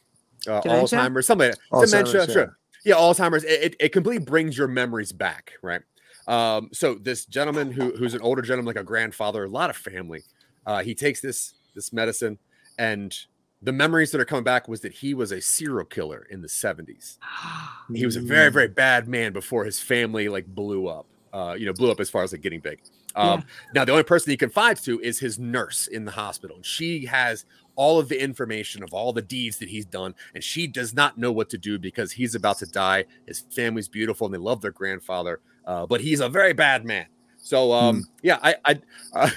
uh, 0.49 0.61
Alzheimer's, 0.63 1.27
something 1.27 1.49
like 1.51 1.57
that. 1.57 1.71
Alzheimer's, 1.73 1.91
dementia. 1.91 2.27
yeah. 2.27 2.33
Sure, 2.33 2.59
yeah, 2.85 2.95
Alzheimer's. 2.95 3.45
It, 3.45 3.63
it, 3.63 3.77
it 3.81 3.89
completely 3.91 4.25
brings 4.25 4.57
your 4.57 4.69
memories 4.69 5.13
back, 5.13 5.53
right? 5.63 5.83
Um, 6.27 6.71
so 6.73 6.95
this 6.95 7.27
gentleman 7.27 7.73
who 7.73 7.93
who's 7.97 8.15
an 8.15 8.21
older 8.21 8.43
gentleman, 8.43 8.67
like 8.67 8.81
a 8.81 8.85
grandfather, 8.85 9.45
a 9.45 9.49
lot 9.49 9.71
of 9.71 9.77
family, 9.77 10.23
uh, 10.67 10.83
he 10.83 10.95
takes 10.95 11.21
this 11.21 11.55
this 11.75 11.93
medicine, 11.93 12.39
and 12.79 13.17
the 13.63 13.73
memories 13.73 14.11
that 14.11 14.21
are 14.21 14.25
coming 14.25 14.45
back 14.45 14.67
was 14.69 14.81
that 14.81 14.93
he 14.93 15.15
was 15.15 15.31
a 15.33 15.41
serial 15.41 15.85
killer 15.85 16.27
in 16.31 16.43
the 16.43 16.49
70s. 16.49 17.19
He 17.95 18.07
was 18.07 18.17
a 18.17 18.21
very, 18.21 18.51
very 18.51 18.69
bad 18.69 19.07
man 19.07 19.33
before 19.33 19.65
his 19.65 19.79
family 19.79 20.29
like 20.29 20.47
blew 20.47 20.89
up. 20.89 21.07
Uh, 21.33 21.55
you 21.59 21.67
know, 21.67 21.73
blew 21.73 21.91
up 21.91 22.01
as 22.01 22.11
far 22.11 22.23
as 22.23 22.33
like 22.33 22.41
getting 22.41 22.61
big. 22.61 22.81
Um, 23.15 23.45
Now, 23.75 23.85
the 23.85 23.93
only 23.93 24.05
person 24.05 24.31
he 24.31 24.37
confides 24.37 24.83
to 24.83 25.01
is 25.01 25.19
his 25.19 25.39
nurse 25.39 25.87
in 25.87 26.05
the 26.05 26.11
hospital. 26.11 26.57
And 26.57 26.67
she 26.67 27.07
has 27.07 27.45
all 27.77 27.99
of 27.99 28.09
the 28.09 28.23
information 28.23 28.83
of 28.83 28.93
all 28.93 29.13
the 29.13 29.23
deeds 29.23 29.59
that 29.59 29.69
he's 29.69 29.85
done. 29.85 30.15
And 30.35 30.43
she 30.43 30.67
does 30.67 30.95
not 30.95 31.19
know 31.19 31.33
what 31.33 31.51
to 31.51 31.59
do 31.59 31.79
because 31.79 32.13
he's 32.13 32.35
about 32.35 32.59
to 32.59 32.67
die. 32.67 33.05
His 33.27 33.41
family's 33.51 33.89
beautiful 33.89 34.27
and 34.27 34.35
they 34.35 34.39
love 34.39 34.61
their 34.61 34.73
grandfather, 34.73 35.41
uh, 35.67 35.87
but 35.87 36.01
he's 36.01 36.21
a 36.21 36.29
very 36.29 36.53
bad 36.53 36.85
man. 36.85 37.07
So, 37.45 37.73
um, 37.73 38.05
yeah, 38.23 38.39
I, 38.41 38.55
I 38.65 38.81
uh, 39.15 39.31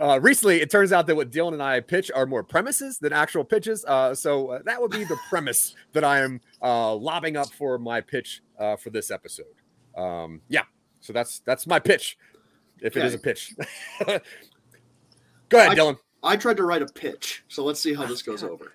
uh, 0.00 0.20
recently 0.20 0.60
it 0.60 0.68
turns 0.68 0.92
out 0.92 1.06
that 1.06 1.14
what 1.14 1.30
Dylan 1.30 1.52
and 1.52 1.62
I 1.62 1.78
pitch 1.80 2.10
are 2.12 2.26
more 2.26 2.42
premises 2.42 2.98
than 2.98 3.12
actual 3.12 3.44
pitches. 3.44 3.84
Uh, 3.84 4.14
so 4.16 4.48
uh, 4.48 4.62
that 4.64 4.82
would 4.82 4.90
be 4.90 5.04
the 5.04 5.16
premise 5.28 5.76
that 5.92 6.02
I 6.02 6.20
am 6.20 6.40
uh, 6.60 6.92
lobbing 6.94 7.36
up 7.36 7.52
for 7.52 7.78
my 7.78 8.00
pitch 8.00 8.42
uh, 8.58 8.74
for 8.74 8.90
this 8.90 9.12
episode. 9.12 9.46
Um, 9.96 10.40
yeah, 10.48 10.64
so 11.00 11.12
that's 11.12 11.38
that's 11.46 11.66
my 11.68 11.78
pitch, 11.78 12.18
if 12.80 12.96
it 12.96 13.04
is 13.04 13.14
a 13.14 13.18
pitch. 13.18 13.54
Go 15.48 15.58
ahead, 15.58 15.70
I- 15.70 15.74
Dylan. 15.76 15.98
I 16.26 16.36
tried 16.36 16.56
to 16.58 16.64
write 16.64 16.82
a 16.82 16.86
pitch, 16.86 17.44
so 17.48 17.64
let's 17.64 17.80
see 17.80 17.94
how 17.94 18.04
this 18.06 18.22
goes 18.22 18.42
over. 18.52 18.72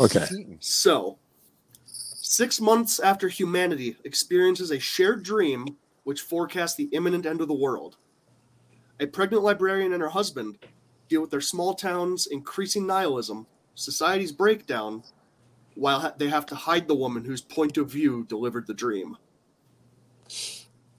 Okay. 0.00 0.26
So, 0.60 1.18
six 1.84 2.60
months 2.60 2.98
after 3.00 3.28
humanity 3.28 3.96
experiences 4.04 4.70
a 4.70 4.78
shared 4.78 5.22
dream 5.22 5.66
which 6.04 6.20
forecasts 6.22 6.74
the 6.76 6.88
imminent 6.92 7.26
end 7.26 7.40
of 7.40 7.48
the 7.48 7.54
world, 7.54 7.96
a 9.00 9.06
pregnant 9.06 9.42
librarian 9.42 9.92
and 9.92 10.02
her 10.02 10.08
husband 10.08 10.58
deal 11.08 11.20
with 11.20 11.30
their 11.30 11.40
small 11.40 11.74
towns, 11.74 12.26
increasing 12.26 12.86
nihilism, 12.86 13.46
society's 13.74 14.32
breakdown, 14.32 15.02
while 15.74 16.00
ha- 16.00 16.14
they 16.18 16.28
have 16.28 16.46
to 16.46 16.54
hide 16.54 16.86
the 16.86 16.94
woman 16.94 17.24
whose 17.24 17.40
point 17.40 17.76
of 17.78 17.90
view 17.90 18.24
delivered 18.28 18.66
the 18.66 18.74
dream. 18.74 19.16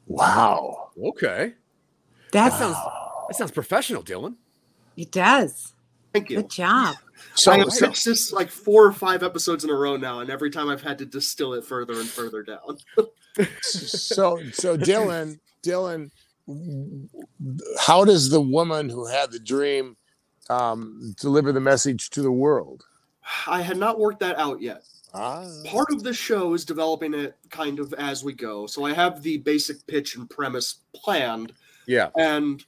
Wow. 0.08 0.90
Okay. 1.02 1.54
That 2.32 2.50
That 2.50 2.60
sounds 2.60 2.78
that 3.28 3.36
sounds 3.36 3.52
professional, 3.52 4.04
Dylan. 4.04 4.36
it 4.98 5.12
does. 5.12 5.74
Thank 6.16 6.30
you. 6.30 6.38
Good 6.38 6.50
job. 6.50 6.96
So, 7.36 7.52
I 7.52 7.58
have 7.58 7.72
so 7.74 7.88
pitched 7.88 8.06
this 8.06 8.32
like 8.32 8.50
four 8.50 8.86
or 8.86 8.94
five 8.94 9.22
episodes 9.22 9.66
in 9.66 9.70
a 9.70 9.74
row 9.74 9.98
now, 9.98 10.22
and 10.22 10.30
every 10.30 10.50
time 10.50 10.70
I've 10.70 10.82
had 10.82 10.98
to 11.00 11.06
distill 11.06 11.54
it 11.54 11.66
further 11.66 11.94
and 12.00 12.08
further 12.08 12.42
down. 12.42 12.78
so 13.62 14.40
so 14.54 14.78
Dylan, 14.78 15.40
Dylan, 15.62 16.10
how 17.80 18.06
does 18.06 18.30
the 18.30 18.40
woman 18.40 18.88
who 18.88 19.06
had 19.08 19.32
the 19.32 19.40
dream 19.40 19.98
um, 20.50 21.14
deliver 21.20 21.52
the 21.52 21.60
message 21.60 22.10
to 22.12 22.22
the 22.22 22.32
world? 22.32 22.84
I 23.48 23.62
had 23.62 23.78
not 23.78 24.00
worked 24.00 24.20
that 24.22 24.38
out 24.38 24.62
yet. 24.62 24.84
Ah, 25.14 25.46
Part 25.66 25.92
of 25.92 26.04
the 26.04 26.14
show 26.14 26.54
is 26.54 26.64
developing 26.64 27.14
it 27.14 27.36
kind 27.50 27.80
of 27.80 27.94
as 27.96 28.24
we 28.24 28.32
go. 28.34 28.68
So 28.68 28.86
I 28.86 28.94
have 28.94 29.22
the 29.22 29.38
basic 29.40 29.86
pitch 29.88 30.16
and 30.16 30.30
premise 30.30 30.76
planned, 30.94 31.52
Yeah. 31.88 32.10
and 32.18 32.64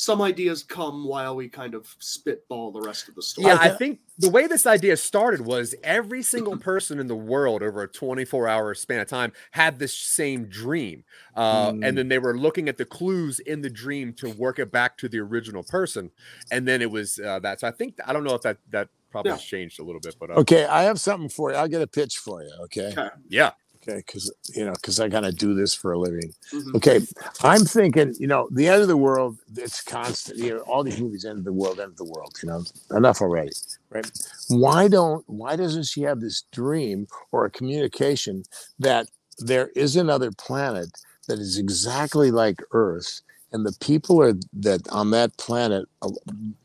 some 0.00 0.22
ideas 0.22 0.62
come 0.62 1.04
while 1.04 1.34
we 1.34 1.48
kind 1.48 1.74
of 1.74 1.92
spitball 1.98 2.70
the 2.70 2.80
rest 2.80 3.08
of 3.08 3.16
the 3.16 3.22
story. 3.22 3.48
Yeah, 3.48 3.56
I 3.60 3.64
I 3.64 3.70
think 3.70 3.98
the 4.16 4.30
way 4.30 4.46
this 4.46 4.64
idea 4.64 4.96
started 4.96 5.40
was 5.40 5.74
every 5.82 6.22
single 6.22 6.56
person 6.70 7.00
in 7.00 7.08
the 7.08 7.16
world 7.16 7.64
over 7.64 7.82
a 7.82 7.88
24 7.88 8.46
hour 8.46 8.74
span 8.74 9.00
of 9.00 9.08
time 9.08 9.32
had 9.50 9.80
this 9.80 9.96
same 9.96 10.44
dream. 10.46 11.02
Uh, 11.34 11.72
Mm. 11.72 11.84
And 11.86 11.98
then 11.98 12.06
they 12.08 12.20
were 12.20 12.38
looking 12.38 12.68
at 12.68 12.76
the 12.78 12.84
clues 12.84 13.40
in 13.40 13.60
the 13.60 13.70
dream 13.70 14.12
to 14.14 14.30
work 14.34 14.60
it 14.60 14.70
back 14.70 14.96
to 14.98 15.08
the 15.08 15.18
original 15.18 15.64
person. 15.64 16.10
And 16.52 16.66
then 16.66 16.80
it 16.80 16.90
was 16.90 17.18
uh, 17.18 17.40
that. 17.40 17.58
So 17.60 17.66
I 17.66 17.72
think, 17.72 17.96
I 18.06 18.12
don't 18.12 18.22
know 18.22 18.34
if 18.34 18.42
that, 18.42 18.58
that 18.70 18.88
probably 19.10 19.32
Yeah. 19.32 19.38
changed 19.38 19.80
a 19.80 19.82
little 19.82 20.00
bit, 20.00 20.14
but 20.20 20.30
uh, 20.30 20.34
okay. 20.34 20.64
I 20.66 20.84
have 20.84 21.00
something 21.00 21.28
for 21.28 21.50
you. 21.50 21.56
I'll 21.56 21.66
get 21.68 21.82
a 21.82 21.86
pitch 21.88 22.18
for 22.18 22.42
you. 22.42 22.50
Okay. 22.64 22.92
Okay. 22.92 23.08
yeah. 23.28 23.50
Okay. 23.88 24.02
Because 24.06 24.32
you 24.54 24.64
know, 24.64 24.72
because 24.72 25.00
I 25.00 25.08
gotta 25.08 25.32
do 25.32 25.54
this 25.54 25.74
for 25.74 25.92
a 25.92 25.98
living. 25.98 26.32
Mhm. 26.52 26.74
Okay, 26.76 27.00
I'm 27.42 27.64
thinking, 27.64 28.14
you 28.18 28.26
know, 28.26 28.48
the 28.52 28.68
end 28.68 28.82
of 28.82 28.88
the 28.88 28.96
world, 28.96 29.38
it's 29.56 29.82
constant. 29.82 30.38
You 30.38 30.54
know, 30.56 30.60
all 30.60 30.84
these 30.84 31.00
movies, 31.00 31.24
end 31.24 31.38
of 31.38 31.44
the 31.44 31.52
world, 31.52 31.80
end 31.80 31.92
of 31.92 31.96
the 31.96 32.04
world. 32.04 32.34
You 32.42 32.48
know, 32.48 32.64
enough 32.96 33.20
already, 33.22 33.52
right? 33.90 34.10
Why 34.48 34.88
don't? 34.88 35.24
Why 35.28 35.56
doesn't 35.56 35.84
she 35.84 36.02
have 36.02 36.20
this 36.20 36.42
dream 36.52 37.06
or 37.32 37.44
a 37.46 37.50
communication 37.50 38.44
that 38.78 39.08
there 39.38 39.68
is 39.74 39.96
another 39.96 40.32
planet 40.32 40.90
that 41.28 41.38
is 41.38 41.58
exactly 41.58 42.30
like 42.30 42.60
Earth, 42.72 43.22
and 43.52 43.64
the 43.64 43.72
people 43.80 44.20
are 44.20 44.34
that 44.54 44.86
on 44.90 45.10
that 45.12 45.36
planet 45.38 45.86
uh, 46.02 46.10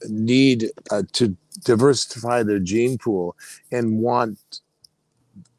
need 0.09 0.71
uh, 0.91 1.03
to 1.13 1.35
diversify 1.63 2.43
their 2.43 2.59
gene 2.59 2.97
pool 2.97 3.35
and 3.71 3.99
want 3.99 4.39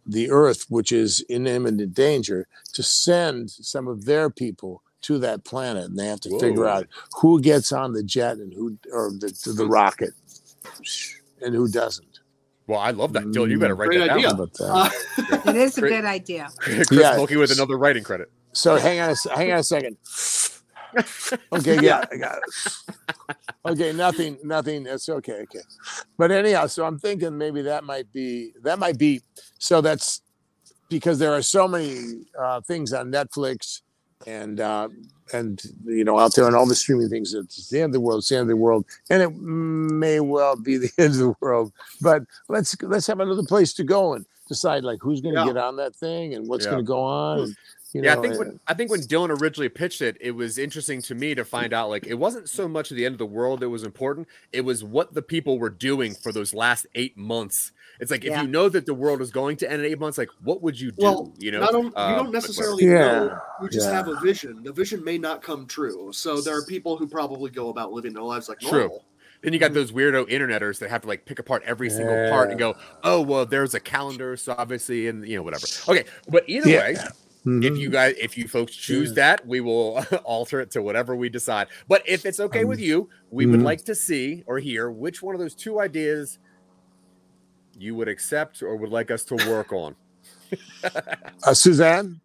the 0.07 0.31
earth 0.31 0.67
which 0.69 0.93
is 0.93 1.21
in 1.29 1.47
imminent 1.47 1.95
danger 1.95 2.47
to 2.73 2.83
send 2.83 3.51
some 3.51 3.89
of 3.89 4.05
their 4.05 4.29
people 4.31 4.83
to 5.03 5.19
that 5.19 5.45
planet 5.45 5.85
and 5.85 5.99
they 5.99 6.07
have 6.07 6.21
to 6.21 6.39
figure 6.41 6.67
out 6.67 6.87
who 7.21 7.41
gets 7.41 7.73
on 7.73 7.93
the 7.93 8.03
jet 8.03 8.37
and 8.39 8.53
who 8.55 8.77
or 8.93 9.11
the, 9.19 9.31
to 9.31 9.53
the 9.53 9.67
rocket 9.67 10.11
and 11.43 11.55
who 11.55 11.69
doesn't 11.69 12.21
Well, 12.67 12.81
I 12.81 12.91
love 12.93 13.13
that. 13.15 13.25
Dylan, 13.25 13.51
you 13.51 13.59
better 13.59 13.75
write 13.75 13.89
Great 13.91 13.99
that 13.99 14.11
idea. 14.11 14.29
How 14.31 14.35
down. 14.37 14.41
about 14.41 14.55
that? 14.55 15.41
Uh, 15.45 15.51
It 15.51 15.57
is 15.57 15.77
a 15.77 15.81
Great. 15.83 15.91
good 15.91 16.05
idea. 16.07 16.49
Chris 16.59 16.89
Yeah. 16.91 17.17
Mulkey 17.17 17.39
with 17.39 17.51
another 17.51 17.77
writing 17.77 18.03
credit. 18.03 18.31
so 18.53 18.77
hang 18.77 19.01
on 19.01 19.09
a, 19.11 19.13
s- 19.13 19.27
hang 19.35 19.53
on 19.53 19.59
a 19.59 19.63
second 19.63 19.97
okay 21.53 21.79
yeah 21.83 22.05
i 22.13 22.17
got 22.17 22.39
it 22.39 23.37
okay 23.67 23.93
nothing 23.93 24.39
nothing 24.45 24.87
it's 24.87 25.09
okay 25.09 25.41
okay 25.43 25.61
but 26.19 26.31
anyhow 26.31 26.67
so 26.67 26.85
i'm 26.85 26.99
thinking 26.99 27.37
maybe 27.37 27.63
that 27.63 27.85
might 27.85 28.11
be 28.13 28.53
that 28.63 28.79
might 28.79 28.99
be 28.99 29.23
so 29.59 29.81
that's 29.81 30.21
because 30.89 31.19
there 31.19 31.33
are 31.33 31.43
so 31.43 31.67
many 31.67 32.25
uh, 32.39 32.61
things 32.63 32.93
on 32.93 33.11
netflix 33.11 33.81
and 34.27 34.61
uh, 34.61 34.89
and 35.33 35.63
you 35.85 36.05
know 36.05 36.19
out 36.19 36.35
there 36.35 36.47
and 36.47 36.55
all 36.57 36.67
the 36.67 36.75
streaming 36.75 37.09
things 37.09 37.33
it's 37.35 37.69
the 37.71 37.79
end 37.81 37.87
of 37.91 37.93
the 37.95 38.01
world 38.01 38.19
it's 38.19 38.29
the 38.29 38.37
end 38.37 38.43
of 38.43 38.49
the 38.49 38.57
world 38.57 38.85
and 39.11 39.23
it 39.23 39.35
may 39.35 40.21
well 40.21 40.57
be 40.57 40.77
the 40.85 40.91
end 40.99 41.13
of 41.13 41.19
the 41.19 41.35
world 41.41 41.73
but 42.01 42.23
let's 42.49 42.77
let's 42.83 43.07
have 43.07 43.21
another 43.21 43.43
place 43.43 43.73
to 43.73 43.85
go 43.85 44.15
and 44.15 44.25
decide 44.49 44.85
like 44.85 44.99
who's 45.01 45.21
going 45.23 45.35
to 45.35 45.41
Yeah. 45.41 45.47
get 45.47 45.57
on 45.57 45.77
that 45.77 45.97
thing 45.97 46.35
and 46.35 46.47
what's 46.47 46.65
Yeah. 46.67 46.73
going 46.73 46.85
to 46.85 46.87
go 46.87 47.01
on 47.03 47.39
and, 47.41 47.57
you 47.95 48.03
yeah, 48.03 48.15
know, 48.15 48.21
I 48.21 48.23
think 48.23 48.39
when 48.39 48.61
I 48.67 48.75
think 48.75 48.91
when 48.91 49.01
Dylan 49.01 49.41
originally 49.41 49.69
pitched 49.71 50.03
it, 50.03 50.17
it 50.21 50.33
was 50.33 50.59
interesting 50.59 51.01
to 51.03 51.15
me 51.15 51.35
to 51.35 51.45
find 51.45 51.73
out 51.73 51.89
like 51.89 52.07
it 52.07 52.15
wasn't 52.15 52.51
so 52.51 52.69
much 52.69 52.91
the 52.91 53.07
end 53.07 53.15
of 53.15 53.19
the 53.19 53.25
world 53.27 53.61
that 53.61 53.71
was 53.71 53.83
important. 53.85 54.27
It 54.53 54.63
was 54.63 54.85
what 54.85 55.15
the 55.15 55.23
people 55.23 55.59
were 55.59 55.71
doing 55.71 56.15
for 56.15 56.33
those 56.33 56.53
last 56.53 56.87
eight 56.97 57.17
months. 57.17 57.73
It's 58.01 58.11
like 58.11 58.25
Yeah. 58.25 58.39
if 58.41 58.43
you 58.43 58.49
know 58.49 58.69
that 58.69 58.85
the 58.87 58.95
world 58.95 59.23
is 59.23 59.31
going 59.31 59.57
to 59.59 59.71
end 59.71 59.81
in 59.83 59.91
eight 59.91 60.01
months, 60.01 60.19
like 60.19 60.29
what 60.43 60.61
would 60.63 60.79
you 60.79 60.91
do? 60.91 61.03
well, 61.05 61.33
you 61.39 61.53
know, 61.53 61.61
not 61.61 61.75
on, 61.75 61.85
you 61.87 61.93
Uh, 61.95 62.17
don't 62.17 62.25
but- 62.27 62.33
necessarily 62.33 62.85
Yeah, 62.85 62.91
know. 63.13 63.39
You 63.63 63.69
just 63.69 63.87
yeah. 63.89 63.95
have 63.95 64.09
a 64.09 64.19
vision. 64.21 64.63
The 64.65 64.73
vision 64.73 65.03
may 65.05 65.17
not 65.17 65.41
come 65.43 65.65
true. 65.67 66.11
So 66.13 66.41
there 66.41 66.57
are 66.59 66.65
people 66.67 66.97
who 66.97 67.07
probably 67.07 67.51
go 67.51 67.69
about 67.69 67.93
living 67.93 68.13
their 68.13 68.25
lives 68.25 68.49
like 68.49 68.59
True. 68.59 68.91
Then 69.43 69.53
you 69.53 69.59
got 69.59 69.75
those 69.75 69.93
weirdo 69.93 70.31
interneters 70.31 70.79
that 70.79 70.89
have 70.91 71.03
to 71.03 71.09
like 71.09 71.27
pick 71.27 71.39
apart 71.39 71.63
every 71.67 71.91
single 71.91 72.31
part 72.31 72.49
and 72.51 72.59
go, 72.59 72.75
oh 73.05 73.21
well, 73.21 73.45
there's 73.47 73.75
a 73.75 73.81
calendar, 73.81 74.37
so 74.39 74.55
obviously, 74.59 75.07
and 75.07 75.29
you 75.29 75.37
know 75.37 75.43
whatever. 75.43 75.67
Okay, 75.89 76.05
but 76.29 76.45
either 76.49 76.69
Yeah. 76.71 76.79
way, 76.81 76.97
if 77.47 77.75
Mhm. 77.75 77.79
you 77.79 77.91
guys, 77.91 78.15
if 78.21 78.39
you 78.39 78.49
folks 78.49 78.75
choose 78.75 79.11
Yeah. 79.11 79.15
that, 79.37 79.47
we 79.47 79.61
will 79.61 79.97
alter 80.25 80.61
it 80.61 80.71
to 80.73 80.83
whatever 80.83 81.15
we 81.15 81.29
decide. 81.29 81.69
But 81.89 82.03
if 82.07 82.25
it's 82.25 82.41
okay 82.41 82.63
Um, 82.63 82.69
with 82.69 82.81
you, 82.81 83.09
we 83.31 83.45
would 83.47 83.61
mhm. 83.61 83.65
like 83.65 83.85
to 83.85 83.95
see 83.95 84.43
or 84.47 84.59
hear 84.59 84.91
which 84.91 85.23
one 85.23 85.35
of 85.35 85.41
those 85.41 85.55
two 85.55 85.81
ideas 85.81 86.39
you 87.79 87.95
would 87.97 88.09
accept 88.09 88.63
or 88.63 88.77
would 88.77 88.91
like 88.91 89.11
us 89.11 89.25
to 89.25 89.35
work 89.49 89.73
on. 89.73 89.95
Uh, 91.43 91.53
Suzanne? 91.53 92.21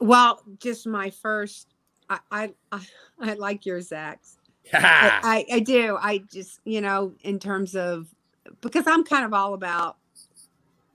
Well, 0.00 0.42
just 0.58 0.86
my 0.86 1.10
first. 1.10 1.68
I 2.10 2.18
I 2.30 2.54
I, 2.70 2.86
I 3.20 3.34
like 3.34 3.64
your 3.66 3.80
Zach's. 3.80 4.36
Ha! 4.72 5.20
I, 5.22 5.46
I 5.50 5.56
I 5.56 5.60
do. 5.60 5.96
I 6.00 6.18
just 6.30 6.60
you 6.64 6.80
know 6.80 7.14
in 7.22 7.38
terms 7.38 7.74
of 7.74 8.06
because 8.60 8.86
I'm 8.86 9.02
kind 9.04 9.24
of 9.24 9.32
all 9.32 9.54
about 9.54 9.96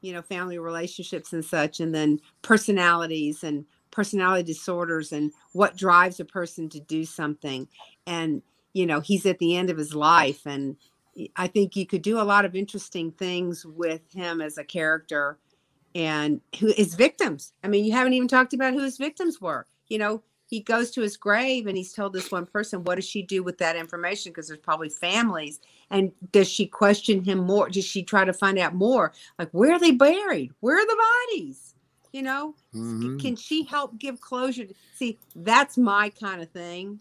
you 0.04 0.14
know 0.14 0.22
family 0.22 0.60
relationships 0.60 1.34
and 1.34 1.43
such, 1.43 1.80
and 1.80 1.95
then 1.95 2.20
personalities 2.43 3.43
and 3.43 3.66
personality 3.89 4.43
disorders 4.43 5.12
and 5.12 5.32
what 5.54 5.78
drives 5.78 6.20
a 6.20 6.26
person 6.26 6.70
to 6.70 6.80
do 6.80 7.06
something. 7.06 7.68
And 8.06 8.43
you 8.74 8.86
know 8.86 8.99
he's 8.99 9.26
at 9.26 9.39
the 9.39 9.56
end 9.56 9.72
of 9.72 9.78
his 9.78 9.95
life, 9.95 10.45
and 10.45 10.76
I 11.36 11.47
think 11.47 11.76
you 11.76 11.88
could 11.88 12.01
do 12.01 12.20
a 12.20 12.24
lot 12.24 12.45
of 12.45 12.56
interesting 12.56 13.12
things 13.12 13.66
with 13.66 14.01
him 14.14 14.41
as 14.41 14.58
a 14.58 14.64
character 14.64 15.39
and 15.95 16.41
who 16.60 16.74
his 16.76 16.95
victims. 16.95 17.54
I 17.64 17.68
mean, 17.68 17.86
you 17.86 17.93
haven't 17.93 18.14
even 18.14 18.28
talked 18.28 18.54
about 18.54 18.74
who 18.74 18.82
his 18.82 18.97
victims 18.97 19.39
were. 19.39 19.66
You 19.88 19.99
know, 19.99 20.24
he 20.46 20.60
goes 20.60 20.91
to 20.91 21.02
his 21.02 21.18
grave 21.18 21.68
and 21.68 21.78
he's 21.78 21.94
told 21.94 22.14
this 22.14 22.32
one 22.32 22.46
person, 22.46 22.84
what 22.84 22.96
does 22.96 23.06
she 23.08 23.22
do 23.22 23.44
with 23.44 23.58
that 23.60 23.76
information? 23.76 24.32
Because 24.32 24.48
there's 24.48 24.60
probably 24.60 24.89
families. 24.89 25.60
And 25.89 26.12
does 26.32 26.50
she 26.50 26.68
question 26.68 27.24
him 27.24 27.39
more? 27.39 27.70
Does 27.70 27.86
she 27.86 28.04
try 28.04 28.26
to 28.26 28.34
find 28.34 28.60
out 28.60 28.76
more? 28.76 29.14
Like, 29.39 29.50
where 29.52 29.74
are 29.74 29.80
they 29.80 29.91
buried? 29.91 30.52
Where 30.60 30.78
are 30.78 30.86
the 30.86 31.04
bodies? 31.32 31.76
You 32.12 32.22
know, 32.22 32.56
Mhm. 32.76 33.20
can 33.20 33.36
she 33.36 33.64
help 33.64 33.98
give 33.98 34.22
closure? 34.22 34.68
See, 34.94 35.20
that's 35.36 35.78
my 35.78 36.10
kind 36.10 36.41
of 36.41 36.52
thing. 36.52 37.00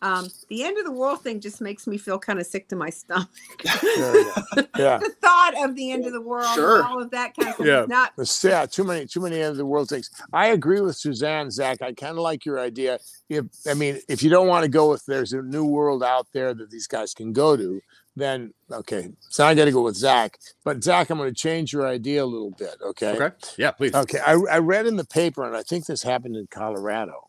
Um, 0.00 0.28
the 0.48 0.62
end 0.64 0.78
of 0.78 0.84
the 0.84 0.92
world 0.92 1.22
thing 1.22 1.40
just 1.40 1.60
makes 1.60 1.86
me 1.86 1.98
feel 1.98 2.18
kind 2.18 2.38
of 2.38 2.46
sick 2.46 2.68
to 2.68 2.76
my 2.76 2.90
stomach. 2.90 3.28
Yeah, 3.64 3.80
yeah. 3.94 4.62
yeah. 4.78 4.98
the 4.98 5.12
thought 5.20 5.54
of 5.64 5.74
the 5.74 5.90
end 5.90 6.06
of 6.06 6.12
the 6.12 6.20
world, 6.20 6.54
Sure. 6.54 6.76
and 6.76 6.84
all 6.86 7.02
of 7.02 7.10
that 7.10 7.34
kind 7.36 7.48
of 7.48 7.54
stuff 7.56 7.66
Yeah. 7.66 7.82
is 7.82 7.88
not 7.88 8.12
It's- 8.18 8.44
yeah, 8.44 8.66
too 8.66 8.84
many, 8.84 9.06
too 9.06 9.20
many 9.20 9.36
end 9.40 9.50
of 9.52 9.56
the 9.56 9.66
world 9.66 9.88
things. 9.88 10.10
I 10.32 10.48
agree 10.48 10.80
with 10.80 10.96
Suzanne, 10.96 11.50
Zach. 11.50 11.82
I 11.82 11.92
kind 11.92 12.12
of 12.12 12.18
like 12.18 12.44
your 12.44 12.60
idea. 12.60 12.98
If 13.28 13.46
I 13.68 13.74
mean, 13.74 14.00
if 14.08 14.22
you 14.22 14.30
don't 14.30 14.46
want 14.48 14.64
to 14.64 14.68
go 14.70 14.90
with 14.90 15.04
there's 15.06 15.32
a 15.32 15.42
new 15.42 15.64
world 15.64 16.02
out 16.02 16.26
there 16.32 16.54
that 16.54 16.70
these 16.70 16.86
guys 16.86 17.12
can 17.14 17.32
go 17.32 17.56
to, 17.56 17.80
then 18.16 18.52
okay. 18.70 19.10
So 19.30 19.44
I 19.44 19.54
got 19.54 19.66
to 19.66 19.72
go 19.72 19.82
with 19.82 19.96
Zach. 19.96 20.38
But 20.64 20.82
Zach, 20.82 21.10
I'm 21.10 21.18
going 21.18 21.30
to 21.32 21.34
change 21.40 21.72
your 21.72 21.86
idea 21.86 22.24
a 22.24 22.26
little 22.26 22.50
bit. 22.50 22.76
Okay. 22.84 23.12
Okay, 23.20 23.34
yeah, 23.58 23.70
please. 23.72 23.94
Okay. 23.94 24.18
I, 24.18 24.32
I 24.50 24.58
read 24.58 24.86
in 24.86 24.96
the 24.96 25.04
paper, 25.04 25.44
and 25.44 25.56
I 25.56 25.62
think 25.62 25.86
this 25.86 26.02
happened 26.02 26.36
in 26.36 26.46
Colorado. 26.50 27.27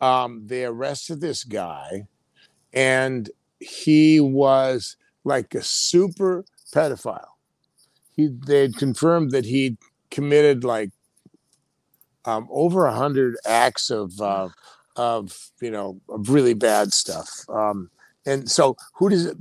Um, 0.00 0.46
they 0.46 0.64
arrested 0.64 1.20
this 1.20 1.44
guy, 1.44 2.06
and 2.72 3.30
he 3.60 4.20
was 4.20 4.96
like 5.24 5.54
a 5.54 5.62
super 5.62 6.44
pedophile. 6.72 7.36
He 8.14 8.28
they 8.28 8.68
confirmed 8.68 9.30
that 9.32 9.44
he'd 9.44 9.78
committed 10.10 10.64
like 10.64 10.90
um, 12.24 12.48
over 12.50 12.86
a 12.86 12.94
hundred 12.94 13.36
acts 13.46 13.90
of 13.90 14.20
uh, 14.20 14.48
of 14.96 15.50
you 15.60 15.70
know 15.70 16.00
of 16.08 16.28
really 16.30 16.54
bad 16.54 16.92
stuff. 16.92 17.30
Um, 17.48 17.90
and 18.26 18.50
so 18.50 18.76
who 18.94 19.08
does 19.08 19.26
it? 19.26 19.36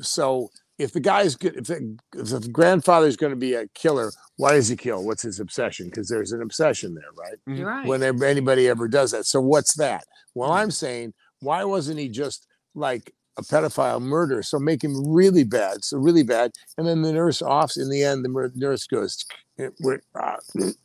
So 0.00 0.50
if 0.82 0.92
the 0.92 1.00
guy's 1.00 1.36
good, 1.36 1.56
if 1.56 1.64
the, 1.66 1.96
if 2.14 2.28
the 2.28 2.48
grandfather's 2.50 3.16
going 3.16 3.30
to 3.30 3.36
be 3.36 3.54
a 3.54 3.68
killer, 3.68 4.12
why 4.36 4.52
does 4.52 4.68
he 4.68 4.76
kill? 4.76 5.04
What's 5.04 5.22
his 5.22 5.40
obsession? 5.40 5.86
Because 5.86 6.08
there's 6.08 6.32
an 6.32 6.42
obsession 6.42 6.94
there, 6.94 7.04
right? 7.16 7.38
you're 7.58 7.68
right. 7.68 7.86
when 7.86 8.02
anybody 8.02 8.68
ever 8.68 8.88
does 8.88 9.12
that. 9.12 9.26
So 9.26 9.40
what's 9.40 9.74
that? 9.74 10.04
Well, 10.34 10.52
I'm 10.52 10.70
saying, 10.70 11.14
why 11.40 11.64
wasn't 11.64 11.98
he 11.98 12.08
just 12.08 12.46
like 12.74 13.12
a 13.38 13.42
pedophile 13.42 14.00
murder, 14.02 14.42
so 14.42 14.58
make 14.58 14.84
him 14.84 15.08
really 15.10 15.44
bad, 15.44 15.82
so 15.84 15.96
really 15.96 16.22
bad. 16.22 16.52
And 16.76 16.86
then 16.86 17.00
the 17.02 17.12
nurse 17.12 17.40
offs 17.40 17.78
in 17.78 17.88
the 17.88 18.02
end. 18.04 18.24
The 18.24 18.50
nurse 18.54 18.86
goes, 18.86 19.24
it, 19.56 19.72
uh, 20.14 20.36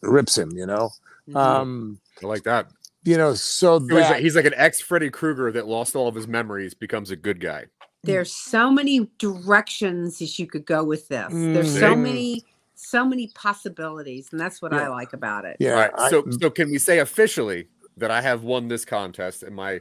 rips 0.02 0.38
him. 0.38 0.52
You 0.56 0.66
know, 0.66 0.92
Mhm. 1.30 1.36
um, 1.36 2.00
I 2.24 2.26
like 2.28 2.44
that. 2.44 2.68
you 3.04 3.18
know. 3.18 3.34
So 3.34 3.80
that, 3.80 3.94
like- 4.12 4.22
he's 4.22 4.36
like 4.36 4.46
an 4.46 4.54
ex 4.56 4.80
Freddy 4.82 5.10
Krueger 5.10 5.52
that 5.52 5.68
lost 5.68 5.96
all 5.96 6.08
of 6.08 6.16
his 6.16 6.28
memories, 6.28 6.74
becomes 6.74 7.12
a 7.12 7.16
good 7.18 7.40
guy. 7.42 7.66
There's 8.08 8.32
so 8.34 8.72
many 8.72 9.08
directions 9.20 10.20
that 10.20 10.40
you 10.40 10.48
could 10.48 10.66
go 10.66 10.84
with 10.84 11.08
this. 11.08 11.28
There's 11.32 11.72
so 11.80 11.94
Mm. 11.94 12.02
many, 12.02 12.46
so 12.76 13.06
many 13.06 13.28
possibilities, 13.36 14.30
and 14.32 14.40
that's 14.40 14.62
what 14.62 14.74
I 14.74 14.88
like 14.88 15.14
about 15.14 15.46
it. 15.46 15.58
yeah. 15.60 15.72
All 15.72 15.76
right. 15.78 15.92
I- 15.98 16.10
So 16.10 16.26
so 16.42 16.50
can 16.50 16.72
we 16.72 16.80
say 16.80 17.00
officially 17.00 17.68
that 17.98 18.10
I 18.12 18.22
have 18.22 18.44
won 18.44 18.68
this 18.68 18.86
contest 18.86 19.44
and 19.44 19.56
my 19.56 19.80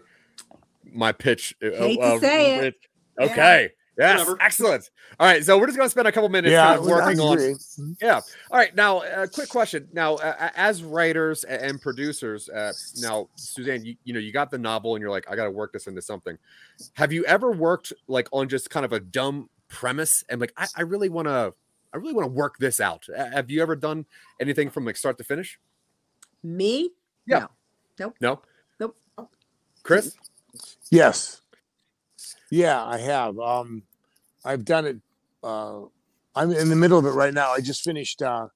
my 0.92 1.12
pitch? 1.12 1.54
uh, 1.62 1.70
Hate 1.70 1.96
to 1.96 2.02
uh, 2.02 2.18
say 2.20 2.56
it. 2.56 2.74
with- 3.18 3.30
Okay. 3.30 3.72
Yes. 3.98 4.18
Whatever. 4.18 4.42
Excellent. 4.42 4.90
All 5.18 5.26
right. 5.26 5.44
So 5.44 5.58
we're 5.58 5.66
just 5.66 5.78
gonna 5.78 5.88
spend 5.88 6.06
a 6.06 6.12
couple 6.12 6.28
minutes 6.28 6.52
yeah, 6.52 6.66
kind 6.66 6.80
of 6.80 6.86
working 6.86 7.20
on 7.20 7.38
agree. 7.38 7.54
Yeah. 8.00 8.20
All 8.50 8.58
right. 8.58 8.74
Now, 8.74 9.02
a 9.02 9.26
quick 9.26 9.48
question. 9.48 9.88
Now, 9.92 10.16
uh, 10.16 10.50
as 10.54 10.82
writers 10.82 11.44
and 11.44 11.80
producers, 11.80 12.48
uh, 12.48 12.72
now, 13.00 13.28
Suzanne, 13.36 13.84
you, 13.84 13.96
you 14.04 14.12
know, 14.12 14.20
you 14.20 14.32
got 14.32 14.50
the 14.50 14.58
novel 14.58 14.94
and 14.94 15.02
you're 15.02 15.10
like, 15.10 15.30
I 15.30 15.36
got 15.36 15.44
to 15.44 15.50
work 15.50 15.72
this 15.72 15.86
into 15.86 16.02
something. 16.02 16.36
Have 16.94 17.12
you 17.12 17.24
ever 17.24 17.52
worked 17.52 17.92
like 18.06 18.28
on 18.32 18.48
just 18.48 18.68
kind 18.68 18.84
of 18.84 18.92
a 18.92 19.00
dumb 19.00 19.48
premise 19.68 20.24
and 20.28 20.40
like, 20.40 20.52
I, 20.56 20.66
I 20.76 20.82
really 20.82 21.08
want 21.08 21.28
to, 21.28 21.54
I 21.94 21.96
really 21.96 22.12
want 22.12 22.26
to 22.26 22.32
work 22.32 22.58
this 22.58 22.80
out. 22.80 23.06
Uh, 23.08 23.30
Have 23.30 23.50
you 23.50 23.62
ever 23.62 23.74
done 23.74 24.04
anything 24.40 24.68
from 24.68 24.84
like 24.84 24.96
start 24.96 25.16
to 25.18 25.24
finish? 25.24 25.58
Me? 26.42 26.90
Yeah. 27.26 27.46
No. 27.98 28.12
No. 28.20 28.42
Nope. 28.78 28.96
Chris? 29.82 30.16
Yes. 30.90 31.42
Yeah, 32.50 32.84
I 32.84 32.98
have. 32.98 33.38
Um, 33.38 33.82
I've 34.44 34.64
done 34.64 34.86
it. 34.86 34.96
Uh, 35.42 35.82
I'm 36.34 36.52
in 36.52 36.68
the 36.68 36.76
middle 36.76 36.98
of 36.98 37.06
it 37.06 37.10
right 37.10 37.34
now. 37.34 37.52
I 37.52 37.60
just 37.60 37.82
finished. 37.82 38.22
Uh, 38.22 38.48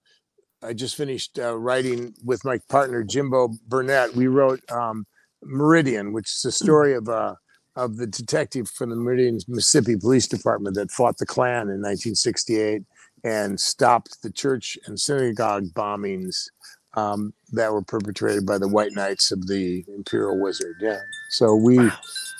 I 0.62 0.74
just 0.74 0.94
finished 0.94 1.38
uh, 1.38 1.56
writing 1.56 2.14
with 2.24 2.44
my 2.44 2.58
partner 2.68 3.02
Jimbo 3.02 3.50
Burnett. 3.66 4.14
We 4.14 4.26
wrote 4.26 4.60
um, 4.70 5.06
Meridian, 5.42 6.12
which 6.12 6.30
is 6.30 6.42
the 6.42 6.52
story 6.52 6.94
of 6.94 7.08
uh, 7.08 7.34
of 7.76 7.96
the 7.96 8.06
detective 8.06 8.68
from 8.68 8.90
the 8.90 8.96
Meridian, 8.96 9.38
Mississippi 9.48 9.96
Police 9.96 10.26
Department 10.26 10.76
that 10.76 10.90
fought 10.90 11.16
the 11.18 11.26
Klan 11.26 11.62
in 11.62 11.80
1968 11.80 12.82
and 13.24 13.60
stopped 13.60 14.22
the 14.22 14.30
church 14.30 14.78
and 14.86 14.98
synagogue 14.98 15.66
bombings 15.74 16.46
um, 16.94 17.32
that 17.52 17.72
were 17.72 17.82
perpetrated 17.82 18.46
by 18.46 18.58
the 18.58 18.68
White 18.68 18.92
Knights 18.92 19.30
of 19.32 19.46
the 19.46 19.84
Imperial 19.88 20.40
Wizard. 20.40 20.76
Yeah. 20.80 20.98
So 21.30 21.54
we, 21.54 21.78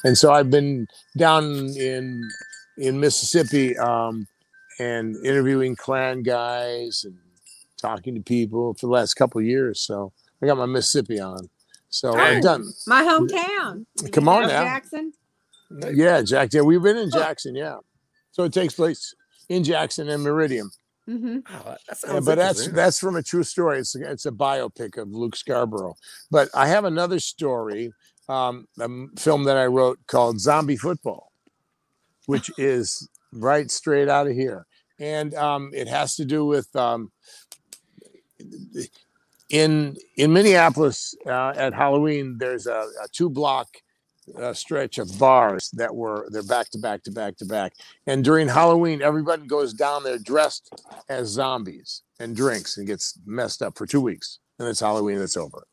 and 0.05 0.17
so 0.17 0.33
I've 0.33 0.51
been 0.51 0.87
down 1.17 1.45
in 1.77 2.29
in 2.79 2.99
Mississippi 2.99 3.77
um, 3.79 4.27
and 4.79 5.17
interviewing 5.25 5.77
Klan 5.77 6.23
guys 6.23 7.05
and 7.05 7.17
talking 7.81 8.15
to 8.15 8.21
people 8.23 8.75
for 8.75 8.87
the 8.87 8.93
last 8.93 9.15
couple 9.15 9.41
of 9.41 9.47
years. 9.47 9.81
So 9.81 10.13
I 10.43 10.47
got 10.47 10.57
my 10.57 10.67
Mississippi 10.67 11.21
on. 11.21 11.49
So 11.91 12.15
I've 12.15 12.43
done. 12.43 12.73
My 12.87 13.03
hometown. 13.03 13.85
Did 13.97 14.13
Come 14.13 14.29
on 14.29 14.43
now. 14.43 14.63
Jackson. 14.63 15.13
Yeah, 15.93 16.23
Jack. 16.23 16.53
Yeah, 16.53 16.63
we've 16.63 16.83
been 16.83 16.97
in 16.97 17.11
Jackson. 17.11 17.55
Yeah. 17.55 17.79
So 18.33 18.45
it 18.45 18.53
takes 18.53 18.75
place 18.75 19.15
in 19.49 19.65
Jackson 19.65 20.09
and 20.09 20.23
Meridian. 20.23 20.71
Hmm 21.07 21.39
Oh, 21.53 21.63
that 21.65 21.81
Yeah, 21.89 21.95
sounds 21.95 22.27
but 22.27 22.37
that's 22.37 22.69
that's 22.69 22.99
from 22.99 23.17
a 23.17 23.23
true 23.23 23.43
story. 23.43 23.79
It's 23.79 23.95
a, 23.97 24.11
it's 24.11 24.27
a 24.27 24.31
biopic 24.31 24.97
of 25.01 25.11
Luke 25.13 25.37
Scarbrough. 25.37 25.95
But 26.31 26.49
I 26.55 26.69
have 26.69 26.85
another 26.85 27.19
story, 27.19 27.93
um, 28.29 28.67
a 28.79 28.85
m- 28.85 29.13
film 29.19 29.45
that 29.45 29.57
I 29.57 29.67
wrote 29.67 29.99
called 30.07 30.41
Zombie 30.41 30.77
Football, 30.77 31.33
which 32.27 32.51
is 32.59 33.09
right 33.33 33.71
straight 33.71 34.09
out 34.09 34.27
of 34.27 34.35
here, 34.35 34.67
and 34.99 35.35
um, 35.35 35.71
it 35.75 35.89
has 35.89 36.15
to 36.17 36.25
do 36.25 36.45
with 36.45 36.75
um, 36.77 37.11
in 39.49 39.97
in 40.17 40.33
Minneapolis 40.33 41.15
uh, 41.27 41.53
at 41.57 41.75
Halloween. 41.75 42.37
There's 42.39 42.67
a, 42.67 42.87
a 43.03 43.09
two 43.13 43.31
block. 43.31 43.69
Uh, 44.39 44.53
stretch 44.53 44.99
of 44.99 45.19
bars 45.19 45.71
that 45.73 45.95
were 45.95 46.29
they're 46.31 46.43
back 46.43 46.69
to 46.71 46.79
back 46.79 47.03
to 47.03 47.11
back 47.11 47.37
to 47.37 47.45
back. 47.45 47.73
And 48.07 48.23
during 48.23 48.49
halloween 48.49 49.01
everybody 49.03 49.47
goes 49.47 49.73
down 49.73 50.05
there 50.05 50.19
dressed 50.19 50.71
as 51.09 51.29
zombies 51.29 52.03
and 52.21 52.37
drinks 52.37 52.77
and 52.77 52.87
gets 52.87 53.19
messed 53.25 53.63
up 53.63 53.77
for 53.77 53.87
two 53.87 54.01
weeks. 54.01 54.39
And 54.59 54.69
it's 54.69 54.81
halloween 54.81 55.19
it's 55.19 55.39
over. 55.39 55.67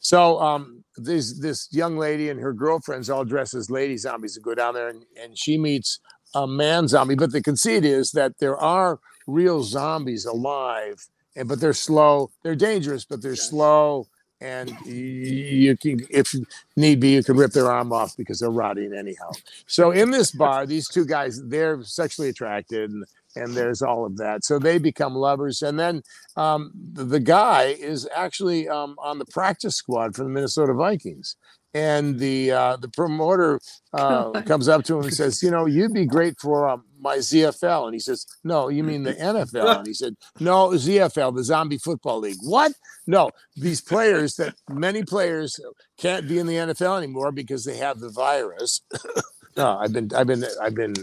So 0.00 0.40
um 0.40 0.82
this 0.96 1.38
this 1.38 1.68
young 1.72 1.98
lady 1.98 2.30
and 2.30 2.40
her 2.40 2.54
girlfriends 2.54 3.10
all 3.10 3.24
dress 3.24 3.54
as 3.54 3.70
lady 3.70 3.98
zombies 3.98 4.34
and 4.34 4.44
go 4.44 4.54
down 4.54 4.74
there 4.74 4.88
and, 4.88 5.04
and 5.22 5.38
she 5.38 5.58
meets 5.58 6.00
a 6.34 6.46
man 6.46 6.88
zombie. 6.88 7.16
But 7.16 7.32
the 7.32 7.42
conceit 7.42 7.84
is 7.84 8.12
that 8.12 8.38
there 8.38 8.56
are 8.56 8.98
real 9.26 9.62
zombies 9.62 10.24
alive 10.24 11.06
and 11.36 11.46
but 11.48 11.60
they're 11.60 11.74
slow. 11.74 12.30
They're 12.42 12.56
dangerous 12.56 13.04
but 13.04 13.22
they're 13.22 13.36
slow 13.36 14.08
and 14.40 14.70
you 14.86 15.76
can 15.76 16.00
if 16.10 16.34
need 16.76 17.00
be 17.00 17.14
you 17.14 17.22
can 17.22 17.36
rip 17.36 17.52
their 17.52 17.70
arm 17.70 17.92
off 17.92 18.16
because 18.16 18.40
they're 18.40 18.50
rotting 18.50 18.94
anyhow. 18.94 19.30
So 19.66 19.90
in 19.90 20.10
this 20.10 20.30
bar 20.30 20.66
these 20.66 20.88
two 20.88 21.04
guys 21.04 21.42
they're 21.46 21.82
sexually 21.82 22.28
attracted 22.28 22.90
and, 22.90 23.04
and 23.36 23.54
there's 23.54 23.82
all 23.82 24.04
of 24.04 24.16
that. 24.16 24.44
So 24.44 24.58
they 24.58 24.78
become 24.78 25.14
lovers. 25.14 25.62
And 25.62 25.78
then 25.78 26.02
um, 26.36 26.72
the, 26.92 27.04
the 27.04 27.20
guy 27.20 27.76
is 27.78 28.08
actually 28.14 28.68
um, 28.68 28.96
on 28.98 29.18
the 29.18 29.26
practice 29.26 29.76
squad 29.76 30.16
for 30.16 30.24
the 30.24 30.30
minnesota 30.30 30.74
vikings. 30.74 31.36
And 31.72 32.18
the 32.18 32.50
uh, 32.50 32.76
the 32.76 32.88
promoter 32.88 33.60
uh, 33.92 34.42
comes 34.42 34.68
up 34.68 34.84
to 34.84 34.98
him 34.98 35.04
and 35.04 35.14
says 35.14 35.40
you 35.42 35.50
know 35.50 35.66
you'd 35.66 35.94
be 35.94 36.06
great 36.06 36.40
for 36.40 36.68
um, 36.68 36.84
my 37.00 37.16
zfl 37.16 37.84
and 37.84 37.94
he 37.94 38.00
says 38.00 38.26
no 38.44 38.68
you 38.68 38.84
mean 38.84 39.02
the 39.02 39.14
nfl 39.14 39.78
and 39.78 39.86
he 39.86 39.94
said 39.94 40.14
no 40.38 40.70
zfl 40.70 41.34
the 41.34 41.44
zombie 41.44 41.78
football 41.78 42.20
league 42.20 42.36
what 42.42 42.72
no 43.06 43.30
these 43.56 43.80
players 43.80 44.36
that 44.36 44.54
many 44.68 45.02
players 45.02 45.60
can't 46.00 46.26
be 46.26 46.38
in 46.38 46.46
the 46.46 46.54
NFL 46.54 46.98
anymore 46.98 47.30
because 47.30 47.64
they 47.64 47.76
have 47.76 48.00
the 48.00 48.08
virus. 48.08 48.80
no, 49.56 49.76
I've 49.78 49.92
been 49.92 50.10
I've 50.14 50.26
been 50.26 50.44
I've 50.60 50.74
been 50.74 50.94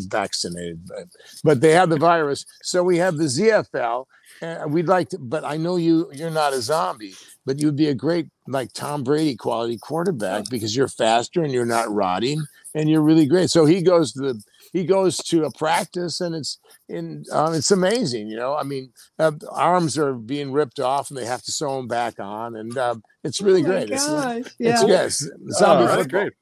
vaccinated, 0.00 0.86
but, 0.88 1.08
but 1.44 1.60
they 1.60 1.72
have 1.72 1.90
the 1.90 1.98
virus. 1.98 2.46
So 2.62 2.82
we 2.82 2.96
have 2.98 3.16
the 3.16 3.24
ZFL. 3.24 4.06
And 4.42 4.70
we'd 4.70 4.86
like 4.86 5.08
to, 5.10 5.18
but 5.18 5.44
I 5.44 5.56
know 5.56 5.76
you 5.76 6.10
you're 6.12 6.30
not 6.30 6.52
a 6.52 6.60
zombie, 6.60 7.14
but 7.46 7.58
you'd 7.58 7.76
be 7.76 7.88
a 7.88 7.94
great 7.94 8.28
like 8.46 8.72
Tom 8.74 9.02
Brady 9.02 9.34
quality 9.34 9.78
quarterback 9.78 10.44
because 10.50 10.76
you're 10.76 10.88
faster 10.88 11.42
and 11.42 11.52
you're 11.52 11.64
not 11.64 11.90
rotting 11.90 12.44
and 12.74 12.90
you're 12.90 13.00
really 13.00 13.24
great. 13.24 13.48
So 13.48 13.64
he 13.64 13.80
goes 13.80 14.12
to 14.12 14.20
the 14.20 14.42
he 14.76 14.84
goes 14.84 15.16
to 15.18 15.44
a 15.44 15.50
practice 15.52 16.20
and 16.20 16.34
it's 16.34 16.58
in 16.88 17.24
um, 17.32 17.54
it's 17.54 17.70
amazing, 17.70 18.28
you 18.28 18.36
know. 18.36 18.54
I 18.56 18.62
mean, 18.62 18.92
uh, 19.18 19.32
arms 19.50 19.96
are 19.98 20.12
being 20.14 20.52
ripped 20.52 20.80
off 20.80 21.10
and 21.10 21.18
they 21.18 21.24
have 21.24 21.42
to 21.44 21.52
sew 21.52 21.76
them 21.78 21.88
back 21.88 22.20
on, 22.20 22.56
and 22.56 22.76
um, 22.76 23.02
it's 23.24 23.40
really 23.40 23.62
Oh 23.62 23.66
great. 23.66 23.90
It's, 23.90 24.06
gosh, 24.06 24.36
it's 24.38 24.82
yeah. 24.82 24.84
yes, 24.86 25.28
Oh, 25.32 25.50
zombie 25.50 25.86
that's 25.86 26.06
great. 26.08 26.32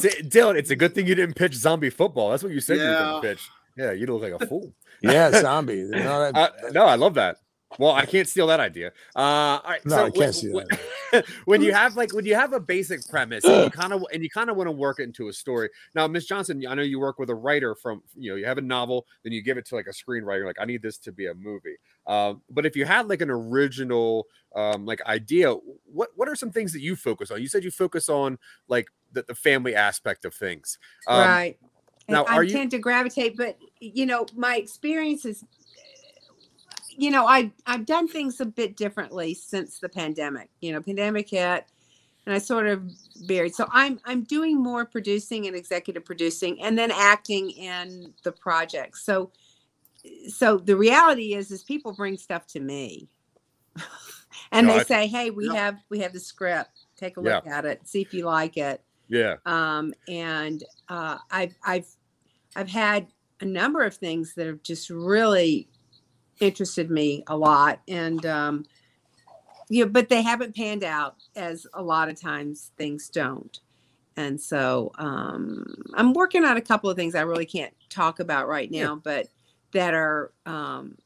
See, 0.00 0.22
Dylan, 0.28 0.56
it's 0.56 0.70
a 0.70 0.76
good 0.76 0.94
thing 0.94 1.06
you 1.06 1.14
didn't 1.14 1.36
pitch 1.36 1.54
zombie 1.54 1.90
football. 1.90 2.30
That's 2.30 2.42
what 2.42 2.52
you 2.52 2.60
said 2.60 2.76
you 2.76 2.82
were 2.84 2.90
Yeah. 2.90 2.98
going 2.98 3.22
to 3.22 3.28
pitch. 3.28 3.48
Yeah, 3.76 3.92
you 3.92 4.06
look 4.06 4.22
like 4.22 4.40
a 4.42 4.46
fool. 4.46 4.72
Yeah, 5.02 5.30
zombie. 5.40 5.76
You 5.76 5.88
know, 5.90 6.30
that, 6.30 6.36
Uh, 6.36 6.48
no, 6.72 6.84
I 6.84 6.96
love 6.96 7.14
that. 7.14 7.38
Well, 7.78 7.92
I 7.92 8.06
can't 8.06 8.28
steal 8.28 8.46
that 8.48 8.60
idea. 8.60 8.88
Uh, 9.16 9.18
all 9.18 9.62
right, 9.66 9.84
No, 9.84 9.96
so 9.96 10.04
I 10.04 10.10
can't 10.10 10.16
when, 10.16 10.32
steal 10.32 10.52
when- 11.12 11.24
when 11.44 11.62
you 11.62 11.72
have 11.72 11.96
like 11.96 12.12
when 12.12 12.24
you 12.26 12.34
have 12.34 12.52
a 12.52 12.58
basic 12.60 13.08
premise 13.08 13.44
and 13.44 13.64
you 13.64 13.70
kind 13.70 13.92
of 13.92 14.04
and 14.12 14.22
you 14.22 14.28
kind 14.30 14.50
of 14.50 14.56
want 14.56 14.66
to 14.66 14.72
work 14.72 14.98
it 14.98 15.04
into 15.04 15.28
a 15.28 15.32
story. 15.32 15.70
Now, 15.94 16.06
Miss 16.08 16.26
Johnson, 16.26 16.64
I 16.66 16.74
know 16.74 16.82
you 16.82 16.98
work 16.98 17.18
with 17.20 17.30
a 17.30 17.34
writer 17.34 17.74
from 17.76 18.02
you 18.16 18.30
know 18.30 18.36
you 18.36 18.46
have 18.46 18.58
a 18.58 18.62
novel, 18.62 19.06
then 19.22 19.32
you 19.32 19.42
give 19.42 19.56
it 19.56 19.64
to 19.66 19.74
like 19.76 19.86
a 19.86 19.90
screenwriter. 19.90 20.44
Like, 20.44 20.56
I 20.60 20.64
need 20.64 20.82
this 20.82 20.98
to 20.98 21.12
be 21.12 21.26
a 21.26 21.34
movie. 21.34 21.76
Um, 22.06 22.42
but 22.50 22.66
if 22.66 22.74
you 22.76 22.84
had 22.84 23.08
like 23.08 23.20
an 23.20 23.30
original 23.30 24.26
um, 24.56 24.84
like 24.86 25.00
idea, 25.06 25.52
what 25.84 26.10
what 26.16 26.28
are 26.28 26.34
some 26.36 26.50
things 26.50 26.72
that 26.72 26.80
you 26.80 26.96
focus 26.96 27.30
on? 27.30 27.40
You 27.40 27.48
said 27.48 27.62
you 27.64 27.70
focus 27.70 28.08
on 28.08 28.38
like 28.68 28.88
the, 29.12 29.22
the 29.28 29.34
family 29.36 29.74
aspect 29.76 30.24
of 30.24 30.34
things. 30.34 30.78
Um, 31.06 31.18
right. 31.20 31.58
And 32.08 32.16
now, 32.16 32.24
I 32.24 32.34
are 32.34 32.42
you- 32.42 32.52
tend 32.52 32.72
to 32.72 32.78
gravitate, 32.78 33.36
but 33.36 33.56
you 33.80 34.04
know, 34.06 34.26
my 34.34 34.56
experiences. 34.56 35.44
You 36.96 37.10
know, 37.10 37.26
I 37.26 37.50
I've 37.66 37.86
done 37.86 38.08
things 38.08 38.40
a 38.40 38.44
bit 38.46 38.76
differently 38.76 39.34
since 39.34 39.78
the 39.78 39.88
pandemic. 39.88 40.50
You 40.60 40.72
know, 40.72 40.80
pandemic 40.82 41.28
hit, 41.30 41.64
and 42.26 42.34
I 42.34 42.38
sort 42.38 42.66
of 42.66 42.88
buried. 43.26 43.54
So 43.54 43.68
I'm 43.72 44.00
I'm 44.04 44.22
doing 44.24 44.62
more 44.62 44.84
producing 44.84 45.46
and 45.46 45.56
executive 45.56 46.04
producing, 46.04 46.62
and 46.62 46.78
then 46.78 46.90
acting 46.90 47.50
in 47.50 48.12
the 48.22 48.32
project. 48.32 48.98
So, 48.98 49.30
so 50.28 50.58
the 50.58 50.76
reality 50.76 51.34
is, 51.34 51.50
is 51.50 51.62
people 51.62 51.92
bring 51.92 52.16
stuff 52.16 52.46
to 52.48 52.60
me, 52.60 53.08
and 54.52 54.66
No, 54.66 54.74
they 54.74 54.80
I- 54.80 54.84
say, 54.84 55.06
"Hey, 55.06 55.30
we 55.30 55.46
Yeah. 55.46 55.54
have 55.54 55.78
we 55.90 55.98
have 56.00 56.12
the 56.12 56.20
script. 56.20 56.70
Take 56.96 57.16
a 57.16 57.20
look 57.20 57.46
at 57.46 57.64
it. 57.64 57.86
See 57.88 58.00
if 58.02 58.14
you 58.14 58.24
like 58.24 58.56
it." 58.56 58.82
Yeah. 59.08 59.36
um, 59.44 59.92
and 60.08 60.64
uh, 60.88 61.18
I've 61.30 61.54
I've 61.64 61.86
I've 62.56 62.68
had 62.70 63.06
a 63.40 63.44
number 63.44 63.82
of 63.82 63.94
things 63.96 64.34
that 64.34 64.46
have 64.46 64.62
just 64.62 64.88
really 64.88 65.68
interested 66.40 66.90
me 66.90 67.22
a 67.26 67.36
lot, 67.36 67.80
and 67.88 68.24
um, 68.26 68.66
yeah, 69.68 69.84
but 69.86 70.08
they 70.08 70.22
haven't 70.22 70.54
panned 70.54 70.84
out 70.84 71.16
as 71.36 71.66
a 71.74 71.82
lot 71.82 72.08
of 72.08 72.20
times 72.20 72.70
things 72.76 73.08
don't. 73.08 73.60
and 74.16 74.40
so 74.40 74.92
um, 74.98 75.64
I'm 75.94 76.12
working 76.12 76.44
on 76.44 76.56
a 76.56 76.60
couple 76.60 76.88
of 76.90 76.96
things 76.96 77.14
I 77.14 77.22
really 77.22 77.46
can't 77.46 77.72
talk 77.88 78.20
about 78.20 78.46
right 78.48 78.70
now, 78.70 78.94
Yeah. 78.94 78.98
but 79.02 79.28
that 79.72 79.92
are 79.94 80.30
um, 80.46 80.96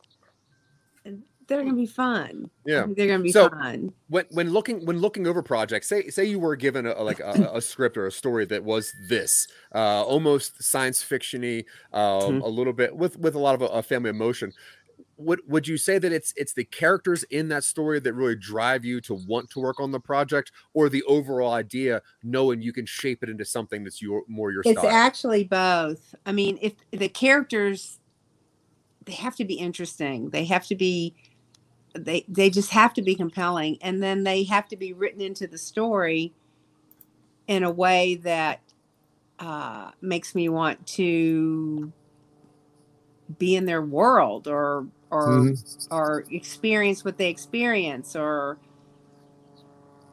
they're 1.47 1.63
gonna 1.65 1.75
be 1.75 1.87
fun. 1.87 2.51
Yeah. 2.67 2.85
they're 2.95 3.07
gonna 3.07 3.23
be 3.23 3.33
So- 3.33 3.49
fun. 3.49 3.93
when 4.09 4.27
when 4.33 4.51
looking 4.51 4.85
when 4.85 4.99
looking 5.01 5.27
over 5.27 5.43
projects 5.43 5.89
say 5.89 6.09
say 6.11 6.27
you 6.27 6.39
were 6.39 6.57
given 6.57 6.85
a, 6.85 6.93
a- 6.93 7.03
like 7.03 7.21
a, 7.21 7.51
a 7.55 7.61
script 7.63 7.97
or 7.97 8.07
a 8.07 8.13
story 8.13 8.45
that 8.45 8.63
was 8.65 8.93
this 9.09 9.47
uh 9.75 10.03
almost 10.05 10.63
science 10.63 11.03
fictiony 11.03 11.65
um 11.95 12.41
Mhm. 12.41 12.43
a 12.43 12.49
little 12.49 12.75
bit 12.75 12.95
with 12.95 13.19
with 13.19 13.35
a 13.35 13.39
lot 13.39 13.55
of 13.55 13.63
a, 13.63 13.67
a 13.67 13.83
family 13.83 14.11
emotion 14.11 14.53
would 15.19 15.41
would 15.47 15.67
you 15.67 15.77
say 15.77 15.99
that 15.99 16.13
it's 16.13 16.33
it's 16.37 16.53
the 16.53 16.65
characters 16.65 17.25
in 17.25 17.49
that 17.49 17.65
story 17.65 17.99
that 17.99 18.13
really 18.13 18.37
drive 18.37 18.85
you 18.85 19.01
to 19.01 19.15
want 19.15 19.51
to 19.51 19.59
work 19.59 19.81
on 19.81 19.91
the 19.91 19.99
project 20.01 20.53
or 20.75 20.89
the 20.89 21.03
overall 21.03 21.53
idea 21.53 22.01
knowing 22.23 22.63
you 22.63 22.73
can 22.73 22.87
shape 22.87 23.23
it 23.23 23.29
into 23.29 23.45
something 23.45 23.83
that's 23.83 24.01
your 24.01 24.23
more 24.29 24.53
your 24.53 24.63
It's 24.65 24.81
style 24.81 24.91
actually 24.91 25.45
both. 25.45 26.15
I 26.25 26.33
mean, 26.33 26.59
if 26.63 26.75
the 26.93 27.09
characters, 27.09 27.99
they 29.05 29.13
have 29.15 29.35
to 29.37 29.45
be 29.45 29.55
interesting. 29.55 30.31
They 30.31 30.45
have 30.45 30.67
to 30.69 30.77
be, 30.77 31.15
they 31.95 32.25
they 32.29 32.49
just 32.49 32.71
have 32.71 32.95
to 32.95 33.03
be 33.03 33.17
compelling, 33.17 33.79
and 33.83 34.01
then 34.01 34.23
they 34.23 34.45
have 34.45 34.69
to 34.69 34.77
be 34.77 34.93
written 34.93 35.21
into 35.21 35.49
the 35.49 35.59
story 35.59 36.33
in 37.49 37.65
a 37.65 37.71
way 37.71 38.15
that 38.17 38.61
uh, 39.41 39.91
makes 40.01 40.35
me 40.35 40.49
want 40.49 40.87
to 40.87 41.93
be 43.39 43.57
in 43.57 43.67
their 43.67 43.83
world 43.83 44.47
or 44.47 44.87
or 45.11 45.51
Mhm. 45.51 45.59
or 45.91 46.27
experience 46.31 47.05
what 47.05 47.19
they 47.19 47.31
experience 47.31 48.17
or 48.17 48.61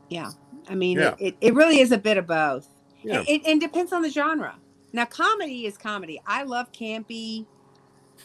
yeah 0.10 0.32
i 0.68 0.76
mean 0.76 1.00
Yeah. 1.00 1.10
it, 1.18 1.18
it, 1.20 1.38
it 1.42 1.56
really 1.56 1.80
is 1.80 1.92
a 1.92 1.98
bit 1.98 2.18
of 2.18 2.28
both 2.28 2.70
Yeah. 3.04 3.22
it, 3.22 3.42
it, 3.44 3.48
it 3.48 3.62
depends 3.62 3.94
on 3.94 4.02
the 4.04 4.10
genre 4.10 4.62
now 4.94 5.06
comedy 5.06 5.66
is 5.66 5.78
comedy 5.78 6.22
i 6.28 6.44
love 6.44 6.72
campy 6.74 7.48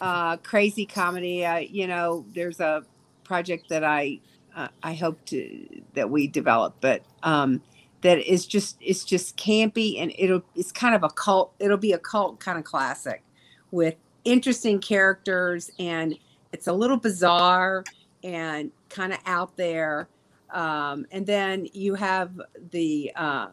uh 0.01 0.37
crazy 0.37 0.85
comedy 0.85 1.45
uh, 1.45 1.57
you 1.57 1.87
know 1.87 2.25
there's 2.33 2.59
a 2.59 2.85
project 3.23 3.69
that 3.69 3.83
i 3.83 4.19
uh, 4.55 4.67
i 4.83 4.93
hope 4.93 5.23
to 5.25 5.67
that 5.93 6.09
we 6.09 6.27
develop 6.27 6.77
but 6.81 7.05
um 7.23 7.61
that 8.01 8.19
is 8.19 8.45
just 8.45 8.77
it's 8.79 9.03
just 9.05 9.37
campy 9.37 9.99
and 10.01 10.13
it'll 10.17 10.43
it's 10.55 10.71
kind 10.71 10.95
of 10.95 11.03
a 11.03 11.09
cult 11.09 11.53
it'll 11.59 11.77
be 11.77 11.93
a 11.93 11.99
cult 11.99 12.39
kind 12.39 12.57
of 12.59 12.63
classic 12.63 13.23
with 13.71 13.95
interesting 14.25 14.79
characters 14.79 15.69
and 15.79 16.15
it's 16.51 16.67
a 16.67 16.73
little 16.73 16.97
bizarre 16.97 17.83
and 18.23 18.71
kind 18.89 19.13
of 19.13 19.19
out 19.25 19.55
there. 19.57 20.07
Um, 20.51 21.05
and 21.11 21.25
then 21.25 21.67
you 21.73 21.95
have 21.95 22.39
the 22.71 23.11
uh, 23.15 23.47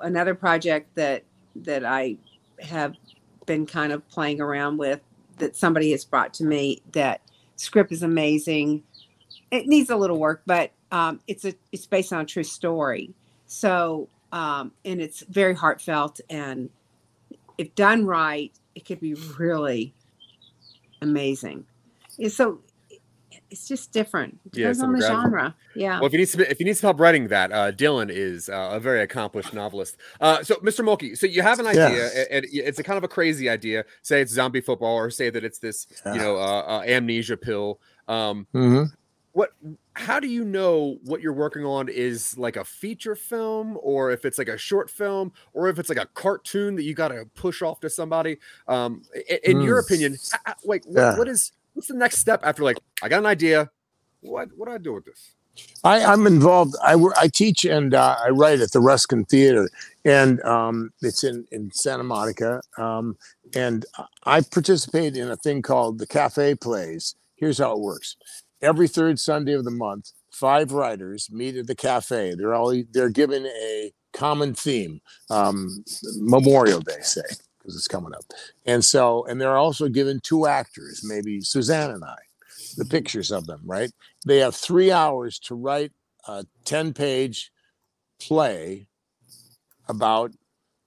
another 0.00 0.34
project 0.34 0.94
that 0.94 1.24
that 1.56 1.84
i 1.84 2.16
have 2.60 2.96
been 3.46 3.66
kind 3.66 3.92
of 3.92 4.06
playing 4.08 4.40
around 4.40 4.76
with 4.76 5.00
that 5.38 5.56
somebody 5.56 5.90
has 5.90 6.04
brought 6.04 6.32
to 6.34 6.44
me. 6.44 6.80
That 6.92 7.20
script 7.56 7.92
is 7.92 8.02
amazing. 8.02 8.82
It 9.50 9.66
needs 9.66 9.90
a 9.90 9.96
little 9.96 10.18
work 10.18 10.42
but 10.46 10.70
um, 10.92 11.20
it's 11.26 11.44
a 11.44 11.54
it's 11.72 11.86
based 11.86 12.12
on 12.12 12.20
a 12.20 12.24
true 12.24 12.44
story. 12.44 13.12
So 13.46 14.08
um, 14.32 14.72
and 14.84 15.00
it's 15.00 15.20
very 15.22 15.54
heartfelt 15.54 16.20
and 16.30 16.70
if 17.58 17.74
done 17.74 18.06
right 18.06 18.52
it 18.74 18.84
could 18.84 19.00
be 19.00 19.14
really 19.38 19.94
amazing 21.02 21.64
so 22.28 22.60
it's 23.50 23.66
just 23.68 23.92
different 23.92 24.38
It 24.46 24.58
Yeah, 24.58 24.68
on 24.68 24.92
the 24.92 24.98
demographic. 24.98 25.06
genre 25.22 25.54
yeah 25.74 25.98
Well, 25.98 26.06
if 26.06 26.12
you 26.12 26.18
need 26.18 26.28
some, 26.28 26.40
if 26.42 26.58
you 26.60 26.66
need 26.66 26.76
some 26.76 26.88
help 26.88 27.00
writing 27.00 27.28
that, 27.28 27.52
uh, 27.52 27.72
Dylan 27.72 28.08
is 28.10 28.48
uh, 28.48 28.70
a 28.72 28.80
very 28.80 29.00
accomplished 29.02 29.52
novelist. 29.52 29.96
Uh, 30.20 30.42
so, 30.42 30.54
Mr. 30.56 30.84
Mulkey, 30.84 31.16
so 31.16 31.26
you 31.26 31.42
have 31.42 31.58
an 31.58 31.66
idea, 31.66 31.90
Yeah. 31.90 32.10
a- 32.14 32.32
and 32.34 32.46
it's 32.50 32.78
a 32.78 32.82
kind 32.82 32.96
of 32.96 33.04
a 33.04 33.08
crazy 33.08 33.48
idea. 33.48 33.84
Say 34.02 34.20
it's 34.20 34.32
zombie 34.32 34.60
football, 34.60 34.94
or 34.96 35.10
say 35.10 35.30
that 35.30 35.44
it's 35.44 35.58
this, 35.58 35.86
you 36.06 36.14
know, 36.14 36.36
uh, 36.36 36.62
uh, 36.66 36.82
amnesia 36.86 37.36
pill. 37.36 37.80
Um, 38.08 38.46
Mhm. 38.54 38.88
what? 39.32 39.50
How 39.94 40.18
do 40.20 40.26
you 40.28 40.44
know 40.44 40.98
what 41.04 41.20
you're 41.20 41.32
working 41.32 41.64
on 41.64 41.88
is 41.88 42.36
like 42.38 42.56
a 42.56 42.64
feature 42.64 43.14
film, 43.16 43.78
or 43.82 44.10
if 44.10 44.24
it's 44.24 44.38
like 44.38 44.48
a 44.48 44.58
short 44.58 44.90
film, 44.90 45.32
or 45.52 45.68
if 45.68 45.78
it's 45.78 45.88
like 45.88 45.98
a 45.98 46.06
cartoon 46.14 46.76
that 46.76 46.82
you 46.84 46.94
got 46.94 47.08
to 47.08 47.26
push 47.34 47.62
off 47.62 47.80
to 47.80 47.90
somebody? 47.90 48.38
Um, 48.68 49.02
i- 49.14 49.40
in 49.44 49.60
your 49.60 49.80
Mm. 49.82 49.86
opinion, 49.86 50.12
h- 50.14 50.40
h- 50.48 50.54
like 50.64 50.84
what, 50.86 51.00
Yeah. 51.00 51.18
what 51.18 51.28
is 51.28 51.52
what's 51.74 51.88
the 51.88 51.94
next 51.94 52.18
step 52.18 52.40
after 52.42 52.62
like 52.62 52.78
I 53.02 53.08
got 53.08 53.20
an 53.20 53.26
idea? 53.26 53.70
What 54.20 54.48
what 54.56 54.68
do 54.68 54.74
I 54.74 54.78
do 54.78 54.94
with 54.94 55.04
this? 55.04 55.34
I, 55.84 56.04
I'm 56.04 56.26
involved. 56.26 56.74
I, 56.82 56.96
I 57.16 57.28
teach 57.28 57.64
and 57.64 57.94
uh, 57.94 58.16
I 58.24 58.30
write 58.30 58.60
at 58.60 58.72
the 58.72 58.80
Ruskin 58.80 59.24
Theater, 59.24 59.68
and 60.04 60.42
um, 60.42 60.90
it's 61.00 61.22
in, 61.22 61.46
in 61.52 61.70
Santa 61.72 62.02
Monica. 62.02 62.60
Um, 62.76 63.16
and 63.54 63.86
I 64.24 64.40
participate 64.40 65.16
in 65.16 65.30
a 65.30 65.36
thing 65.36 65.62
called 65.62 65.98
the 65.98 66.08
Cafe 66.08 66.56
Plays. 66.56 67.14
Here's 67.36 67.58
how 67.58 67.72
it 67.72 67.80
works: 67.80 68.16
every 68.62 68.88
third 68.88 69.20
Sunday 69.20 69.52
of 69.52 69.64
the 69.64 69.70
month, 69.70 70.10
five 70.32 70.72
writers 70.72 71.30
meet 71.30 71.56
at 71.56 71.66
the 71.66 71.76
cafe. 71.76 72.34
They're 72.34 72.54
all 72.54 72.82
they're 72.92 73.10
given 73.10 73.46
a 73.46 73.92
common 74.12 74.54
theme, 74.54 75.00
um, 75.30 75.84
Memorial 76.16 76.80
Day, 76.80 77.00
say, 77.00 77.22
because 77.64 77.76
it's 77.76 77.88
coming 77.88 78.14
up. 78.14 78.24
And 78.66 78.84
so, 78.84 79.24
and 79.24 79.40
they're 79.40 79.56
also 79.56 79.88
given 79.88 80.20
two 80.20 80.46
actors, 80.46 81.02
maybe 81.02 81.40
Suzanne 81.40 81.90
and 81.90 82.04
I, 82.04 82.18
the 82.76 82.84
pictures 82.84 83.32
of 83.32 83.46
them, 83.46 83.62
right? 83.64 83.90
they 84.24 84.38
have 84.38 84.54
three 84.54 84.90
hours 84.90 85.38
to 85.38 85.54
write 85.54 85.92
a 86.26 86.44
10 86.64 86.92
page 86.94 87.50
play 88.20 88.86
about 89.88 90.32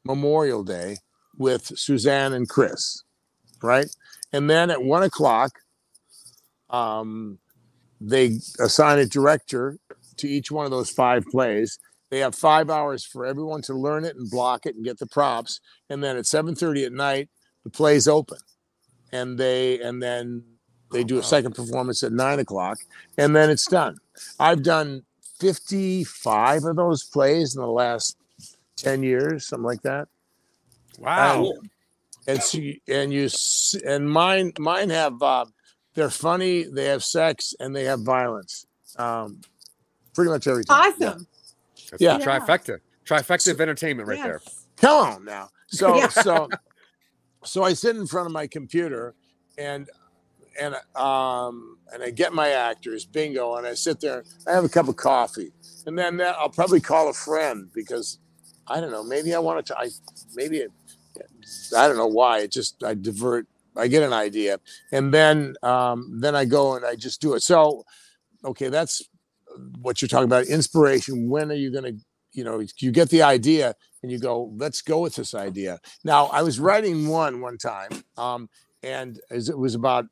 Memorial 0.04 0.64
Day 0.64 0.98
with 1.38 1.66
Suzanne 1.78 2.34
and 2.34 2.50
Chris, 2.50 3.04
right? 3.62 3.88
And 4.34 4.50
then 4.50 4.72
at 4.72 4.84
one 4.84 5.04
o'clock, 5.04 5.52
um, 6.70 7.38
they 8.02 8.38
assign 8.60 9.00
a 9.00 9.06
director 9.06 9.78
to 10.18 10.28
each 10.28 10.52
one 10.52 10.66
of 10.66 10.72
those 10.72 10.90
five 10.90 11.24
plays. 11.26 11.80
They 12.10 12.20
have 12.20 12.36
five 12.36 12.70
hours 12.70 13.04
for 13.04 13.26
everyone 13.26 13.62
to 13.64 13.74
learn 13.74 14.06
it 14.06 14.16
and 14.16 14.30
block 14.30 14.66
it 14.66 14.76
and 14.76 14.86
get 14.86 14.98
the 14.98 15.08
props. 15.08 15.60
And 15.90 16.04
then 16.04 16.18
at 16.18 16.26
7:30 16.26 16.86
at 16.86 16.94
night, 16.94 17.30
the 17.64 17.70
play's 17.70 18.08
open. 18.08 18.40
And 19.12 19.38
they 19.38 19.80
and 19.82 20.02
then 20.02 20.44
they 20.92 21.04
do 21.04 21.20
a 21.20 21.24
second 21.24 21.54
performance 21.54 22.02
at 22.04 22.14
nine 22.14 22.40
o'clock, 22.40 22.78
and 23.18 23.36
then 23.36 23.50
it's 23.50 23.66
done. 23.66 23.98
I've 24.40 24.64
done 24.64 25.04
55 25.40 26.64
of 26.64 26.76
those 26.78 27.04
plays 27.04 27.56
in 27.56 27.62
the 27.62 27.68
last 27.68 28.18
10 28.78 29.04
years, 29.04 29.46
something 29.46 29.66
like 29.66 29.82
that. 29.82 30.08
Wow. 30.98 31.54
And 32.26 32.42
so 32.42 32.58
you, 32.58 32.80
and 32.88 33.14
you 33.14 33.30
and 33.86 34.10
mine 34.10 34.54
mine 34.60 34.90
have 34.90 35.22
uh, 35.22 35.46
they're 35.94 36.10
funny, 36.10 36.64
they 36.64 36.86
have 36.86 37.04
sex, 37.04 37.54
and 37.60 37.76
they 37.76 37.84
have 37.86 38.02
violence. 38.02 38.66
Um, 38.98 39.42
pretty 40.14 40.32
much 40.32 40.48
every 40.48 40.64
time. 40.64 40.94
awesome 40.94 41.28
That's 41.92 42.02
Yeah. 42.02 42.18
the 42.18 42.24
trifecta. 42.26 42.80
Trifecta 43.06 43.52
of 43.52 43.62
entertainment 43.62 44.08
right 44.10 44.22
there. 44.22 44.42
Yes. 44.44 44.66
Come 44.78 45.08
on 45.08 45.26
now. 45.26 45.50
So 45.68 45.96
Yeah. 45.98 46.10
so 46.10 46.50
so 47.44 47.64
I 47.64 47.74
sit 47.74 47.96
in 47.96 48.08
front 48.08 48.26
of 48.28 48.34
my 48.34 48.48
computer 48.48 49.16
and 49.58 49.90
and 50.60 50.76
um 50.96 51.78
and 51.94 52.04
I 52.04 52.10
get 52.12 52.34
my 52.34 52.50
actors, 52.50 53.06
bingo, 53.06 53.56
and 53.56 53.66
I 53.66 53.74
sit 53.76 54.02
there. 54.02 54.24
I 54.46 54.52
have 54.52 54.66
a 54.66 54.70
cup 54.70 54.88
of 54.90 54.98
coffee, 54.98 55.54
and 55.86 55.98
then 55.98 56.18
that, 56.18 56.36
I'll 56.38 56.50
probably 56.50 56.82
call 56.82 57.10
a 57.10 57.14
friend 57.14 57.70
because 57.74 58.20
I 58.68 58.82
don't 58.82 58.92
know. 58.92 59.04
Maybe 59.04 59.34
I 59.34 59.40
want 59.40 59.66
to. 59.68 59.78
I 59.78 59.90
maybe 60.36 60.58
it, 60.58 60.72
I 61.76 61.88
don't 61.88 61.96
know 61.96 62.08
why. 62.08 62.40
It 62.40 62.52
just 62.52 62.84
I 62.84 62.94
divert. 62.96 63.48
I 63.78 63.88
get 63.88 64.04
an 64.04 64.12
idea, 64.12 64.60
and 64.92 65.14
then 65.14 65.56
um, 65.64 66.20
then 66.20 66.36
I 66.36 66.44
go 66.46 66.76
and 66.76 66.84
I 66.86 66.96
just 66.96 67.22
do 67.22 67.36
it. 67.36 67.44
So 67.44 67.86
okay, 68.44 68.68
that's 68.70 69.02
what 69.82 70.02
you're 70.02 70.10
talking 70.10 70.26
about. 70.26 70.48
Inspiration. 70.48 71.30
When 71.30 71.52
are 71.52 71.56
you 71.56 71.72
going 71.72 71.84
to? 71.86 72.00
You 72.34 72.44
know, 72.44 72.62
you 72.78 72.92
get 72.92 73.10
the 73.10 73.24
idea 73.24 73.74
and 74.04 74.12
you 74.12 74.20
go, 74.20 74.54
let's 74.58 74.84
go 74.84 75.00
with 75.00 75.16
this 75.16 75.34
idea. 75.34 75.80
Now, 76.04 76.26
I 76.28 76.44
was 76.44 76.60
writing 76.60 77.08
one 77.08 77.42
one 77.42 77.58
time, 77.58 77.90
um, 78.16 78.50
and 78.84 79.20
as 79.32 79.50
it 79.50 79.58
was 79.58 79.74
about, 79.74 80.06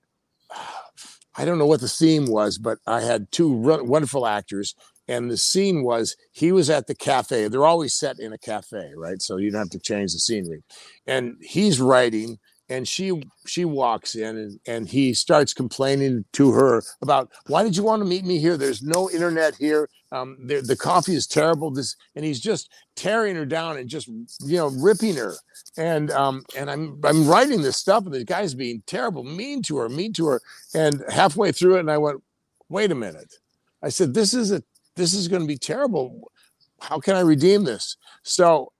I 1.38 1.46
don't 1.46 1.60
know 1.60 1.68
what 1.68 1.82
the 1.82 1.88
theme 1.88 2.26
was, 2.26 2.58
but 2.58 2.80
I 2.88 3.02
had 3.02 3.32
two 3.32 3.52
wonderful 3.52 4.26
actors, 4.26 4.74
and 5.08 5.30
the 5.30 5.38
scene 5.38 5.84
was 5.84 6.16
he 6.32 6.52
was 6.52 6.70
at 6.70 6.88
the 6.88 6.96
cafe. 6.96 7.48
They're 7.48 7.66
always 7.66 7.93
set 7.93 8.18
in 8.20 8.34
a 8.34 8.39
cafe, 8.39 8.93
right? 8.96 9.22
So 9.22 9.38
you 9.38 9.52
don't 9.52 9.60
have 9.60 9.70
to 9.72 9.80
change 9.80 10.14
the 10.14 10.20
scenery. 10.20 10.64
And 11.06 11.36
he's 11.41 11.80
writing, 11.80 12.39
and 12.70 12.88
she 12.88 13.22
she 13.45 13.66
walks 13.66 14.16
in, 14.16 14.38
and, 14.38 14.59
and 14.68 14.89
he 14.89 15.13
starts 15.13 15.53
complaining 15.53 16.26
to 16.34 16.51
her 16.51 16.82
about 17.01 17.32
why 17.47 17.63
did 17.63 17.78
you 17.78 17.84
want 17.84 18.01
to 18.01 18.05
meet 18.05 18.26
me 18.26 18.39
here? 18.39 18.57
There's 18.57 18.82
no 18.82 19.09
internet 19.09 19.55
here. 19.55 19.89
Um, 20.11 20.38
the, 20.45 20.61
the 20.61 20.76
coffee 20.76 21.16
is 21.16 21.28
terrible. 21.28 21.72
This, 21.72 21.95
and 22.16 22.26
he's 22.26 22.39
just 22.39 22.70
tearing 22.95 23.36
her 23.36 23.45
down 23.45 23.78
and 23.78 23.89
just 23.89 24.07
you 24.07 24.57
know 24.57 24.68
ripping 24.68 25.16
her 25.16 25.36
and 25.78 26.11
um 26.11 26.43
and 26.55 26.72
i'm 26.72 26.99
i'm 27.03 27.28
writing 27.28 27.61
this 27.61 27.78
stuff 27.78 28.05
and 28.05 28.13
the 28.13 28.24
guy's 28.24 28.53
being 28.53 28.82
terrible 28.88 29.24
mean 29.24 29.61
to 29.61 29.78
her 29.78 29.89
mean 29.89 30.13
to 30.13 30.26
her 30.26 30.41
and 30.74 31.03
halfway 31.09 31.51
through 31.51 31.76
it 31.76 31.82
and 31.82 31.91
i 31.91 31.97
went 31.97 32.22
wait 32.70 32.91
a 32.91 32.95
minute 32.95 33.36
i 33.84 33.89
said 33.89 34.13
this 34.13 34.34
is 34.34 34.51
a 34.51 34.63
this 34.95 35.13
is 35.13 35.28
going 35.28 35.41
to 35.41 35.47
be 35.47 35.57
terrible 35.57 36.32
how 36.80 36.99
can 36.99 37.16
i 37.16 37.20
redeem 37.20 37.66
this 37.66 37.97
so 38.24 38.72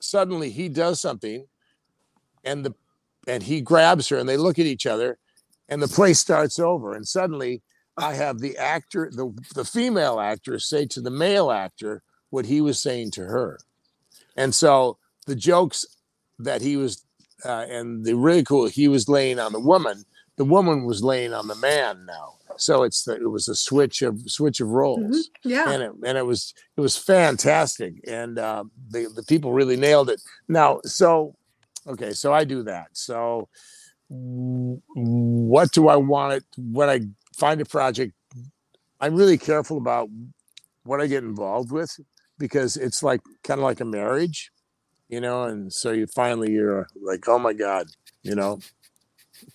suddenly 0.00 0.50
he 0.50 0.68
does 0.68 1.00
something 1.00 1.44
and 2.44 2.64
the 2.64 2.74
and 3.26 3.42
he 3.42 3.60
grabs 3.60 4.08
her 4.08 4.16
and 4.16 4.28
they 4.28 4.36
look 4.36 4.58
at 4.58 4.66
each 4.66 4.86
other 4.86 5.18
and 5.68 5.82
the 5.82 5.88
play 5.88 6.12
starts 6.14 6.58
over. 6.58 6.94
And 6.94 7.06
suddenly 7.06 7.62
i 7.96 8.14
have 8.14 8.38
the 8.38 8.56
actor 8.56 9.10
the, 9.12 9.30
the 9.54 9.64
female 9.64 10.20
actor 10.20 10.58
say 10.58 10.86
to 10.86 11.00
the 11.00 11.10
male 11.10 11.50
actor 11.50 12.02
what 12.30 12.46
he 12.46 12.60
was 12.60 12.80
saying 12.80 13.10
to 13.12 13.22
her. 13.22 13.58
And 14.36 14.54
so 14.54 14.96
the 15.26 15.34
jokes 15.36 15.84
that 16.38 16.62
he 16.62 16.76
was 16.76 17.04
uh, 17.44 17.66
and 17.68 18.04
the 18.04 18.14
ridicule 18.14 18.66
he 18.68 18.88
was 18.88 19.08
laying 19.08 19.38
on 19.38 19.52
the 19.52 19.60
woman 19.60 20.04
the 20.36 20.44
woman 20.44 20.84
was 20.84 21.02
laying 21.02 21.34
on 21.34 21.48
the 21.48 21.54
man 21.56 22.06
now. 22.06 22.36
So 22.56 22.82
it's 22.82 23.04
the, 23.04 23.14
it 23.16 23.30
was 23.30 23.48
a 23.48 23.54
switch 23.54 24.00
of 24.02 24.20
switch 24.30 24.60
of 24.60 24.68
roles. 24.68 25.00
Mhm. 25.16 25.30
Yeah. 25.44 25.70
and 25.70 25.82
it 25.82 25.92
and 26.06 26.16
it 26.16 26.24
was 26.26 26.54
it 26.76 26.80
was 26.80 26.96
fantastic. 26.96 27.94
And 28.06 28.38
uh, 28.38 28.64
the 28.90 29.08
the 29.14 29.22
people 29.24 29.52
really 29.52 29.76
nailed 29.76 30.08
it. 30.08 30.22
Now 30.48 30.80
so 30.84 31.34
okay 31.86 32.12
so 32.12 32.32
i 32.32 32.44
do 32.44 32.62
that 32.62 32.88
so 32.92 33.48
what 34.08 35.70
do 35.72 35.88
i 35.88 35.96
want 35.96 36.32
it 36.34 36.44
when 36.58 36.88
i 36.88 37.00
find 37.36 37.60
a 37.60 37.64
project 37.64 38.12
i'm 39.00 39.14
really 39.14 39.38
careful 39.38 39.76
about 39.78 40.08
what 40.84 41.00
i 41.00 41.06
get 41.06 41.22
involved 41.24 41.70
with 41.72 41.98
because 42.38 42.76
it's 42.76 43.02
like 43.02 43.20
kind 43.44 43.60
of 43.60 43.64
like 43.64 43.80
a 43.80 43.84
marriage 43.84 44.50
you 45.08 45.20
know 45.20 45.44
and 45.44 45.72
so 45.72 45.90
you 45.92 46.06
finally 46.06 46.50
you're 46.52 46.86
like 47.02 47.28
oh 47.28 47.38
my 47.38 47.52
god 47.52 47.86
you 48.22 48.34
know 48.34 48.58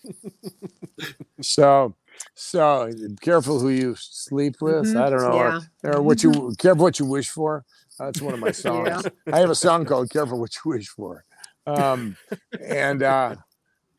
so 1.42 1.96
so 2.34 2.90
careful 3.22 3.60
who 3.60 3.70
you 3.70 3.94
sleep 3.98 4.56
with 4.62 4.86
Mhm. 4.86 5.02
i 5.02 5.10
don't 5.10 5.22
know 5.22 5.32
or- 5.38 5.60
Yeah. 5.84 5.90
or 5.98 6.02
what 6.02 6.24
you 6.24 6.54
careful 6.58 6.84
what 6.84 6.98
you 7.00 7.06
wish 7.06 7.30
for. 7.30 7.66
That's 8.00 8.22
one 8.22 8.34
of 8.34 8.40
my 8.40 8.52
songs. 8.66 8.88
Yeah. 8.90 9.34
I 9.34 9.40
have 9.40 9.50
a 9.50 9.56
song 9.56 9.86
called 9.86 10.10
"Careful 10.10 10.40
What 10.40 10.54
You 10.56 10.72
Wish 10.72 10.88
For," 10.90 11.24
um, 11.66 12.16
and 12.62 13.04
uh, 13.04 13.36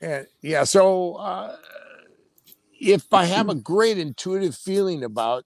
and 0.01 0.27
yeah. 0.43 0.64
So 0.64 1.14
uh, 1.14 1.57
if 2.81 3.12
I 3.12 3.25
have 3.25 3.49
a 3.49 3.55
great 3.55 3.99
intuitive 3.99 4.55
feeling 4.55 5.05
about 5.05 5.45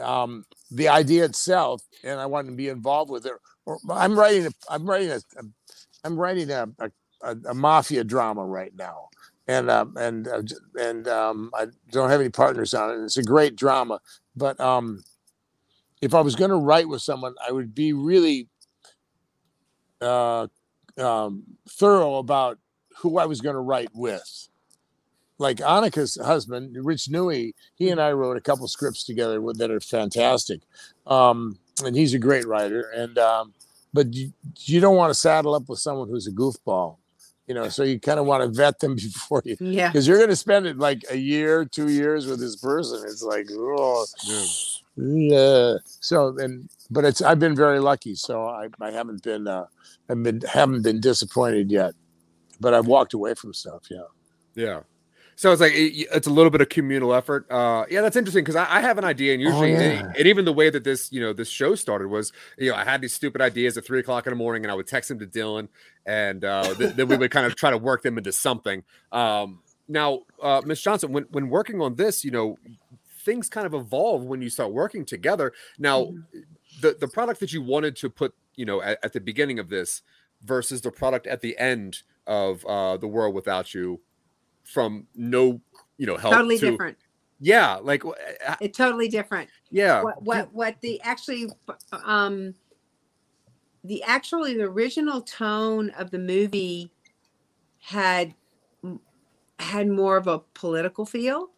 um, 0.00 0.44
the 0.70 0.88
idea 0.88 1.24
itself, 1.24 1.82
and 2.02 2.20
I 2.20 2.26
want 2.26 2.48
to 2.48 2.54
be 2.54 2.68
involved 2.68 3.10
with 3.10 3.26
it, 3.26 3.32
or 3.64 3.78
I'm 3.90 4.18
writing, 4.18 4.46
a, 4.46 4.50
I'm 4.68 4.88
writing 4.88 5.10
a, 5.10 5.16
a 5.16 5.42
I'm 6.04 6.18
writing 6.18 6.50
a, 6.50 6.68
a, 7.22 7.36
a, 7.48 7.54
mafia 7.54 8.04
drama 8.04 8.44
right 8.44 8.72
now. 8.76 9.08
And 9.48 9.70
um, 9.70 9.96
and 9.96 10.26
uh, 10.26 10.42
and 10.80 11.06
um, 11.06 11.50
I 11.54 11.66
don't 11.90 12.10
have 12.10 12.20
any 12.20 12.30
partners 12.30 12.74
on 12.74 12.90
it. 12.90 12.94
And 12.96 13.04
it's 13.04 13.16
a 13.16 13.22
great 13.22 13.54
drama, 13.54 14.00
but 14.34 14.58
um, 14.58 15.04
if 16.02 16.14
I 16.14 16.20
was 16.20 16.34
going 16.34 16.50
to 16.50 16.56
write 16.56 16.88
with 16.88 17.00
someone, 17.00 17.34
I 17.46 17.52
would 17.52 17.74
be 17.74 17.92
really 17.92 18.48
uh, 20.00 20.48
um, 20.98 21.42
thorough 21.68 22.16
about 22.16 22.58
who 22.98 23.18
I 23.18 23.26
was 23.26 23.40
going 23.40 23.54
to 23.54 23.60
write 23.60 23.90
with. 23.94 24.48
Like 25.38 25.58
Annika's 25.58 26.16
husband, 26.16 26.74
Rich 26.82 27.08
Newey, 27.10 27.52
he 27.74 27.90
and 27.90 28.00
I 28.00 28.12
wrote 28.12 28.38
a 28.38 28.40
couple 28.40 28.66
scripts 28.68 29.04
together 29.04 29.42
with, 29.42 29.58
that 29.58 29.70
are 29.70 29.80
fantastic, 29.80 30.60
um, 31.06 31.58
and 31.84 31.94
he's 31.94 32.14
a 32.14 32.18
great 32.18 32.46
writer. 32.46 32.88
And 32.96 33.18
um, 33.18 33.52
but 33.92 34.14
you, 34.14 34.32
you 34.60 34.80
don't 34.80 34.96
want 34.96 35.10
to 35.10 35.14
saddle 35.14 35.54
up 35.54 35.68
with 35.68 35.78
someone 35.78 36.08
who's 36.08 36.26
a 36.26 36.32
goofball, 36.32 36.96
you 37.46 37.54
know. 37.54 37.68
So 37.68 37.82
you 37.82 38.00
kind 38.00 38.18
of 38.18 38.24
want 38.24 38.44
to 38.44 38.48
vet 38.48 38.78
them 38.80 38.94
before 38.96 39.42
you 39.44 39.58
Yeah. 39.60 39.88
because 39.88 40.08
you're 40.08 40.16
going 40.16 40.30
to 40.30 40.36
spend 40.36 40.66
it 40.66 40.78
like 40.78 41.02
a 41.10 41.16
year, 41.18 41.66
two 41.66 41.90
years 41.90 42.26
with 42.26 42.40
this 42.40 42.56
person. 42.56 43.02
It's 43.04 43.22
like, 43.22 43.46
oh, 43.52 44.06
yeah. 44.96 45.74
So 45.84 46.36
and 46.38 46.68
but 46.90 47.04
it's 47.04 47.20
I've 47.22 47.38
been 47.38 47.54
very 47.56 47.80
lucky. 47.80 48.14
So 48.14 48.44
I, 48.46 48.68
I 48.80 48.90
haven't 48.90 49.22
been 49.22 49.46
uh, 49.46 49.66
I've 50.08 50.22
been 50.22 50.40
haven't 50.42 50.82
been 50.82 51.00
disappointed 51.00 51.70
yet. 51.70 51.94
But 52.58 52.72
I've 52.72 52.86
walked 52.86 53.12
away 53.12 53.34
from 53.34 53.52
stuff. 53.52 53.82
Yeah. 53.90 54.04
Yeah. 54.54 54.80
So 55.38 55.52
it's 55.52 55.60
like 55.60 55.74
it- 55.74 56.08
it's 56.14 56.26
a 56.26 56.30
little 56.30 56.48
bit 56.50 56.62
of 56.62 56.70
communal 56.70 57.12
effort. 57.12 57.46
Uh, 57.52 57.84
yeah, 57.90 58.00
that's 58.00 58.16
interesting 58.16 58.42
because 58.42 58.56
I, 58.56 58.76
I 58.76 58.80
have 58.80 58.96
an 58.96 59.04
idea, 59.04 59.34
and 59.34 59.42
Oh, 59.42 59.46
usually, 59.50 59.72
yeah. 59.72 59.78
and, 60.06 60.16
and 60.16 60.26
even 60.26 60.46
the 60.46 60.52
way 60.54 60.70
that 60.70 60.82
this, 60.82 61.12
you 61.12 61.20
know, 61.20 61.34
this 61.34 61.50
show 61.50 61.74
started 61.74 62.08
was, 62.08 62.32
you 62.56 62.70
know, 62.70 62.76
I 62.76 62.84
had 62.84 63.02
these 63.02 63.12
stupid 63.12 63.42
ideas 63.42 63.76
at 63.76 63.84
three 63.84 64.00
o'clock 64.00 64.26
in 64.26 64.30
the 64.30 64.36
morning, 64.36 64.64
and 64.64 64.72
I 64.72 64.74
would 64.74 64.86
text 64.86 65.10
them 65.10 65.18
to 65.18 65.26
Dylan, 65.26 65.68
and 66.06 66.42
uh, 66.42 66.72
th- 66.74 66.94
then 66.94 67.08
we 67.08 67.18
would 67.18 67.30
kind 67.30 67.44
of 67.44 67.54
try 67.54 67.68
to 67.70 67.76
work 67.76 68.00
them 68.02 68.16
into 68.16 68.32
something. 68.32 68.82
Um, 69.12 69.60
now, 69.88 70.20
uh, 70.42 70.62
Miss 70.64 70.80
Johnson, 70.80 71.12
when 71.12 71.24
when 71.24 71.50
working 71.50 71.82
on 71.82 71.96
this, 71.96 72.24
you 72.24 72.30
know, 72.30 72.56
things 73.26 73.50
kind 73.50 73.66
of 73.66 73.74
evolve 73.74 74.24
when 74.24 74.40
you 74.40 74.48
start 74.48 74.72
working 74.72 75.04
together. 75.04 75.52
Now, 75.78 76.04
Mm-hmm. 76.04 76.40
the 76.80 76.96
the 76.98 77.08
product 77.08 77.40
that 77.40 77.52
you 77.52 77.60
wanted 77.60 77.94
to 77.96 78.08
put, 78.08 78.32
you 78.54 78.64
know, 78.64 78.80
at, 78.80 78.98
at 79.04 79.12
the 79.12 79.20
beginning 79.20 79.58
of 79.58 79.68
this 79.68 80.00
versus 80.42 80.80
the 80.80 80.90
product 80.90 81.26
at 81.26 81.40
the 81.42 81.58
end 81.58 82.02
of 82.26 82.64
uh, 82.66 82.96
the 82.96 83.06
world 83.08 83.34
without 83.34 83.74
you 83.74 84.00
from 84.64 85.06
no 85.14 85.60
you 85.98 86.06
know 86.06 86.16
help 86.16 86.34
Totally 86.34 86.58
to- 86.58 86.70
different. 86.72 86.96
yeah 87.40 87.76
like 87.76 88.02
It's 88.60 88.76
totally 88.76 89.08
different. 89.08 89.48
yeah 89.70 90.02
what 90.02 90.22
what 90.22 90.52
what 90.52 90.80
the 90.80 91.00
actually 91.02 91.46
um 92.04 92.52
the 93.84 94.02
actually 94.02 94.54
the 94.56 94.64
original 94.64 95.20
tone 95.22 95.90
of 95.90 96.10
the 96.10 96.18
movie 96.18 96.90
had 97.78 98.34
had 99.60 99.88
more 99.88 100.16
of 100.16 100.26
a 100.26 100.40
political 100.54 101.06
feel 101.06 101.50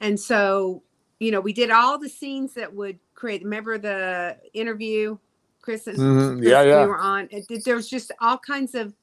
and 0.00 0.18
so 0.18 0.82
you 1.18 1.30
know 1.30 1.40
we 1.40 1.52
did 1.52 1.70
all 1.70 1.98
the 1.98 2.08
scenes 2.08 2.54
that 2.54 2.72
would 2.74 2.98
create 3.14 3.42
remember 3.42 3.76
the 3.78 4.36
interview 4.54 5.16
chris 5.60 5.86
and 5.86 5.98
Mhm. 5.98 6.38
Chris, 6.38 6.48
Yeah, 6.50 6.62
yeah. 6.62 6.82
we 6.82 6.88
were 6.88 6.98
on? 6.98 7.28
It, 7.30 7.64
there 7.64 7.76
was 7.76 7.88
just 7.88 8.12
all 8.20 8.38
kinds 8.38 8.74
of 8.74 8.94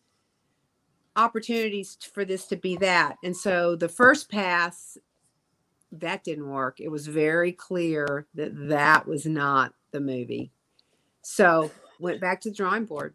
opportunities 1.16 1.98
for 2.14 2.26
this 2.26 2.45
to 2.48 2.56
be 2.56 2.78
that. 2.78 3.16
And 3.24 3.36
so 3.36 3.76
the 3.76 3.89
first 3.89 4.30
pass 4.30 4.98
that 5.91 6.24
didn't 6.24 6.48
work. 6.50 6.80
It 6.80 6.89
was 6.89 7.08
very 7.08 7.52
clear 7.52 8.28
that 8.36 8.52
that 8.68 9.08
was 9.08 9.26
not 9.26 9.74
the 9.91 10.00
movie. 10.02 10.52
So 11.22 11.72
went 12.00 12.20
back 12.22 12.41
to 12.41 12.50
the 12.50 12.56
drawing 12.56 12.86
board 12.86 13.14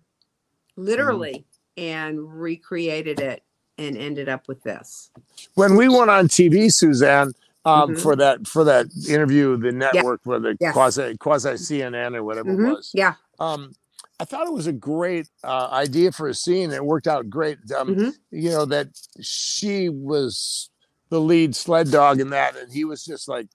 literally 0.77 1.45
and 1.77 2.41
recreated 2.41 3.21
it 3.21 3.43
and 3.79 3.97
ended 3.97 4.29
up 4.29 4.49
with 4.49 4.63
this. 4.63 5.11
When 5.55 5.77
we 5.77 5.89
went 5.89 6.11
on 6.11 6.29
TV, 6.29 6.73
Suzanne, 6.73 7.33
um, 7.65 7.91
Mhm. 7.95 8.01
for 8.01 8.17
that 8.17 8.47
for 8.47 8.65
that 8.65 8.87
interview, 9.09 9.57
the 9.57 9.73
network 9.73 10.23
for 10.25 10.39
the 10.41 10.57
Yes. 10.61 10.73
quasi 10.73 11.17
quasi 11.19 11.51
CNN 11.57 12.15
or 12.17 12.25
whatever 12.25 12.51
Mhm. 12.51 12.69
it 12.69 12.73
was. 12.75 12.91
yeah 12.95 13.15
Um, 13.39 13.73
I 14.21 14.25
thought 14.25 14.47
it 14.47 14.53
was 14.53 14.67
a 14.69 14.73
great 14.73 15.29
uh, 15.43 15.69
idea 15.73 16.13
for 16.13 16.29
a 16.29 16.35
scene. 16.35 16.71
It 16.71 16.85
worked 16.85 17.09
out 17.09 17.29
great. 17.29 17.59
Um, 17.77 17.95
Mhm. 17.97 18.13
You 18.31 18.51
know 18.51 18.65
that 18.67 18.89
she 19.21 19.89
was 19.89 20.71
the 21.11 21.21
lead 21.21 21.55
sled 21.57 21.91
dog 21.91 22.21
in 22.21 22.31
that, 22.31 22.57
and 22.57 22.73
he 22.73 22.85
was 22.85 23.05
just 23.05 23.29
like, 23.29 23.47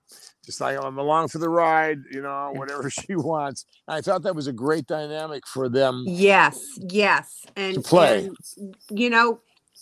just 0.45 0.61
like 0.61 0.77
I'm 0.81 0.97
along 0.97 1.29
for 1.29 1.37
the 1.39 1.49
ride. 1.49 1.99
You 2.11 2.21
know, 2.21 2.51
whatever 2.53 2.89
she 2.89 3.15
wants. 3.15 3.65
I 3.87 4.01
thought 4.01 4.23
that 4.23 4.35
was 4.35 4.47
a 4.47 4.53
great 4.53 4.87
dynamic 4.87 5.47
for 5.47 5.69
them. 5.69 6.03
yes 6.07 6.59
yes 6.91 7.45
and 7.55 7.75
To 7.75 7.81
play. 7.81 8.25
and, 8.57 8.75
you 8.89 9.09
know 9.09 9.39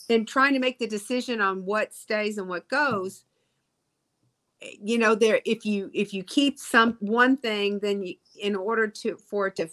in 0.07 0.23
trying 0.25 0.53
to 0.53 0.59
make 0.59 0.77
the 0.77 0.85
decision 0.87 1.41
on 1.41 1.65
what 1.65 1.91
stays 1.93 2.37
and 2.37 2.47
what 2.47 2.67
goes 2.67 3.23
you 4.61 4.97
know 4.97 5.15
there 5.15 5.41
if 5.45 5.65
you 5.65 5.89
if 5.93 6.13
you 6.13 6.23
keep 6.23 6.57
some 6.57 6.97
one 6.99 7.37
thing 7.37 7.79
then 7.79 8.01
you 8.01 8.15
in 8.37 8.55
order 8.55 8.87
to 8.87 9.17
for 9.17 9.47
it 9.47 9.55
to 9.55 9.67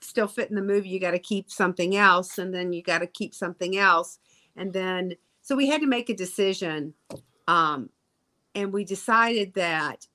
still 0.00 0.28
fit 0.28 0.48
in 0.48 0.56
the 0.56 0.62
movie 0.62 0.88
you 0.88 1.00
got 1.00 1.12
to 1.12 1.18
keep 1.18 1.50
something 1.50 1.96
else 1.96 2.38
and 2.38 2.54
then 2.54 2.72
you 2.72 2.82
got 2.82 2.98
to 2.98 3.06
keep 3.06 3.34
something 3.34 3.76
else. 3.76 4.18
And 4.56 4.72
then 4.72 5.14
so 5.42 5.56
we 5.56 5.68
had 5.68 5.80
to 5.80 5.86
make 5.86 6.10
a 6.10 6.14
decision 6.14 6.94
um 7.46 7.90
and 8.54 8.72
we 8.72 8.84
decided 8.84 9.54
that 9.54 10.06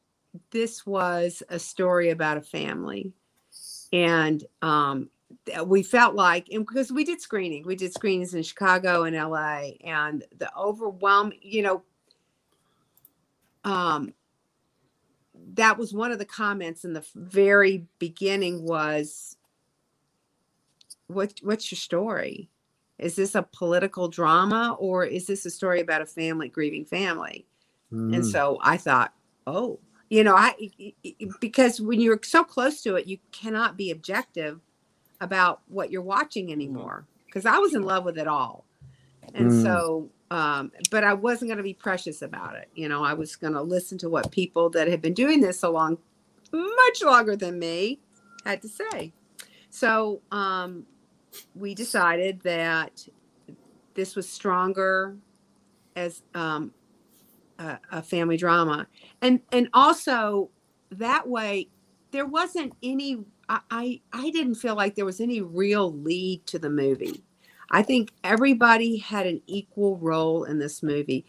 this 0.51 0.85
was 0.85 1.43
a 1.49 1.59
story 1.59 2.09
about 2.09 2.37
a 2.37 2.41
family. 2.41 3.13
And 3.91 4.43
um 4.61 5.09
we 5.65 5.83
felt 5.83 6.15
like 6.15 6.47
and 6.49 6.65
because 6.65 6.91
we 6.91 7.03
did 7.03 7.19
screening 7.19 7.65
we 7.65 7.75
did 7.75 7.91
screenings 7.91 8.35
in 8.35 8.43
chicago 8.43 9.03
and 9.03 9.15
la 9.15 9.61
and 9.83 10.23
the 10.37 10.47
overwhelm 10.55 11.33
you 11.41 11.63
know 11.63 11.81
um 13.63 14.13
that 15.55 15.77
was 15.77 15.93
one 15.93 16.11
of 16.11 16.19
the 16.19 16.25
comments 16.25 16.85
in 16.85 16.93
the 16.93 17.05
very 17.15 17.85
beginning 17.99 18.63
was 18.63 19.37
what 21.07 21.33
what's 21.43 21.71
your 21.71 21.77
story 21.77 22.49
is 22.99 23.15
this 23.15 23.35
a 23.35 23.43
political 23.43 24.07
drama 24.07 24.75
or 24.79 25.05
is 25.05 25.27
this 25.27 25.45
a 25.45 25.49
story 25.49 25.81
about 25.81 26.01
a 26.01 26.05
family 26.05 26.47
grieving 26.49 26.85
family 26.85 27.45
and 27.91 28.23
Mm. 28.23 28.31
so 28.31 28.57
i 28.61 28.77
thought 28.77 29.13
oh 29.47 29.79
you 30.09 30.23
know 30.23 30.35
i 30.35 30.53
because 31.39 31.79
when 31.81 31.99
you're 32.01 32.19
so 32.23 32.43
close 32.43 32.81
to 32.81 32.95
it 32.95 33.07
you 33.07 33.17
cannot 33.31 33.77
be 33.77 33.91
objective 33.91 34.59
about 35.21 35.61
what 35.67 35.91
you're 35.91 36.01
watching 36.01 36.51
anymore 36.51 37.05
because 37.25 37.45
i 37.45 37.57
was 37.57 37.73
in 37.75 37.83
love 37.83 38.03
with 38.05 38.17
it 38.17 38.27
all 38.27 38.65
and 39.35 39.47
Mm. 39.47 39.61
so 39.63 40.09
um 40.33 40.71
but 40.91 41.03
i 41.03 41.13
wasn't 41.13 41.47
going 41.47 41.57
to 41.57 41.63
be 41.63 41.73
precious 41.73 42.21
about 42.21 42.55
it 42.55 42.67
you 42.75 42.89
know 42.89 43.03
i 43.03 43.13
was 43.13 43.35
going 43.35 43.53
to 43.53 43.61
listen 43.61 43.97
to 43.97 44.09
what 44.09 44.31
people 44.31 44.69
that 44.69 44.87
had 44.87 45.01
been 45.01 45.13
doing 45.13 45.39
this 45.39 45.63
a 45.63 45.69
long 45.69 45.97
much 46.51 47.03
longer 47.03 47.35
than 47.35 47.57
me 47.57 47.99
had 48.45 48.61
to 48.61 48.67
say 48.67 49.13
so 49.69 50.21
um 50.31 50.85
we 51.55 51.73
decided 51.73 52.41
that 52.41 53.07
this 53.93 54.15
was 54.15 54.27
stronger 54.27 55.17
as 55.95 56.23
um, 56.33 56.73
a, 57.59 57.77
a 57.91 58.01
family 58.01 58.37
drama, 58.37 58.87
and 59.21 59.39
and 59.51 59.69
also 59.73 60.49
that 60.91 61.27
way 61.27 61.69
there 62.11 62.25
wasn't 62.25 62.73
any. 62.81 63.19
I, 63.49 63.59
I 63.69 64.01
I 64.11 64.29
didn't 64.31 64.55
feel 64.55 64.75
like 64.75 64.95
there 64.95 65.05
was 65.05 65.19
any 65.19 65.41
real 65.41 65.93
lead 65.93 66.45
to 66.47 66.59
the 66.59 66.69
movie. 66.69 67.23
I 67.73 67.81
think 67.81 68.11
everybody 68.23 68.97
had 68.97 69.25
an 69.27 69.41
equal 69.47 69.97
role 69.97 70.43
in 70.45 70.59
this 70.59 70.83
movie. 70.83 71.25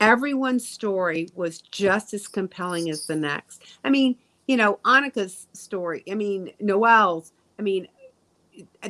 Everyone's 0.00 0.66
story 0.66 1.28
was 1.34 1.60
just 1.60 2.14
as 2.14 2.28
compelling 2.28 2.88
as 2.88 3.06
the 3.06 3.16
next. 3.16 3.64
I 3.84 3.90
mean, 3.90 4.16
you 4.46 4.56
know, 4.56 4.78
Annika's 4.84 5.48
story. 5.52 6.04
I 6.10 6.14
mean, 6.14 6.52
Noelle's. 6.60 7.32
I 7.58 7.62
mean, 7.62 7.88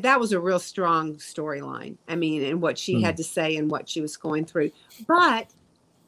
that 0.00 0.20
was 0.20 0.32
a 0.32 0.40
real 0.40 0.58
strong 0.58 1.16
storyline. 1.16 1.96
I 2.08 2.16
mean, 2.16 2.44
and 2.44 2.60
what 2.60 2.78
she 2.78 3.00
Hmm. 3.00 3.04
had 3.04 3.16
to 3.16 3.24
say 3.24 3.56
and 3.56 3.70
what 3.70 3.88
she 3.88 4.00
was 4.02 4.16
going 4.16 4.44
through. 4.44 4.70
But, 5.08 5.48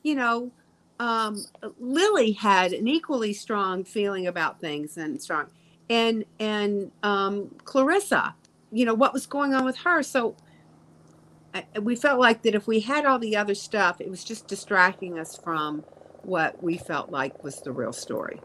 you 0.03 0.15
know, 0.15 0.53
um, 1.01 1.45
Lily 1.81 2.33
had 2.33 2.73
an 2.73 2.87
equally 2.89 3.33
strong 3.33 3.85
feeling 3.85 4.27
about 4.27 4.61
things 4.61 4.97
and 4.97 5.21
strong, 5.21 5.47
and 5.91 6.25
and 6.39 6.93
um, 7.03 7.51
Clarissa, 7.65 8.35
you 8.71 8.85
know, 8.85 8.95
what 8.95 9.13
was 9.13 9.27
going 9.27 9.55
on 9.55 9.65
with 9.65 9.77
her. 9.79 10.03
So 10.03 10.37
we 11.83 11.97
felt 11.97 12.21
like 12.21 12.43
that 12.43 12.55
if 12.55 12.67
we 12.67 12.81
had 12.81 13.07
all 13.07 13.19
the 13.19 13.37
other 13.37 13.55
stuff, 13.55 14.01
it 14.01 14.11
was 14.11 14.25
just 14.25 14.47
distracting 14.47 15.19
us 15.19 15.37
from 15.37 15.81
what 16.23 16.61
we 16.63 16.79
felt 16.79 17.11
like 17.11 17.43
was 17.45 17.61
the 17.63 17.73
real 17.73 17.93
story. 17.93 18.41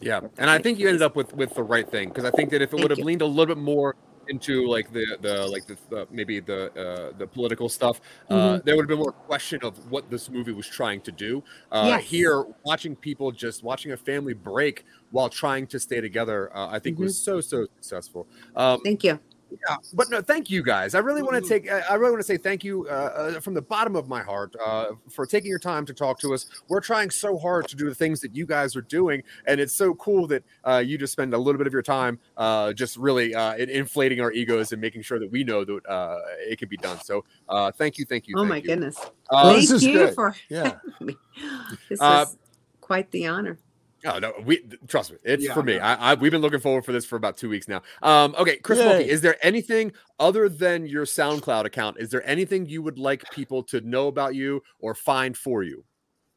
Yeah, 0.00 0.20
and 0.38 0.48
I 0.48 0.58
think 0.58 0.78
you 0.78 0.86
ended 0.88 1.02
up 1.02 1.16
with 1.16 1.34
with 1.34 1.54
the 1.54 1.62
right 1.62 1.88
thing 1.88 2.08
because 2.08 2.24
I 2.24 2.30
think 2.30 2.50
that 2.50 2.62
if 2.62 2.68
it 2.68 2.70
Thank 2.72 2.82
would 2.82 2.90
have 2.90 2.98
you. 2.98 3.04
leaned 3.04 3.22
a 3.22 3.26
little 3.26 3.54
bit 3.54 3.62
more 3.62 3.94
into 4.28 4.66
like 4.68 4.92
the 4.92 5.18
the 5.20 5.46
like 5.46 5.66
the, 5.66 5.76
the 5.90 6.06
maybe 6.10 6.38
the 6.40 6.70
uh, 6.78 7.18
the 7.18 7.26
political 7.26 7.68
stuff, 7.68 8.00
uh, 8.30 8.34
Mhm. 8.34 8.64
there 8.64 8.76
would 8.76 8.82
have 8.82 8.88
been 8.88 8.98
more 8.98 9.12
question 9.12 9.58
of 9.62 9.90
what 9.90 10.08
this 10.10 10.28
movie 10.30 10.52
was 10.52 10.66
trying 10.66 11.00
to 11.02 11.12
do. 11.12 11.42
Uh, 11.72 11.84
Yes. 11.88 12.04
Here, 12.04 12.44
watching 12.64 12.94
people 12.94 13.32
just 13.32 13.62
watching 13.62 13.92
a 13.92 13.96
family 13.96 14.34
break 14.34 14.84
while 15.10 15.28
trying 15.28 15.66
to 15.68 15.80
stay 15.80 16.00
together, 16.00 16.54
uh, 16.56 16.68
I 16.68 16.78
think 16.78 16.98
was 16.98 17.16
so 17.16 17.40
so 17.40 17.66
successful. 17.76 18.26
Um, 18.54 18.80
Thank 18.84 19.02
you. 19.04 19.18
Yeah, 19.50 19.76
but 19.94 20.10
no, 20.10 20.20
thank 20.20 20.50
you 20.50 20.62
guys. 20.62 20.94
I 20.94 20.98
really 20.98 21.22
want 21.22 21.42
to 21.42 21.48
take. 21.48 21.70
I 21.70 21.80
I 21.80 21.94
really 21.94 22.10
want 22.12 22.20
to 22.20 22.26
say 22.26 22.36
thank 22.36 22.62
you 22.64 22.86
uh, 22.88 22.90
uh, 23.36 23.40
from 23.40 23.54
the 23.54 23.62
bottom 23.62 23.96
of 23.96 24.08
my 24.08 24.22
heart 24.22 24.54
uh, 24.64 24.88
for 25.10 25.26
taking 25.26 25.48
your 25.50 25.58
time 25.58 25.86
to 25.86 25.94
talk 25.94 26.18
to 26.20 26.34
us. 26.34 26.46
We're 26.68 26.80
trying 26.80 27.10
so 27.10 27.38
hard 27.38 27.66
to 27.68 27.76
do 27.76 27.88
the 27.88 27.94
things 27.94 28.20
that 28.20 28.34
you 28.36 28.46
guys 28.46 28.76
are 28.76 28.82
doing, 28.82 29.22
and 29.46 29.60
it's 29.60 29.74
so 29.74 29.94
cool 29.94 30.26
that 30.28 30.44
uh, 30.64 30.82
you 30.84 30.98
just 30.98 31.12
spend 31.12 31.34
a 31.34 31.38
little 31.38 31.58
bit 31.58 31.66
of 31.66 31.72
your 31.72 31.82
time 31.82 32.18
uh, 32.36 32.72
just 32.72 32.96
really 32.96 33.34
uh, 33.34 33.56
inflating 33.56 34.20
our 34.20 34.32
egos 34.32 34.72
and 34.72 34.80
making 34.80 35.02
sure 35.02 35.18
that 35.18 35.30
we 35.30 35.44
know 35.44 35.64
that 35.64 35.86
uh, 35.86 36.18
it 36.40 36.58
can 36.58 36.68
be 36.68 36.76
done. 36.76 36.98
So, 37.00 37.24
uh, 37.48 37.72
thank 37.72 37.98
you, 37.98 38.04
thank 38.04 38.28
you. 38.28 38.34
oh 38.36 38.40
thank 38.40 38.48
my 38.50 38.56
you. 38.56 38.62
goodness. 38.62 38.96
Uh, 38.98 39.42
Well, 39.44 39.54
this 39.54 39.68
Thank 39.68 39.76
is 39.76 39.84
you 39.86 39.92
good. 39.94 40.14
for 40.14 40.34
Yeah. 40.48 40.78
having 40.92 41.06
me. 41.06 41.16
This 41.88 42.00
Uh, 42.00 42.26
is 42.28 42.36
quite 42.80 43.10
the 43.10 43.26
honor. 43.26 43.58
Oh 44.04 44.18
no, 44.18 44.32
we 44.44 44.62
trust 44.86 45.10
me. 45.10 45.18
It's 45.24 45.44
Yeah, 45.44 45.54
for 45.54 45.62
me. 45.62 45.74
yeah. 45.74 45.96
I, 45.98 46.12
I 46.12 46.14
we've 46.14 46.30
been 46.30 46.40
looking 46.40 46.60
forward 46.60 46.84
for 46.84 46.92
this 46.92 47.04
for 47.04 47.16
about 47.16 47.36
two 47.36 47.48
weeks 47.48 47.66
now. 47.66 47.82
Um, 48.02 48.34
okay, 48.38 48.56
Chris 48.56 48.78
Yay. 48.78 48.84
Mulkey, 48.84 49.06
is 49.08 49.20
there 49.20 49.36
anything 49.42 49.92
other 50.20 50.48
than 50.48 50.86
your 50.86 51.04
SoundCloud 51.04 51.64
account? 51.64 51.96
Is 51.98 52.10
there 52.10 52.26
anything 52.28 52.66
you 52.66 52.80
would 52.82 52.98
like 52.98 53.28
people 53.30 53.62
to 53.64 53.80
know 53.80 54.06
about 54.06 54.34
you 54.34 54.62
or 54.78 54.94
find 54.94 55.36
for 55.36 55.62
you? 55.62 55.84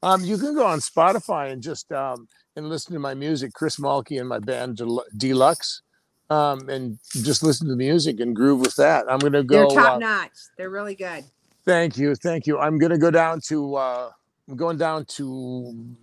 Um, 0.03 0.23
you 0.23 0.37
can 0.37 0.55
go 0.55 0.65
on 0.65 0.79
Spotify 0.79 1.51
and 1.51 1.61
just 1.61 1.91
um, 1.91 2.27
and 2.55 2.67
listen 2.67 2.93
to 2.93 2.99
my 2.99 3.13
music, 3.13 3.53
Chris 3.53 3.77
Mulkey 3.77 4.19
and 4.19 4.27
my 4.27 4.39
band 4.39 4.77
Del- 4.77 5.05
Deluxe, 5.15 5.83
um, 6.31 6.67
and 6.69 6.97
just 7.21 7.43
listen 7.43 7.67
to 7.67 7.73
the 7.73 7.77
music 7.77 8.19
and 8.19 8.35
groove 8.35 8.61
with 8.61 8.75
that. 8.77 9.05
I'm 9.07 9.19
gonna 9.19 9.43
go. 9.43 9.55
They're 9.57 9.67
go. 9.67 9.75
top 9.75 9.95
uh, 9.95 9.97
notch. 9.99 10.31
They're 10.57 10.71
really 10.71 10.95
good. 10.95 11.23
Thank 11.63 11.97
you, 11.97 12.15
thank 12.15 12.47
you. 12.47 12.57
I'm 12.57 12.79
gonna 12.79 12.97
go 12.97 13.11
down 13.11 13.39
to. 13.47 13.75
Uh, 13.75 14.09
I'm 14.49 14.57
going 14.57 14.77
down 14.77 15.05
to 15.05 15.95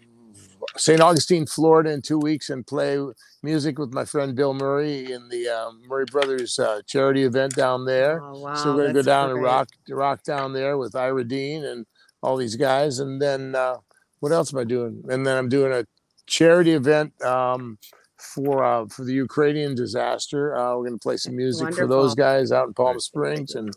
St. 0.77 1.01
Augustine, 1.01 1.47
Florida, 1.47 1.91
in 1.91 2.03
two 2.03 2.19
weeks 2.19 2.51
and 2.51 2.67
play 2.67 2.99
music 3.43 3.79
with 3.79 3.93
my 3.93 4.05
friend 4.05 4.35
Bill 4.35 4.55
Murray 4.55 5.13
in 5.13 5.29
the 5.29 5.49
um, 5.49 5.83
Murray 5.87 6.05
Brothers 6.11 6.59
uh, 6.59 6.81
charity 6.87 7.23
event 7.23 7.55
down 7.55 7.85
there. 7.85 8.23
Oh 8.23 8.41
wow. 8.41 8.55
so 8.55 8.75
we're 8.75 8.83
gonna 8.83 8.89
go 8.89 8.95
that's 8.95 9.07
down 9.07 9.31
and 9.31 9.43
rock 9.43 9.69
rock 9.89 10.23
down 10.25 10.53
there 10.53 10.77
with 10.77 10.95
Ira 10.95 11.25
Dean 11.25 11.65
and 11.65 11.87
all 12.23 12.37
these 12.37 12.57
guys. 12.57 12.99
And 12.99 13.21
then 13.21 13.55
uh, 13.55 13.77
what 14.21 14.33
else 14.33 14.53
am 14.53 14.61
I 14.61 14.65
doing? 14.65 15.03
And 15.09 15.27
then 15.27 15.37
I'm 15.37 15.49
doing 15.49 15.73
a 15.73 15.87
charity 16.27 16.73
event 16.73 17.21
um, 17.23 17.79
for 18.17 18.65
uh, 18.65 18.87
for 18.87 19.05
the 19.05 19.15
Ukrainian 19.15 19.75
disaster. 19.75 20.57
Uh, 20.57 20.77
we're 20.77 20.85
gonna 20.85 20.99
play 20.99 21.17
some 21.17 21.37
music 21.37 21.75
for 21.75 21.87
those 21.87 22.15
guys 22.15 22.53
out 22.53 22.69
in 22.69 22.75
Palm 22.75 22.99
Springs. 23.01 23.55
And 23.55 23.73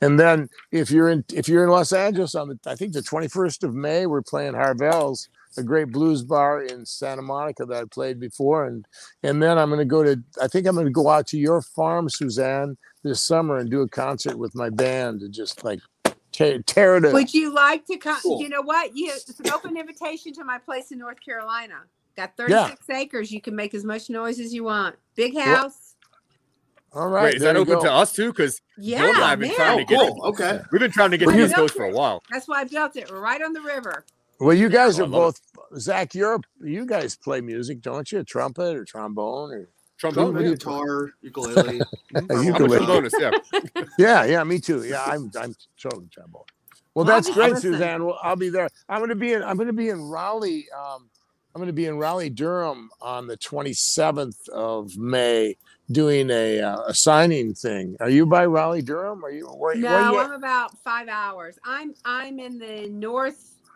and 0.00 0.18
then 0.18 0.48
if 0.72 0.90
you're 0.90 1.08
in 1.08 1.24
if 1.32 1.48
you're 1.48 1.64
in 1.64 1.70
Los 1.70 1.92
Angeles 1.92 2.34
on 2.34 2.48
the 2.48 2.58
I 2.66 2.74
think 2.74 2.92
the 2.92 3.00
21st 3.00 3.64
of 3.64 3.74
May, 3.74 4.06
we're 4.06 4.22
playing 4.22 4.54
Harvelle's. 4.54 5.28
A 5.56 5.62
great 5.62 5.92
blues 5.92 6.22
bar 6.22 6.62
in 6.62 6.84
Santa 6.84 7.22
Monica 7.22 7.64
that 7.66 7.82
I 7.82 7.84
played 7.84 8.18
before, 8.18 8.64
and 8.66 8.86
and 9.22 9.42
then 9.42 9.58
I'm 9.58 9.68
going 9.68 9.78
to 9.78 9.84
go 9.84 10.02
to. 10.02 10.20
I 10.42 10.48
think 10.48 10.66
I'm 10.66 10.74
going 10.74 10.86
to 10.86 10.92
go 10.92 11.08
out 11.08 11.26
to 11.28 11.38
your 11.38 11.62
farm, 11.62 12.08
Suzanne, 12.10 12.76
this 13.02 13.22
summer 13.22 13.58
and 13.58 13.70
do 13.70 13.82
a 13.82 13.88
concert 13.88 14.36
with 14.36 14.54
my 14.54 14.68
band 14.70 15.22
and 15.22 15.32
just 15.32 15.62
like 15.64 15.80
tear, 16.32 16.58
tear 16.62 16.96
it 16.96 17.04
up. 17.04 17.12
Would 17.12 17.32
you 17.32 17.54
like 17.54 17.86
to 17.86 17.96
come? 17.98 18.20
Cool. 18.20 18.40
You 18.42 18.48
know 18.48 18.62
what? 18.62 18.96
You 18.96 19.12
it's 19.12 19.38
an 19.38 19.50
open 19.50 19.76
invitation 19.76 20.32
to 20.34 20.44
my 20.44 20.58
place 20.58 20.90
in 20.90 20.98
North 20.98 21.18
Carolina. 21.24 21.82
Got 22.16 22.32
Yeah. 22.48 22.64
36 22.68 22.90
acres. 22.90 23.30
You 23.32 23.40
can 23.40 23.54
make 23.54 23.74
as 23.74 23.84
much 23.84 24.10
noise 24.10 24.40
as 24.40 24.52
you 24.52 24.64
want. 24.64 24.96
Big 25.14 25.34
Well, 25.34 25.44
house. 25.56 25.94
All 26.92 27.08
right, 27.08 27.24
Wait, 27.24 27.34
is 27.34 27.42
that 27.42 27.56
open 27.56 27.74
go. 27.74 27.82
to 27.82 27.92
us 27.92 28.12
too? 28.12 28.30
Because 28.30 28.60
Yeah, 28.78 29.04
and 29.04 29.16
I 29.18 29.30
have 29.30 29.40
been 29.40 29.48
man. 29.48 29.56
trying 29.56 29.74
Oh, 29.74 29.78
to 29.78 29.84
get 29.84 29.98
oh, 30.00 30.12
cool. 30.14 30.24
Okay. 30.26 30.60
we've 30.70 30.80
been 30.80 30.92
trying 30.92 31.10
to 31.10 31.18
get 31.18 31.26
Well, 31.26 31.34
to 31.34 31.42
you 31.42 31.48
this 31.48 31.56
know, 31.56 31.66
for 31.66 31.86
a 31.86 31.90
while. 31.92 32.22
That's 32.30 32.46
why 32.46 32.60
I 32.60 32.64
built 32.64 32.94
it. 32.94 33.10
We're 33.10 33.18
right 33.20 33.42
on 33.42 33.52
the 33.52 33.60
river. 33.62 34.04
Well, 34.40 34.54
you 34.56 34.68
guys 34.68 35.00
Oh, 35.00 35.04
are 35.04 35.06
I 35.06 35.08
love 35.08 35.34
both 35.70 35.80
Zach. 35.80 36.14
You're 36.14 36.40
you 36.62 36.86
guys 36.86 37.16
play 37.16 37.40
music, 37.40 37.80
don't 37.82 38.10
you? 38.12 38.22
Trumpet 38.24 38.76
or 38.76 38.84
trombone 38.84 39.52
or 39.52 39.68
Trombone, 39.98 40.32
Trumpet, 40.34 40.44
yeah. 40.44 40.50
guitar, 40.50 41.10
ukulele. 41.22 41.80
A 42.14 42.18
I'm 42.18 42.30
a 42.30 42.42
ukulele. 42.42 42.86
trombonist, 42.86 43.12
yeah. 43.20 43.82
yeah, 43.98 44.24
yeah, 44.24 44.44
me 44.44 44.58
too. 44.58 44.84
Yeah, 44.84 45.02
I'm 45.04 45.30
I'm 45.40 45.54
totally 45.80 46.08
trombone. 46.12 46.42
Well, 46.94 47.04
Well, 47.04 47.14
I'll 47.14 47.22
that's 47.22 47.28
be- 47.28 47.34
great, 47.34 47.52
listen. 47.54 47.72
Suzanne. 47.72 48.04
Well, 48.04 48.18
I'll 48.22 48.36
be 48.36 48.48
there. 48.50 48.68
I'm 48.88 48.98
going 48.98 49.10
to 49.10 49.14
be 49.16 49.32
in. 49.32 49.42
I'm 49.42 49.56
going 49.56 49.68
to 49.68 49.72
be 49.72 49.88
in 49.90 50.02
Raleigh. 50.02 50.66
Um, 50.76 51.08
I'm 51.54 51.60
going 51.60 51.68
to 51.68 51.72
be 51.72 51.86
in 51.86 51.96
Raleigh, 51.98 52.30
Durham, 52.30 52.90
on 53.00 53.28
the 53.28 53.36
27th 53.36 54.48
of 54.48 54.96
May, 54.96 55.56
doing 55.92 56.28
a 56.30 56.60
uh, 56.60 56.80
a 56.88 56.94
signing 56.94 57.54
thing. 57.54 57.96
Are 58.00 58.10
you 58.10 58.26
by 58.26 58.46
Raleigh, 58.46 58.82
Durham? 58.82 59.24
Are 59.24 59.30
you? 59.30 59.46
Where, 59.46 59.76
No, 59.76 59.88
where 59.90 60.00
you 60.12 60.18
I'm 60.18 60.32
about 60.32 60.76
five 60.82 61.08
hours. 61.08 61.56
I'm 61.64 61.94
I'm 62.04 62.40
in 62.40 62.58
the 62.58 62.88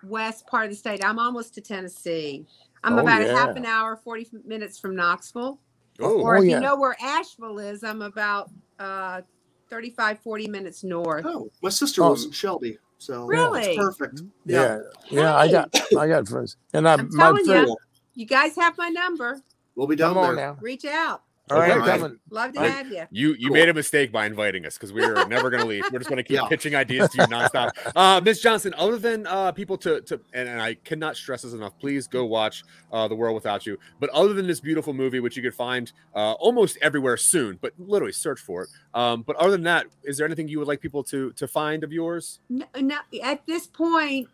northwest 0.02 0.46
part 0.46 0.64
of 0.66 0.70
the 0.70 0.76
state. 0.76 1.04
I'm 1.04 1.18
almost 1.18 1.54
to 1.54 1.60
Tennessee. 1.60 2.46
I'm 2.84 2.94
Oh, 2.94 2.98
about 3.02 3.22
a 3.22 3.34
half 3.34 3.56
an 3.56 3.64
hour, 3.66 3.96
40 3.96 4.28
minutes 4.44 4.78
from 4.78 4.94
Knoxville. 4.94 5.58
Oh, 6.00 6.20
Or 6.20 6.36
Oh, 6.36 6.42
if 6.42 6.48
yeah. 6.48 6.56
you 6.56 6.60
know 6.62 6.76
where 6.76 6.96
Asheville 7.02 7.58
is, 7.58 7.82
I'm 7.82 8.02
about 8.02 8.50
uh 8.78 9.22
35, 9.70 10.20
40 10.20 10.48
minutes 10.48 10.84
north. 10.84 11.26
Oh, 11.26 11.50
my 11.62 11.68
sister 11.70 12.02
Oh. 12.04 12.10
was 12.10 12.24
in 12.24 12.30
Shelby, 12.30 12.78
so 12.98 13.26
Really? 13.26 13.62
it's 13.62 13.76
perfect. 13.78 14.22
Yeah, 14.46 14.78
yeah. 15.10 15.36
I 15.36 15.50
got 15.50 15.74
I 15.98 16.06
got 16.06 16.28
friends, 16.28 16.56
and 16.72 16.88
I, 16.88 16.94
I'm 16.94 17.08
my 17.12 17.24
telling 17.26 17.44
friend. 17.44 17.68
ya. 17.68 17.74
You 18.14 18.26
guys 18.26 18.54
have 18.56 18.78
my 18.78 18.88
number. 18.88 19.40
We'll 19.74 19.86
be 19.88 19.96
down 19.96 20.14
Come 20.14 20.22
there. 20.22 20.36
now. 20.36 20.58
Reach 20.60 20.84
out. 20.84 21.22
All 21.50 21.58
right, 21.58 21.70
Okay. 21.78 21.98
coming. 21.98 22.18
Love 22.30 22.52
to 22.52 22.60
Right. 22.60 22.70
have 22.70 22.90
you. 22.92 23.06
You 23.10 23.34
you 23.38 23.48
Cool. 23.48 23.54
made 23.54 23.68
a 23.68 23.74
mistake 23.74 24.12
by 24.12 24.26
inviting 24.26 24.66
us 24.66 24.74
because 24.74 24.92
we 24.92 25.02
are 25.04 25.26
never 25.28 25.50
going 25.50 25.62
to 25.62 25.68
leave. 25.68 25.84
We're 25.92 25.98
just 25.98 26.10
going 26.10 26.18
to 26.18 26.22
keep 26.22 26.36
Yeah. 26.36 26.48
pitching 26.48 26.74
ideas 26.74 27.10
to 27.10 27.18
you 27.18 27.24
nonstop. 27.28 27.70
Uh, 27.96 28.20
Miss 28.22 28.40
Johnson, 28.40 28.74
other 28.76 28.98
than 28.98 29.26
uh, 29.26 29.52
people 29.52 29.76
to 29.78 30.00
to 30.02 30.20
and, 30.32 30.48
and 30.48 30.60
I 30.60 30.74
cannot 30.74 31.16
stress 31.16 31.42
this 31.42 31.52
enough. 31.52 31.78
Please 31.78 32.06
go 32.06 32.24
watch 32.24 32.64
uh, 32.92 33.08
The 33.08 33.14
World 33.14 33.34
Without 33.34 33.66
You. 33.66 33.78
But 34.00 34.10
other 34.10 34.32
than 34.34 34.46
this 34.46 34.60
beautiful 34.60 34.92
movie, 34.92 35.20
which 35.20 35.36
you 35.36 35.42
could 35.42 35.54
find 35.54 35.92
uh, 36.14 36.32
almost 36.32 36.78
everywhere 36.82 37.16
soon, 37.16 37.58
but 37.60 37.72
literally 37.78 38.12
search 38.12 38.40
for 38.40 38.62
it. 38.64 38.68
Um, 38.94 39.22
but 39.22 39.36
other 39.36 39.50
than 39.52 39.62
that, 39.64 39.86
is 40.04 40.16
there 40.18 40.26
anything 40.26 40.48
you 40.48 40.58
would 40.58 40.68
like 40.68 40.80
people 40.80 41.02
to 41.04 41.32
to 41.32 41.48
find 41.48 41.82
of 41.84 41.92
yours? 41.92 42.40
No, 42.48 42.66
no, 42.80 42.98
at 43.22 43.46
this 43.46 43.66
point, 43.66 44.28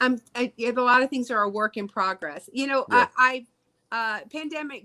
I'm. 0.00 0.20
I, 0.34 0.52
a 0.58 0.70
lot 0.72 1.02
of 1.02 1.10
things 1.10 1.30
are 1.30 1.42
a 1.42 1.48
work 1.48 1.76
in 1.76 1.88
progress. 1.88 2.48
You 2.52 2.66
know, 2.66 2.84
Yeah. 2.90 3.08
I, 3.16 3.44
I 3.90 4.16
uh, 4.20 4.20
pandemic 4.32 4.84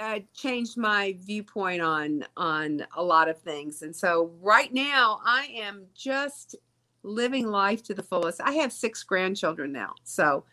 uh, 0.00 0.20
changed 0.34 0.76
my 0.76 1.16
viewpoint 1.20 1.82
on 1.82 2.24
on 2.36 2.84
a 2.96 3.02
lot 3.02 3.28
of 3.28 3.38
things, 3.38 3.82
and 3.82 3.94
so 3.94 4.30
right 4.40 4.72
now 4.72 5.20
I 5.24 5.48
am 5.54 5.86
just 5.94 6.56
living 7.02 7.48
life 7.48 7.82
to 7.84 7.94
the 7.94 8.02
fullest. 8.02 8.40
I 8.40 8.52
have 8.52 8.72
six 8.72 9.02
grandchildren 9.02 9.72
now, 9.72 9.94
so, 10.04 10.44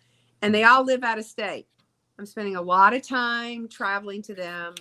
and 0.41 0.53
they 0.53 0.63
all 0.63 0.83
live 0.83 1.03
out 1.03 1.19
of 1.19 1.25
state. 1.25 1.67
I'm 2.17 2.25
spending 2.25 2.55
a 2.55 2.61
lot 2.61 2.93
of 2.93 3.01
time 3.01 3.67
traveling 3.67 4.21
to 4.23 4.33
them, 4.33 4.75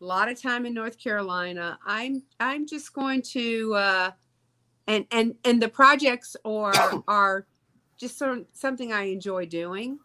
a 0.00 0.04
lot 0.04 0.30
of 0.30 0.40
time 0.40 0.66
in 0.66 0.74
North 0.74 0.98
Carolina. 0.98 1.78
I'm 1.86 2.22
I'm 2.40 2.66
just 2.66 2.92
going 2.92 3.22
to. 3.22 3.74
Uh, 3.74 4.10
and 4.86 5.06
and 5.10 5.34
and 5.44 5.60
the 5.60 5.68
projects 5.68 6.36
are 6.44 6.74
are 7.08 7.46
just 7.96 8.18
sort 8.18 8.38
of 8.38 8.46
something 8.52 8.92
I 8.92 9.04
enjoy 9.04 9.46
doing. 9.46 9.98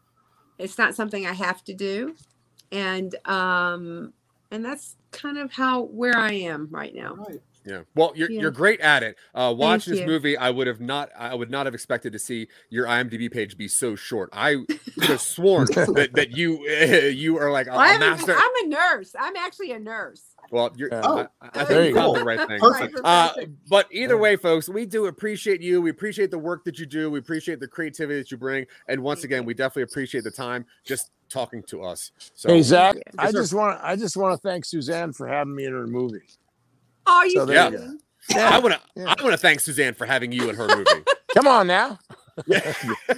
It's 0.58 0.78
not 0.78 0.96
something 0.96 1.26
I 1.26 1.34
have 1.34 1.64
to 1.66 1.74
do, 1.74 2.16
and 2.72 3.16
um 3.26 4.14
and 4.52 4.64
that's 4.64 4.96
kind 5.12 5.38
of 5.38 5.52
how 5.52 5.84
where 5.84 6.18
I 6.18 6.34
am 6.34 6.68
right 6.72 6.94
now. 6.94 7.16
Right. 7.16 7.42
Yeah. 7.66 7.82
Well, 7.96 8.12
you're 8.16 8.32
Yeah. 8.32 8.42
you're 8.42 8.52
great 8.52 8.80
at 8.82 9.04
it. 9.04 9.18
Uh, 9.36 9.54
watch 9.56 9.86
Thank 9.86 9.98
this 9.98 10.00
you. 10.02 10.06
movie. 10.08 10.36
I 10.38 10.50
would 10.50 10.68
have 10.68 10.82
not. 10.82 11.10
I 11.18 11.36
would 11.36 11.52
not 11.52 11.66
have 11.68 11.76
expected 11.76 12.12
to 12.14 12.20
see 12.20 12.48
your 12.70 12.88
IMDb 12.88 13.32
page 13.32 13.58
be 13.58 13.68
so 13.68 13.96
short. 13.96 14.30
I 14.34 14.56
could 14.96 15.04
have 15.06 15.22
sworn 15.22 15.68
that, 15.76 16.10
that 16.14 16.32
you 16.38 16.68
you 16.68 17.38
are 17.38 17.52
like 17.52 17.68
a, 17.68 17.72
Well, 17.72 17.80
I 17.80 17.90
a 17.90 17.92
haven't- 17.94 18.10
master. 18.10 18.36
I'm 18.36 18.66
a 18.66 18.68
nurse. 18.68 19.16
I'm 19.20 19.36
actually 19.36 19.72
a 19.74 19.80
nurse. 19.80 20.24
Well, 20.50 20.72
you're. 20.76 20.90
Yeah. 20.92 21.02
Oh, 21.04 21.28
I, 21.42 21.50
I 21.54 21.64
there 21.64 21.66
think 21.66 21.80
you 21.82 21.90
you 21.90 21.96
found 21.96 22.14
go. 22.14 22.20
the 22.20 22.26
right 22.26 22.48
thing. 22.48 22.60
Perfect. 22.60 23.00
Uh, 23.04 23.32
but 23.70 23.88
either 23.92 24.16
Yeah. 24.16 24.20
way, 24.22 24.36
folks, 24.36 24.68
we 24.68 24.86
do 24.86 25.06
appreciate 25.06 25.62
you. 25.62 25.82
We 25.82 25.92
appreciate 25.92 26.32
the 26.32 26.40
work 26.40 26.66
that 26.66 26.80
you 26.80 26.86
do. 26.86 27.10
We 27.12 27.20
appreciate 27.20 27.60
the 27.60 27.68
creativity 27.68 28.20
that 28.20 28.32
you 28.32 28.38
bring. 28.38 28.66
And 28.88 29.02
once 29.02 29.24
again, 29.24 29.46
we 29.46 29.54
definitely 29.54 29.84
appreciate 29.84 30.24
the 30.24 30.32
time 30.32 30.66
just 30.84 31.12
talking 31.30 31.64
to 31.64 31.84
us. 31.84 32.12
So 32.36 32.50
Hey 32.50 32.62
Zach, 32.64 32.96
you. 32.96 33.02
I 33.18 33.26
Yes, 33.26 33.32
sir. 33.34 33.40
just 33.42 33.54
want 33.54 33.80
I 33.82 33.96
just 33.96 34.18
want 34.18 34.34
to 34.42 34.46
thank 34.46 34.66
Suzanne 34.66 35.14
for 35.14 35.28
having 35.28 35.56
me 35.56 35.64
in 35.66 35.72
her 35.72 35.88
movie. 35.88 36.24
Oh, 37.12 37.24
you 37.24 37.32
so 37.32 37.46
there 37.46 37.72
you 37.72 37.78
kidding? 37.78 38.00
I 38.36 38.60
want 38.60 38.74
to. 38.76 38.82
Yeah. 38.96 39.14
I 39.18 39.24
want 39.24 39.34
to 39.34 39.38
thank 39.38 39.60
Suzanne 39.60 39.94
for 39.94 40.06
having 40.06 40.32
you 40.32 40.50
in 40.50 40.56
her 40.56 40.68
movie. 40.68 41.04
Come 41.36 41.48
on 41.48 41.68
now. 41.68 42.00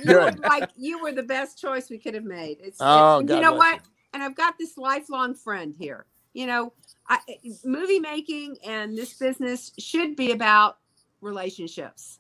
You 0.04 0.16
were 0.16 0.32
like 0.32 0.70
you 0.76 1.02
were 1.02 1.12
the 1.12 1.24
best 1.24 1.62
choice 1.62 1.90
we 1.90 2.00
could 2.00 2.16
have 2.16 2.24
made. 2.24 2.58
It's 2.60 2.78
Oh, 2.82 3.20
and 3.20 3.28
God 3.28 3.36
you 3.36 3.42
know 3.42 3.54
bless 3.56 3.74
what? 3.74 3.82
And 4.14 4.24
I've 4.24 4.36
got 4.36 4.58
this 4.58 4.76
lifelong 4.78 5.36
friend 5.36 5.74
here. 5.78 6.06
You 6.34 6.48
know, 6.48 6.74
I, 7.08 7.20
movie 7.64 8.00
making 8.00 8.58
and 8.66 8.98
this 8.98 9.14
business 9.14 9.72
should 9.78 10.16
be 10.16 10.32
about 10.32 10.80
relationships. 11.22 12.20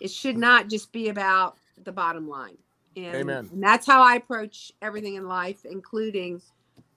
It 0.00 0.10
should 0.10 0.36
not 0.36 0.68
just 0.68 0.92
be 0.92 1.08
about 1.08 1.56
the 1.82 1.92
bottom 1.92 2.28
line. 2.28 2.58
And, 2.94 3.16
Amen. 3.16 3.48
and 3.52 3.62
that's 3.62 3.86
how 3.86 4.02
I 4.02 4.16
approach 4.16 4.70
everything 4.82 5.14
in 5.14 5.26
life, 5.26 5.64
including 5.64 6.42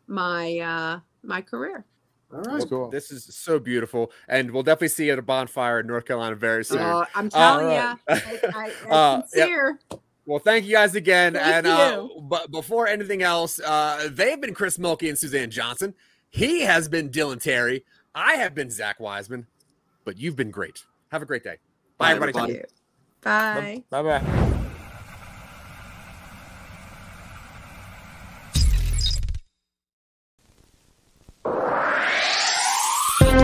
my 0.07 0.59
uh, 0.59 0.99
my 1.23 1.41
career. 1.41 1.85
All 2.33 2.41
right. 2.41 2.63
Cool. 2.69 2.89
This 2.89 3.11
is 3.11 3.25
so 3.35 3.59
beautiful, 3.59 4.11
and 4.27 4.51
we'll 4.51 4.63
definitely 4.63 4.87
see 4.89 5.07
you 5.07 5.13
at 5.13 5.19
a 5.19 5.21
bonfire 5.23 5.79
in 5.81 5.87
North 5.87 6.05
Carolina 6.05 6.35
very 6.35 6.63
soon. 6.65 6.79
Uh, 6.79 7.05
I'm 7.15 7.29
telling 7.29 7.65
right. 7.67 7.97
you, 8.09 8.15
I, 8.15 8.51
I, 8.55 8.71
I'm 8.85 8.91
Uh, 8.91 9.15
yep. 9.17 9.27
sincere. 9.29 9.79
Well, 10.25 10.39
thank 10.39 10.65
you 10.65 10.71
guys 10.71 10.95
again. 10.95 11.33
Thank 11.33 11.65
and 11.65 11.67
uh, 11.67 12.07
but 12.21 12.51
before 12.51 12.87
anything 12.87 13.21
else, 13.23 13.59
uh, 13.59 14.07
they've 14.11 14.39
been 14.39 14.53
Chris 14.53 14.77
Mulkey 14.77 15.09
and 15.09 15.17
Suzanne 15.17 15.49
Johnson. 15.49 15.93
He 16.29 16.61
has 16.61 16.87
been 16.87 17.09
Dylan 17.09 17.41
Terry. 17.41 17.83
I 18.15 18.35
have 18.35 18.53
been 18.55 18.69
Zach 18.69 18.99
Wiseman. 18.99 19.47
But 20.03 20.17
you've 20.17 20.35
been 20.35 20.49
great. 20.51 20.83
Have 21.11 21.21
a 21.21 21.25
great 21.25 21.43
day. 21.43 21.57
Bye, 21.97 22.13
Bye, 22.13 22.15
everybody. 22.15 22.53
everybody. 22.53 22.71
Bye. 23.21 23.83
Bye 24.01 24.19
bye. 24.19 24.47